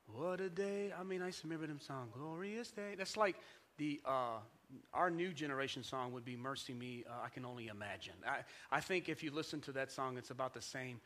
What 0.08 0.40
a 0.40 0.50
day. 0.50 0.92
I 0.98 1.04
mean, 1.04 1.22
I 1.22 1.28
used 1.28 1.42
to 1.42 1.48
remember 1.48 1.68
them 1.68 1.80
song, 1.80 2.10
Glorious 2.14 2.72
Day. 2.72 2.96
That's 2.98 3.18
like 3.18 3.36
the, 3.78 4.02
uh, 4.06 4.40
our 4.94 5.10
new 5.10 5.34
generation 5.34 5.84
song 5.84 6.14
would 6.14 6.26
be 6.26 6.36
MercyMe, 6.36 7.06
uh, 7.08 7.26
I 7.26 7.30
Can 7.30 7.46
Only 7.46 7.68
Imagine. 7.68 8.14
I, 8.28 8.40
I 8.76 8.80
think 8.80 9.10
if 9.10 9.24
you 9.24 9.32
listen 9.32 9.62
to 9.62 9.72
that 9.74 9.92
song, 9.92 10.18
it's 10.18 10.32
about 10.32 10.54
the 10.54 10.62
same. 10.62 11.00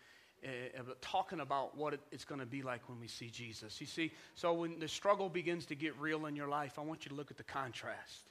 Uh, 0.43 0.81
talking 1.01 1.41
about 1.41 1.75
what 1.75 1.93
it, 1.93 1.99
it's 2.11 2.23
going 2.23 2.39
to 2.39 2.45
be 2.45 2.61
like 2.61 2.87
when 2.87 2.99
we 2.99 3.07
see 3.07 3.29
Jesus. 3.29 3.81
You 3.81 3.87
see, 3.87 4.11
so 4.35 4.53
when 4.53 4.79
the 4.79 4.87
struggle 4.87 5.27
begins 5.27 5.65
to 5.65 5.75
get 5.75 5.97
real 5.99 6.27
in 6.27 6.35
your 6.35 6.47
life, 6.47 6.79
I 6.79 6.81
want 6.81 7.03
you 7.03 7.09
to 7.09 7.15
look 7.15 7.29
at 7.29 7.37
the 7.37 7.43
contrast. 7.43 8.23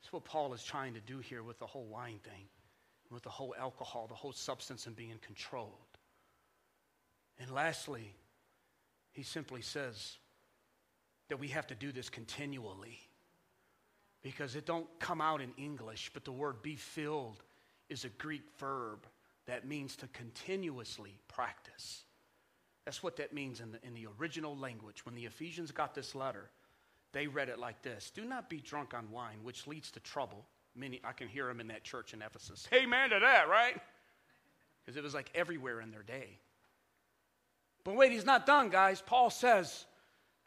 That's 0.00 0.12
what 0.12 0.24
Paul 0.24 0.54
is 0.54 0.62
trying 0.62 0.94
to 0.94 1.00
do 1.00 1.18
here 1.18 1.42
with 1.42 1.58
the 1.58 1.66
whole 1.66 1.84
wine 1.84 2.20
thing, 2.22 2.46
with 3.10 3.22
the 3.22 3.28
whole 3.28 3.54
alcohol, 3.58 4.06
the 4.06 4.14
whole 4.14 4.32
substance, 4.32 4.86
and 4.86 4.96
being 4.96 5.18
controlled. 5.20 5.72
And 7.38 7.50
lastly, 7.50 8.14
he 9.12 9.22
simply 9.24 9.60
says 9.60 10.16
that 11.28 11.38
we 11.38 11.48
have 11.48 11.66
to 11.66 11.74
do 11.74 11.92
this 11.92 12.08
continually 12.08 12.98
because 14.26 14.56
it 14.56 14.66
don't 14.66 14.88
come 14.98 15.20
out 15.20 15.40
in 15.40 15.52
English, 15.56 16.10
but 16.12 16.24
the 16.24 16.32
word 16.32 16.60
be 16.60 16.74
filled 16.74 17.44
is 17.88 18.04
a 18.04 18.08
Greek 18.08 18.42
verb 18.58 19.06
that 19.46 19.68
means 19.68 19.94
to 19.94 20.08
continuously 20.08 21.16
practice. 21.28 22.02
That's 22.84 23.04
what 23.04 23.18
that 23.18 23.32
means 23.32 23.60
in 23.60 23.70
the, 23.70 23.78
in 23.86 23.94
the 23.94 24.08
original 24.18 24.56
language. 24.56 25.06
When 25.06 25.14
the 25.14 25.26
Ephesians 25.26 25.70
got 25.70 25.94
this 25.94 26.16
letter, 26.16 26.50
they 27.12 27.28
read 27.28 27.48
it 27.48 27.60
like 27.60 27.82
this 27.82 28.10
Do 28.10 28.24
not 28.24 28.50
be 28.50 28.56
drunk 28.60 28.94
on 28.94 29.12
wine, 29.12 29.38
which 29.44 29.68
leads 29.68 29.92
to 29.92 30.00
trouble. 30.00 30.44
Many, 30.74 31.00
I 31.04 31.12
can 31.12 31.28
hear 31.28 31.46
them 31.46 31.60
in 31.60 31.68
that 31.68 31.84
church 31.84 32.12
in 32.12 32.20
Ephesus. 32.20 32.66
Amen 32.74 33.10
to 33.10 33.20
that, 33.20 33.48
right? 33.48 33.80
Because 34.84 34.96
it 34.96 35.04
was 35.04 35.14
like 35.14 35.30
everywhere 35.36 35.80
in 35.80 35.92
their 35.92 36.02
day. 36.02 36.40
But 37.84 37.94
wait, 37.94 38.10
he's 38.10 38.26
not 38.26 38.44
done, 38.44 38.70
guys. 38.70 39.00
Paul 39.06 39.30
says 39.30 39.86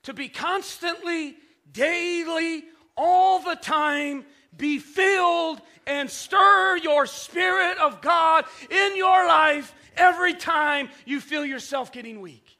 to 0.03 0.13
be 0.13 0.27
constantly, 0.27 1.37
daily, 1.71 2.65
all 2.99 3.39
the 3.39 3.55
time 3.55 4.25
be 4.55 4.77
filled 4.77 5.61
and 5.87 6.09
stir 6.09 6.77
your 6.77 7.05
spirit 7.05 7.77
of 7.77 8.01
God 8.01 8.43
in 8.69 8.97
your 8.97 9.25
life 9.25 9.73
every 9.95 10.33
time 10.33 10.89
you 11.05 11.21
feel 11.21 11.45
yourself 11.45 11.91
getting 11.91 12.19
weak. 12.19 12.57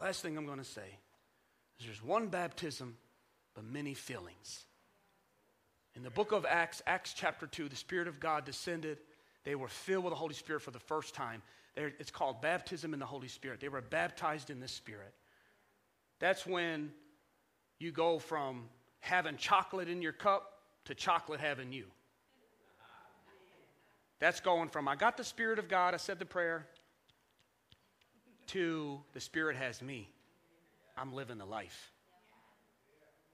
Last 0.00 0.22
thing 0.22 0.38
I'm 0.38 0.46
going 0.46 0.58
to 0.58 0.64
say 0.64 0.96
is 1.78 1.84
there's 1.84 2.02
one 2.02 2.28
baptism, 2.28 2.96
but 3.54 3.64
many 3.64 3.92
fillings. 3.92 4.64
In 5.94 6.02
the 6.02 6.10
book 6.10 6.32
of 6.32 6.46
Acts, 6.48 6.80
Acts 6.86 7.12
chapter 7.12 7.46
2, 7.46 7.68
the 7.68 7.76
Spirit 7.76 8.08
of 8.08 8.18
God 8.18 8.46
descended. 8.46 8.98
They 9.44 9.54
were 9.54 9.68
filled 9.68 10.04
with 10.04 10.12
the 10.12 10.16
Holy 10.16 10.34
Spirit 10.34 10.62
for 10.62 10.70
the 10.70 10.78
first 10.78 11.14
time. 11.14 11.42
They're, 11.74 11.92
it's 11.98 12.10
called 12.10 12.42
baptism 12.42 12.92
in 12.94 13.00
the 13.00 13.06
Holy 13.06 13.28
Spirit. 13.28 13.60
They 13.60 13.68
were 13.68 13.80
baptized 13.80 14.50
in 14.50 14.60
the 14.60 14.68
Spirit. 14.68 15.14
That's 16.18 16.46
when 16.46 16.90
you 17.78 17.92
go 17.92 18.18
from 18.18 18.68
having 19.00 19.36
chocolate 19.36 19.88
in 19.88 20.02
your 20.02 20.12
cup 20.12 20.60
to 20.84 20.94
chocolate 20.94 21.40
having 21.40 21.72
you. 21.72 21.86
That's 24.18 24.40
going 24.40 24.68
from 24.68 24.86
I 24.86 24.96
got 24.96 25.16
the 25.16 25.24
Spirit 25.24 25.58
of 25.58 25.68
God, 25.68 25.94
I 25.94 25.96
said 25.96 26.18
the 26.18 26.26
prayer, 26.26 26.66
to 28.48 29.00
the 29.12 29.20
Spirit 29.20 29.56
has 29.56 29.80
me. 29.80 30.08
I'm 30.96 31.14
living 31.14 31.38
the 31.38 31.46
life. 31.46 31.90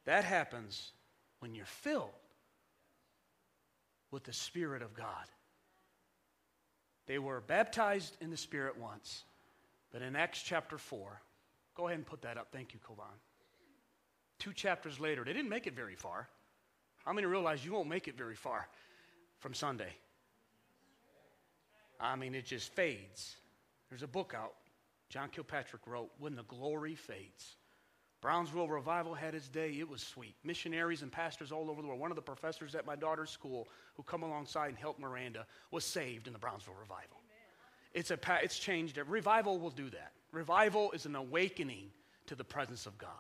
That 0.05 0.25
happens 0.25 0.93
when 1.41 1.55
you're 1.55 1.65
filled 1.67 2.11
with 4.13 4.23
the 4.23 4.33
Spirit 4.33 4.83
of 4.83 4.95
God. 4.95 5.27
They 7.07 7.19
were 7.19 7.41
baptized 7.41 8.17
in 8.21 8.31
the 8.31 8.37
Spirit 8.37 8.79
once, 8.79 9.25
but 9.93 10.03
in 10.03 10.17
Acts 10.17 10.43
chapter 10.43 10.77
4, 10.79 11.21
go 11.75 11.87
ahead 11.87 11.99
and 11.99 12.07
put 12.07 12.23
that 12.23 12.37
up. 12.37 12.49
Thank 12.53 12.75
you, 12.75 12.81
Kovan. 12.81 13.05
Two 14.39 14.53
chapters 14.53 15.01
later, 15.01 15.25
they 15.25 15.33
didn't 15.33 15.49
make 15.49 15.67
it 15.67 15.75
very 15.75 15.95
far. 15.95 16.29
How 17.05 17.13
many 17.13 17.27
realize 17.27 17.65
you 17.65 17.73
won't 17.73 17.89
make 17.89 18.09
it 18.09 18.19
very 18.19 18.35
far 18.35 18.69
from 19.39 19.55
Sunday? 19.55 19.95
I 22.01 22.17
mean, 22.17 22.35
it 22.35 22.45
just 22.45 22.75
fades. 22.75 23.37
There's 23.89 24.03
a 24.03 24.09
book 24.09 24.35
out 24.37 24.55
John 25.09 25.29
Kilpatrick 25.29 25.87
wrote, 25.87 26.11
When 26.19 26.35
the 26.35 26.43
Glory 26.43 26.95
Fades. 26.95 27.57
Brownsville 28.27 28.67
Revival 28.67 29.15
had 29.15 29.37
its 29.37 29.49
day. 29.49 29.77
It 29.79 29.89
was 29.89 30.03
sweet. 30.03 30.35
Missionaries 30.43 31.03
and 31.03 31.13
pastors 31.13 31.53
all 31.53 31.71
over 31.71 31.81
the 31.81 31.87
world. 31.87 32.01
One 32.01 32.11
of 32.11 32.17
the 32.17 32.23
professors 32.23 32.75
at 32.75 32.85
my 32.85 32.97
daughter's 32.97 33.31
school 33.31 33.69
who 33.95 34.03
come 34.03 34.25
alongside 34.25 34.67
and 34.71 34.77
help 34.77 34.99
Miranda 34.99 35.47
was 35.71 35.85
saved 35.85 36.27
in 36.27 36.33
the 36.33 36.39
Brownsville 36.41 36.75
Revival. 36.75 37.19
It's, 37.95 38.11
a, 38.11 38.19
it's 38.43 38.59
changed. 38.59 38.99
Revival 39.07 39.61
will 39.61 39.71
do 39.71 39.89
that. 39.91 40.11
Revival 40.33 40.91
is 40.91 41.07
an 41.07 41.15
awakening 41.15 41.93
to 42.27 42.35
the 42.35 42.43
presence 42.43 42.87
of 42.87 42.99
God. 42.99 43.11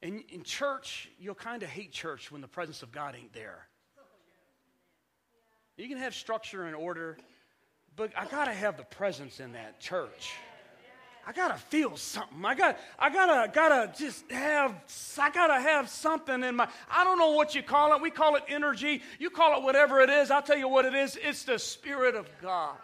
In, 0.00 0.24
in 0.30 0.42
church, 0.42 1.10
you'll 1.20 1.34
kind 1.34 1.62
of 1.62 1.68
hate 1.68 1.92
church 1.92 2.32
when 2.32 2.40
the 2.40 2.48
presence 2.48 2.82
of 2.82 2.90
God 2.90 3.14
ain't 3.14 3.34
there. 3.34 3.68
You 5.76 5.86
can 5.86 5.98
have 5.98 6.14
structure 6.14 6.64
and 6.64 6.74
order, 6.74 7.18
but 7.94 8.12
I 8.16 8.24
got 8.24 8.46
to 8.46 8.54
have 8.54 8.78
the 8.78 8.84
presence 8.84 9.38
in 9.38 9.52
that 9.52 9.80
church. 9.80 10.32
I 11.28 11.32
gotta 11.32 11.58
feel 11.58 11.94
something. 11.98 12.42
I 12.42 12.54
got, 12.54 12.78
I 12.98 13.10
gotta, 13.10 13.52
gotta 13.52 13.92
just 13.98 14.30
have, 14.30 14.74
I 15.18 15.28
gotta 15.28 15.60
have 15.60 15.90
something 15.90 16.42
in 16.42 16.56
my. 16.56 16.66
I 16.90 17.04
don't 17.04 17.18
know 17.18 17.32
what 17.32 17.54
you 17.54 17.62
call 17.62 17.94
it. 17.94 18.00
We 18.00 18.10
call 18.10 18.36
it 18.36 18.44
energy. 18.48 19.02
You 19.18 19.28
call 19.28 19.58
it 19.58 19.62
whatever 19.62 20.00
it 20.00 20.08
is. 20.08 20.30
I'll 20.30 20.40
tell 20.40 20.56
you 20.56 20.68
what 20.68 20.86
it 20.86 20.94
is. 20.94 21.18
It's 21.20 21.44
the 21.44 21.58
Spirit 21.58 22.14
of 22.14 22.26
God. 22.40 22.76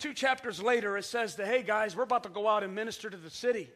Two 0.00 0.12
chapters 0.12 0.60
later, 0.60 0.98
it 0.98 1.04
says 1.04 1.36
that, 1.36 1.46
hey 1.46 1.62
guys, 1.62 1.94
we're 1.94 2.02
about 2.02 2.24
to 2.24 2.30
go 2.30 2.48
out 2.48 2.64
and 2.64 2.74
minister 2.74 3.08
to 3.08 3.16
the 3.16 3.30
city. 3.30 3.70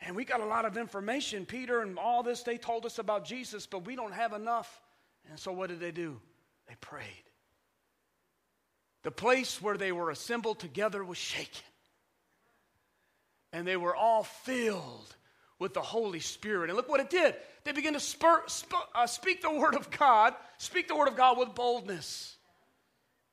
And 0.00 0.16
we 0.16 0.24
got 0.24 0.40
a 0.40 0.44
lot 0.44 0.64
of 0.64 0.76
information. 0.76 1.46
Peter 1.46 1.82
and 1.82 2.00
all 2.00 2.24
this, 2.24 2.42
they 2.42 2.58
told 2.58 2.84
us 2.84 2.98
about 2.98 3.24
Jesus, 3.24 3.64
but 3.64 3.86
we 3.86 3.94
don't 3.94 4.12
have 4.12 4.32
enough. 4.32 4.80
And 5.30 5.38
so 5.38 5.52
what 5.52 5.68
did 5.70 5.78
they 5.78 5.92
do? 5.92 6.20
They 6.66 6.74
prayed. 6.80 7.25
The 9.06 9.12
place 9.12 9.62
where 9.62 9.76
they 9.76 9.92
were 9.92 10.10
assembled 10.10 10.58
together 10.58 11.04
was 11.04 11.16
shaken. 11.16 11.62
And 13.52 13.64
they 13.64 13.76
were 13.76 13.94
all 13.94 14.24
filled 14.24 15.14
with 15.60 15.74
the 15.74 15.80
Holy 15.80 16.18
Spirit. 16.18 16.70
And 16.70 16.76
look 16.76 16.88
what 16.88 16.98
it 16.98 17.08
did. 17.08 17.36
They 17.62 17.70
began 17.70 17.92
to 17.92 18.00
spur, 18.00 18.42
sp- 18.50 18.90
uh, 18.96 19.06
speak 19.06 19.42
the 19.42 19.52
Word 19.52 19.76
of 19.76 19.92
God, 19.92 20.34
speak 20.58 20.88
the 20.88 20.96
Word 20.96 21.06
of 21.06 21.16
God 21.16 21.38
with 21.38 21.54
boldness. 21.54 22.34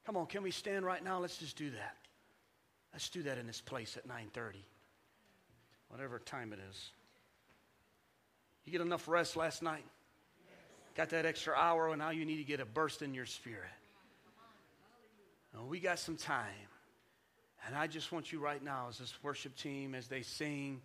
Come 0.05 0.15
on, 0.15 0.27
can 0.27 0.43
we 0.43 0.51
stand 0.51 0.85
right 0.85 1.03
now? 1.03 1.17
Let's 1.17 1.37
just 1.37 1.57
do 1.57 1.71
that. 1.71 1.97
Let's 2.93 3.09
do 3.09 3.23
that 3.23 3.39
in 3.39 3.47
this 3.47 3.59
place 3.59 3.97
at 3.97 4.07
9:30. 4.07 4.63
Whatever 5.87 6.19
time 6.19 6.53
it 6.53 6.59
is. 6.69 6.91
You 8.63 8.71
get 8.71 8.81
enough 8.81 9.07
rest 9.07 9.35
last 9.35 9.63
night? 9.63 9.85
got 10.93 11.09
that 11.09 11.25
extra 11.25 11.55
hour, 11.55 11.89
and 11.89 11.97
now 11.97 12.11
you 12.11 12.25
need 12.25 12.37
to 12.37 12.43
get 12.43 12.59
a 12.59 12.65
burst 12.65 13.01
in 13.01 13.15
your 13.15 13.25
spirit. 13.25 13.71
We 15.67 15.79
got 15.79 15.99
some 15.99 16.17
time. 16.17 16.69
And 17.65 17.75
I 17.75 17.87
just 17.87 18.11
want 18.11 18.31
you 18.31 18.39
right 18.39 18.61
now, 18.61 18.87
as 18.89 18.97
this 18.97 19.13
worship 19.23 19.55
team, 19.55 19.95
as 19.95 20.07
they 20.07 20.21
sing, 20.21 20.81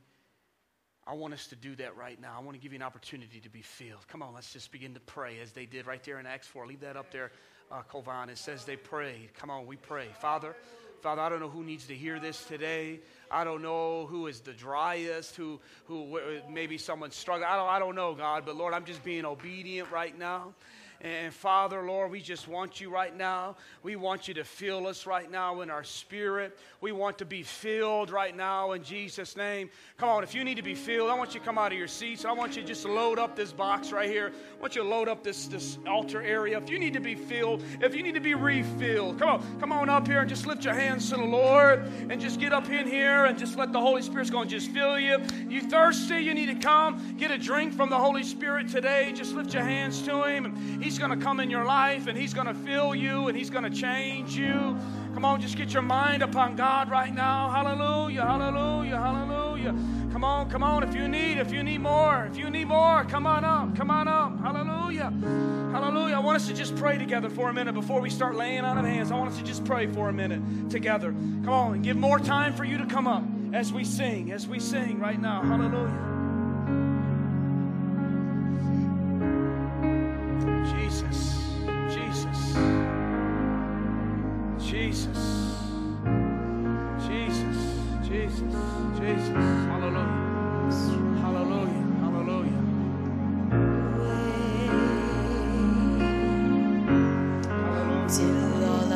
I 1.07 1.15
want 1.15 1.35
us 1.35 1.47
to 1.49 1.57
do 1.57 1.75
that 1.77 1.97
right 1.97 2.21
now. 2.21 2.35
I 2.37 2.43
want 2.43 2.57
to 2.57 2.61
give 2.61 2.73
you 2.73 2.77
an 2.77 2.83
opportunity 2.83 3.41
to 3.41 3.49
be 3.49 3.63
filled. 3.63 4.07
Come 4.09 4.23
on, 4.23 4.35
let's 4.35 4.53
just 4.53 4.71
begin 4.71 4.95
to 4.95 5.01
pray 5.01 5.41
as 5.41 5.53
they 5.53 5.65
did 5.65 5.87
right 5.87 6.03
there 6.05 6.21
in 6.21 6.27
Acts 6.27 6.47
4. 6.47 6.67
Leave 6.67 6.81
that 6.81 6.97
up 6.97 7.11
there, 7.11 7.33
uh, 7.73 7.83
Kovan. 7.91 8.29
It 8.29 8.39
says 8.39 8.65
they 8.65 8.77
prayed. 8.77 9.33
Come 9.35 9.51
on, 9.51 9.67
we 9.67 9.77
pray. 9.77 10.09
Father, 10.21 10.55
Father, 11.01 11.23
I 11.23 11.29
don't 11.29 11.41
know 11.41 11.49
who 11.49 11.65
needs 11.65 11.87
to 11.87 11.95
hear 11.95 12.19
this 12.21 12.45
today. 12.45 13.01
I 13.31 13.45
don't 13.45 13.63
know 13.63 14.07
who 14.07 14.27
is 14.27 14.41
the 14.41 14.53
driest, 14.53 15.37
who, 15.37 15.61
who 15.87 16.19
maybe 16.51 16.77
someone's 16.77 17.17
struggling. 17.17 17.49
I 17.49 17.57
don't, 17.57 17.69
I 17.69 17.79
don't 17.79 17.95
know, 17.95 18.15
God, 18.15 18.45
but 18.45 18.57
Lord, 18.57 18.75
I'm 18.75 18.85
just 18.85 19.03
being 19.03 19.25
obedient 19.25 19.91
right 19.91 20.17
now. 20.17 20.55
And 21.01 21.33
Father, 21.33 21.85
Lord, 21.85 22.11
we 22.11 22.21
just 22.21 22.49
want 22.49 22.81
you 22.81 22.91
right 22.91 23.17
now. 23.17 23.55
We 23.85 23.95
want 23.95 24.27
you 24.27 24.35
to 24.35 24.43
fill 24.43 24.89
us 24.89 25.07
right 25.07 25.31
now 25.31 25.61
in 25.61 25.71
our 25.71 25.85
spirit. 25.85 26.59
We 26.81 26.91
want 26.91 27.19
to 27.19 27.25
be 27.25 27.45
filled 27.45 28.11
right 28.11 28.37
now 28.37 28.73
in 28.73 28.83
Jesus' 28.83 29.37
name. 29.37 29.71
Come 29.97 30.09
on, 30.09 30.25
if 30.25 30.35
you 30.35 30.43
need 30.43 30.57
to 30.57 30.63
be 30.63 30.75
filled, 30.75 31.09
I 31.09 31.15
want 31.15 31.35
you 31.35 31.41
to 31.41 31.47
come 31.47 31.57
out 31.57 31.71
of 31.71 31.79
your 31.79 31.87
seats. 31.87 32.25
I 32.25 32.33
want 32.33 32.57
you 32.57 32.63
to 32.63 32.69
just 32.69 32.85
load 32.85 33.21
up 33.21 33.37
this 33.37 33.53
box 33.53 33.93
right 33.93 34.11
here. 34.11 34.33
I 34.57 34.61
want 34.61 34.75
you 34.75 34.83
to 34.83 34.89
load 34.89 35.07
up 35.07 35.23
this, 35.23 35.47
this 35.47 35.79
altar 35.87 36.21
area. 36.21 36.59
If 36.59 36.69
you 36.69 36.81
need 36.81 36.95
to 36.95 37.01
be 37.01 37.15
filled, 37.15 37.63
if 37.81 37.95
you 37.95 38.03
need 38.03 38.15
to 38.15 38.21
be 38.21 38.35
refilled, 38.35 39.21
come 39.21 39.29
on, 39.29 39.61
come 39.61 39.71
on 39.71 39.89
up 39.89 40.09
here 40.09 40.19
and 40.19 40.29
just 40.29 40.47
lift 40.47 40.65
your 40.65 40.75
hands 40.75 41.11
to 41.11 41.17
the 41.17 41.23
Lord 41.23 41.81
and 42.11 42.21
just 42.21 42.41
get 42.41 42.53
up 42.53 42.69
in 42.71 42.89
here 42.89 43.27
and 43.27 43.39
just 43.39 43.57
let 43.57 43.73
the 43.73 43.81
Holy 43.81 44.03
Spirit's 44.03 44.31
going 44.31 44.49
to 44.49 44.55
just 44.59 44.73
fill 44.73 44.99
you. 44.99 45.21
You 45.49 45.61
thirsty, 45.61 46.19
you 46.19 46.35
need 46.35 46.47
to 46.47 46.57
come 46.57 47.17
get 47.19 47.31
a 47.31 47.39
drink 47.39 47.73
from 47.73 47.89
the 47.89 47.99
Holy 47.99 48.25
Spirit 48.25 48.69
today. 48.69 49.13
Just 49.15 49.35
lift 49.35 49.55
your 49.55 49.63
hands 49.63 50.03
to 50.03 50.25
Him. 50.25 50.83
He's 50.89 50.99
going 50.99 51.11
to 51.11 51.23
come 51.23 51.39
in 51.39 51.51
your 51.51 51.67
life 51.67 52.07
and 52.07 52.17
He's 52.17 52.33
going 52.33 52.47
to 52.47 52.55
fill 52.55 52.95
you 52.95 53.29
and 53.29 53.37
He's 53.37 53.51
going 53.51 53.65
to 53.65 53.69
change 53.71 54.35
you. 54.35 54.75
Come 55.13 55.23
on, 55.23 55.39
just 55.39 55.55
get 55.55 55.75
your 55.75 55.83
mind 55.83 56.23
upon 56.23 56.57
God 56.57 56.91
right 56.91 57.15
now. 57.15 57.51
Hallelujah, 57.51 58.23
hallelujah, 58.25 58.97
hallelujah. 58.97 59.75
Come 60.13 60.25
on, 60.25 60.49
come 60.49 60.63
on. 60.63 60.83
If 60.83 60.95
you 60.95 61.07
need, 61.07 61.37
if 61.37 61.53
you 61.53 61.63
need 61.63 61.83
more, 61.83 62.25
if 62.25 62.39
you 62.39 62.49
need 62.49 62.69
more, 62.69 63.05
come 63.05 63.27
on 63.27 63.45
up, 63.45 63.77
come 63.77 63.91
on 63.91 64.09
up. 64.09 64.41
Hallelujah, 64.41 65.13
hallelujah. 65.73 66.17
I 66.17 66.21
want 66.21 66.37
us 66.37 66.47
to 66.47 66.55
just 66.55 66.75
pray 66.75 66.97
together 66.97 67.29
for 67.29 67.51
a 67.51 67.53
minute 67.53 67.75
before 67.75 68.01
we 68.01 68.09
start 68.09 68.35
laying 68.35 68.65
on 68.65 68.79
of 68.79 68.87
hands. 68.87 69.13
I 69.13 69.17
want 69.19 69.31
us 69.31 69.37
to 69.37 69.45
just 69.45 69.67
pray 69.67 69.89
for 69.89 70.09
a 70.09 70.13
minute 70.15 70.71
together. 70.71 71.11
Come 71.11 71.51
on, 71.51 71.83
give 71.83 71.99
more 71.99 72.19
time 72.19 72.55
for 72.55 72.65
you 72.65 72.79
to 72.79 72.87
come 72.87 73.07
up 73.07 73.25
as 73.53 73.75
we 73.75 73.85
sing, 73.85 74.33
as 74.33 74.49
we 74.49 74.59
sing 74.59 75.01
right 75.01 75.21
now. 75.21 75.43
Hallelujah. 75.43 76.28
Jesus, 80.73 81.19
Jesus, 81.89 82.41
Jesus, 84.59 85.23
Jesus, 87.07 87.59
Jesus, 88.09 88.55
Jesus. 88.99 89.45
Hallelujah, 89.69 90.09
hallelujah, 91.23 91.85
hallelujah. 92.01 92.63
Till 98.09 98.65
all 98.65 98.93
I 98.93 98.95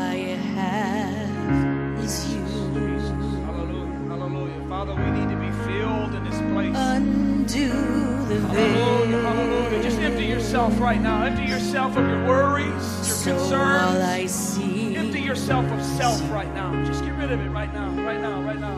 have 0.56 2.04
is 2.04 2.32
you. 2.32 2.40
Jesus. 2.40 3.10
Hallelujah, 3.44 4.08
hallelujah. 4.08 4.60
Father, 4.68 4.94
we 4.94 5.08
need 5.10 5.28
to 5.28 5.36
be 5.36 5.50
filled 5.66 6.14
in 6.14 6.22
this 6.24 6.40
place. 6.52 6.76
Undo 6.76 7.68
the 8.28 8.38
veil. 8.38 8.72
Hallelujah, 8.72 9.22
hallelujah. 9.22 9.82
Just 9.82 9.98
empty 9.98 10.24
yourself 10.24 10.80
right 10.80 11.00
now. 11.00 11.24
Empty 11.24 11.44
yourself 11.72 11.96
of 11.96 12.06
your 12.06 12.26
worries, 12.28 12.66
your 12.68 13.16
so 13.16 13.32
concerns. 13.32 14.30
See, 14.30 14.94
empty 14.94 15.20
yourself 15.22 15.64
of 15.72 15.82
self 15.82 16.20
right 16.30 16.52
now. 16.52 16.84
Just 16.84 17.02
get 17.02 17.16
rid 17.16 17.32
of 17.32 17.40
it 17.40 17.48
right 17.48 17.72
now, 17.72 17.88
right 18.04 18.20
now, 18.20 18.42
right 18.42 18.60
now. 18.60 18.76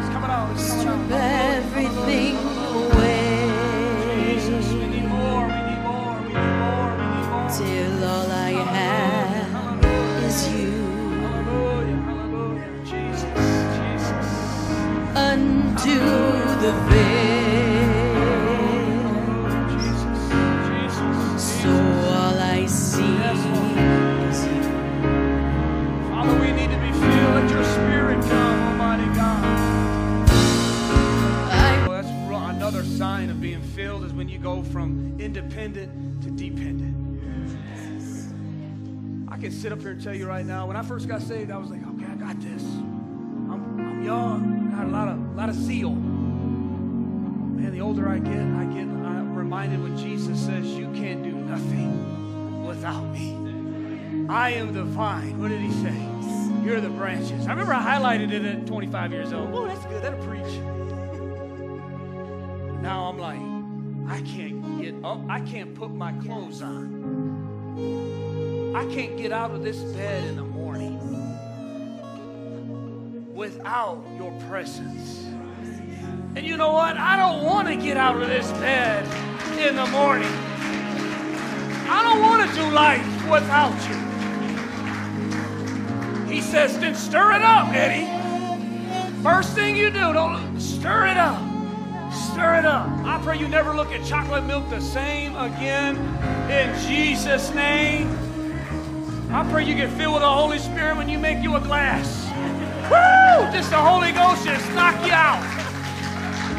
It's 0.00 0.08
coming 0.08 0.28
out. 0.28 0.50
It's 0.50 0.82
coming 0.82 1.12
out. 1.12 1.20
Everything 1.56 2.36
away. 2.74 4.34
Jesus, 4.34 4.66
we 4.72 4.86
need 4.88 5.04
more. 5.04 5.46
We 5.46 5.60
need 5.68 5.82
more. 5.84 6.20
We 6.22 6.34
need 6.34 6.58
more. 6.58 6.90
We 6.98 7.04
need 7.06 7.28
more. 7.30 7.50
Till 7.56 8.04
all 8.04 8.30
I 8.32 8.50
have 8.50 9.52
Hallelujah. 9.52 10.26
is 10.26 10.48
you. 10.48 10.74
Undo 15.14 16.00
the 16.62 16.72
veil. 16.90 17.37
Sit 39.58 39.72
up 39.72 39.80
here 39.80 39.90
and 39.90 40.02
tell 40.02 40.14
you 40.14 40.26
right 40.26 40.46
now, 40.46 40.66
when 40.66 40.76
I 40.76 40.82
first 40.82 41.08
got 41.08 41.20
saved, 41.20 41.50
I 41.50 41.58
was 41.58 41.68
like, 41.70 41.80
okay, 41.84 42.06
I 42.10 42.14
got 42.14 42.40
this. 42.40 42.62
I'm, 42.62 43.80
I'm 43.80 44.04
young, 44.04 44.70
got 44.70 44.86
a 44.86 44.88
lot 44.88 45.08
of, 45.08 45.36
lot 45.36 45.48
of 45.48 45.56
zeal. 45.56 45.90
Man, 45.90 47.72
the 47.72 47.80
older 47.80 48.08
I 48.08 48.18
get, 48.18 48.32
I 48.32 48.64
get 48.64 48.86
I'm 48.86 49.34
reminded 49.34 49.82
when 49.82 49.96
Jesus 49.96 50.38
says, 50.38 50.64
you 50.64 50.86
can't 50.92 51.24
do 51.24 51.32
nothing 51.32 52.64
without 52.66 53.02
me. 53.12 54.26
I 54.28 54.50
am 54.50 54.72
the 54.72 54.84
vine. 54.84 55.40
What 55.40 55.48
did 55.48 55.60
he 55.60 55.72
say? 55.72 56.08
You're 56.64 56.80
the 56.80 56.90
branches. 56.90 57.46
I 57.46 57.50
remember 57.50 57.74
I 57.74 57.98
highlighted 57.98 58.32
it 58.32 58.44
at 58.44 58.66
25 58.66 59.12
years 59.12 59.32
old. 59.32 59.50
Oh, 59.52 59.66
that's 59.66 59.84
good. 59.86 60.02
That'll 60.02 60.24
preach. 60.24 60.54
Now 62.80 63.08
I'm 63.08 63.18
like, 63.18 63.57
I 64.08 64.22
can't 64.22 64.80
get 64.80 64.94
up. 65.04 65.20
I 65.28 65.40
can't 65.40 65.74
put 65.74 65.90
my 65.90 66.12
clothes 66.12 66.62
on 66.62 66.98
I 68.78 68.84
can't 68.86 69.16
get 69.16 69.32
out 69.32 69.50
of 69.50 69.64
this 69.64 69.78
bed 69.78 70.24
in 70.28 70.36
the 70.36 70.44
morning 70.44 70.98
without 73.34 74.04
your 74.16 74.30
presence. 74.48 75.26
And 76.36 76.46
you 76.46 76.56
know 76.56 76.72
what? 76.72 76.96
I 76.96 77.16
don't 77.16 77.44
want 77.44 77.66
to 77.66 77.76
get 77.76 77.96
out 77.96 78.22
of 78.22 78.28
this 78.28 78.50
bed 78.52 79.04
in 79.58 79.74
the 79.74 79.86
morning. 79.86 80.30
I 81.90 82.02
don't 82.04 82.20
want 82.22 82.48
to 82.48 82.54
do 82.56 82.70
life 82.70 83.30
without 83.30 83.74
you. 83.88 83.96
He 86.32 86.40
says, 86.40 86.78
then 86.78 86.94
stir 86.94 87.32
it 87.32 87.42
up, 87.42 87.72
Eddie. 87.72 88.06
First 89.24 89.54
thing 89.54 89.76
you 89.76 89.90
do, 89.90 90.12
don't 90.12 90.60
stir 90.60 91.06
it 91.06 91.16
up. 91.16 91.47
Stir 92.38 92.54
it 92.54 92.64
up. 92.64 92.86
I 93.04 93.20
pray 93.20 93.36
you 93.36 93.48
never 93.48 93.74
look 93.74 93.90
at 93.90 94.04
chocolate 94.04 94.44
milk 94.44 94.70
the 94.70 94.80
same 94.80 95.34
again 95.34 95.96
in 96.48 96.70
Jesus' 96.86 97.52
name. 97.52 98.06
I 99.32 99.42
pray 99.50 99.64
you 99.64 99.74
get 99.74 99.90
filled 99.98 100.14
with 100.14 100.22
the 100.22 100.30
Holy 100.30 100.58
Spirit 100.60 100.96
when 100.96 101.08
you 101.08 101.18
make 101.18 101.42
you 101.42 101.56
a 101.56 101.60
glass. 101.60 102.06
Woo! 102.94 103.50
Just 103.50 103.70
the 103.70 103.76
Holy 103.76 104.12
Ghost 104.12 104.44
just 104.44 104.70
knock 104.70 104.94
you 105.04 105.10
out. 105.10 105.42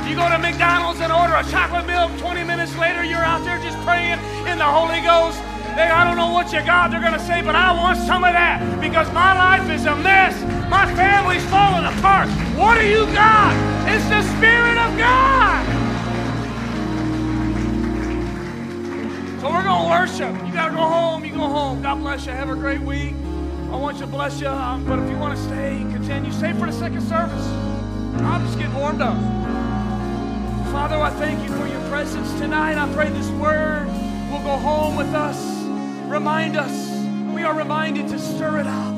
You 0.03 0.17
go 0.17 0.27
to 0.27 0.37
McDonald's 0.37 0.99
and 0.99 1.13
order 1.13 1.35
a 1.35 1.49
chocolate 1.49 1.87
milk. 1.87 2.11
20 2.19 2.43
minutes 2.43 2.75
later, 2.75 3.05
you're 3.05 3.23
out 3.23 3.45
there 3.45 3.57
just 3.59 3.79
praying 3.87 4.19
in 4.51 4.57
the 4.57 4.67
Holy 4.67 4.99
Ghost. 4.99 5.39
They, 5.79 5.87
I 5.87 6.03
don't 6.03 6.17
know 6.17 6.33
what 6.33 6.51
you 6.51 6.59
got, 6.59 6.91
they're 6.91 6.99
going 6.99 7.13
to 7.13 7.23
say, 7.23 7.41
but 7.41 7.55
I 7.55 7.71
want 7.71 7.97
some 7.99 8.25
of 8.25 8.33
that 8.33 8.59
because 8.81 9.07
my 9.13 9.31
life 9.31 9.71
is 9.71 9.85
a 9.85 9.95
mess. 9.95 10.58
My 10.69 10.85
family's 10.95 11.43
falling 11.45 11.85
apart. 11.85 12.29
What 12.55 12.79
do 12.79 12.85
you 12.85 13.05
got? 13.07 13.55
It's 13.89 14.07
the 14.07 14.21
Spirit 14.37 14.77
of 14.77 14.97
God. 14.97 15.65
So 19.41 19.49
we're 19.49 19.63
going 19.63 19.83
to 19.83 19.89
worship. 19.89 20.45
You 20.45 20.53
got 20.53 20.69
to 20.69 20.75
go 20.75 20.81
home. 20.81 21.25
You 21.25 21.31
go 21.31 21.47
home. 21.47 21.81
God 21.81 21.95
bless 21.95 22.25
you. 22.25 22.33
Have 22.33 22.49
a 22.49 22.55
great 22.55 22.81
week. 22.81 23.15
I 23.71 23.77
want 23.77 23.97
you 23.97 24.05
to 24.05 24.11
bless 24.11 24.39
you. 24.39 24.47
Um, 24.47 24.85
but 24.85 24.99
if 24.99 25.09
you 25.09 25.17
want 25.17 25.37
to 25.37 25.43
stay, 25.43 25.77
continue. 25.91 26.31
Stay 26.31 26.53
for 26.53 26.65
the 26.65 26.71
second 26.71 27.01
service. 27.01 27.47
I'm 28.21 28.45
just 28.45 28.59
getting 28.59 28.75
warmed 28.75 29.01
up. 29.01 29.17
Father, 30.71 30.97
I 30.97 31.09
thank 31.11 31.41
you 31.41 31.55
for 31.57 31.67
your 31.67 31.81
presence 31.89 32.31
tonight. 32.33 32.77
I 32.77 32.93
pray 32.93 33.09
this 33.09 33.29
word 33.31 33.87
will 34.31 34.43
go 34.43 34.57
home 34.57 34.95
with 34.95 35.13
us. 35.15 35.39
Remind 36.07 36.57
us. 36.57 36.89
We 37.33 37.43
are 37.43 37.55
reminded 37.55 38.07
to 38.09 38.19
stir 38.19 38.59
it 38.59 38.67
up. 38.67 38.88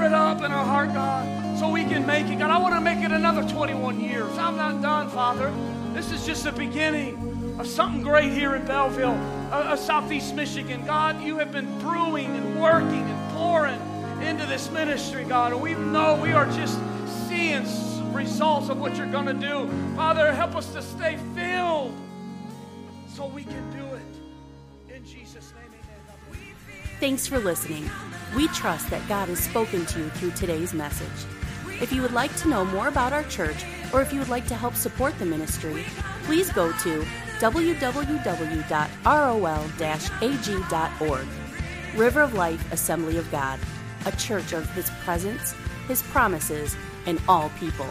Stir 0.00 0.06
it 0.06 0.14
up 0.14 0.38
in 0.38 0.50
our 0.50 0.64
heart, 0.64 0.94
God, 0.94 1.58
so 1.58 1.68
we 1.68 1.84
can 1.84 2.06
make 2.06 2.26
it. 2.28 2.38
God, 2.38 2.50
I 2.50 2.56
want 2.56 2.74
to 2.74 2.80
make 2.80 3.04
it 3.04 3.12
another 3.12 3.46
21 3.46 4.00
years. 4.00 4.30
I'm 4.38 4.56
not 4.56 4.80
done, 4.80 5.10
Father. 5.10 5.52
This 5.92 6.10
is 6.10 6.24
just 6.24 6.44
the 6.44 6.52
beginning 6.52 7.58
of 7.60 7.66
something 7.66 8.02
great 8.02 8.32
here 8.32 8.54
in 8.54 8.64
Belleville, 8.64 9.10
uh, 9.52 9.56
uh, 9.56 9.76
Southeast 9.76 10.34
Michigan. 10.34 10.86
God, 10.86 11.20
you 11.20 11.36
have 11.36 11.52
been 11.52 11.78
brewing 11.80 12.34
and 12.34 12.58
working 12.58 13.02
and 13.02 13.32
pouring 13.34 13.78
into 14.22 14.46
this 14.46 14.70
ministry, 14.70 15.22
God. 15.24 15.52
And 15.52 15.60
we 15.60 15.74
know 15.74 16.18
we 16.22 16.32
are 16.32 16.46
just 16.46 16.80
seeing 17.28 17.66
results 18.14 18.70
of 18.70 18.80
what 18.80 18.96
you're 18.96 19.12
going 19.12 19.26
to 19.26 19.34
do. 19.34 19.68
Father, 19.96 20.32
help 20.32 20.56
us 20.56 20.72
to 20.72 20.80
stay 20.80 21.18
filled 21.34 21.94
so 23.06 23.26
we 23.26 23.44
can 23.44 23.70
do 23.76 23.89
Thanks 27.00 27.26
for 27.26 27.38
listening. 27.38 27.90
We 28.36 28.46
trust 28.48 28.90
that 28.90 29.08
God 29.08 29.30
has 29.30 29.40
spoken 29.40 29.86
to 29.86 30.00
you 30.00 30.10
through 30.10 30.32
today's 30.32 30.74
message. 30.74 31.08
If 31.80 31.94
you 31.94 32.02
would 32.02 32.12
like 32.12 32.36
to 32.36 32.48
know 32.48 32.62
more 32.66 32.88
about 32.88 33.14
our 33.14 33.22
church, 33.22 33.64
or 33.94 34.02
if 34.02 34.12
you 34.12 34.18
would 34.18 34.28
like 34.28 34.46
to 34.48 34.54
help 34.54 34.74
support 34.74 35.18
the 35.18 35.24
ministry, 35.24 35.82
please 36.24 36.52
go 36.52 36.72
to 36.72 37.06
www.rol-ag.org. 37.38 38.46
River 41.96 42.20
of 42.20 42.34
Life 42.34 42.70
Assembly 42.70 43.16
of 43.16 43.30
God, 43.30 43.58
a 44.04 44.12
church 44.12 44.52
of 44.52 44.70
His 44.74 44.90
presence, 45.02 45.54
His 45.88 46.02
promises, 46.02 46.76
and 47.06 47.18
all 47.26 47.48
people. 47.58 47.88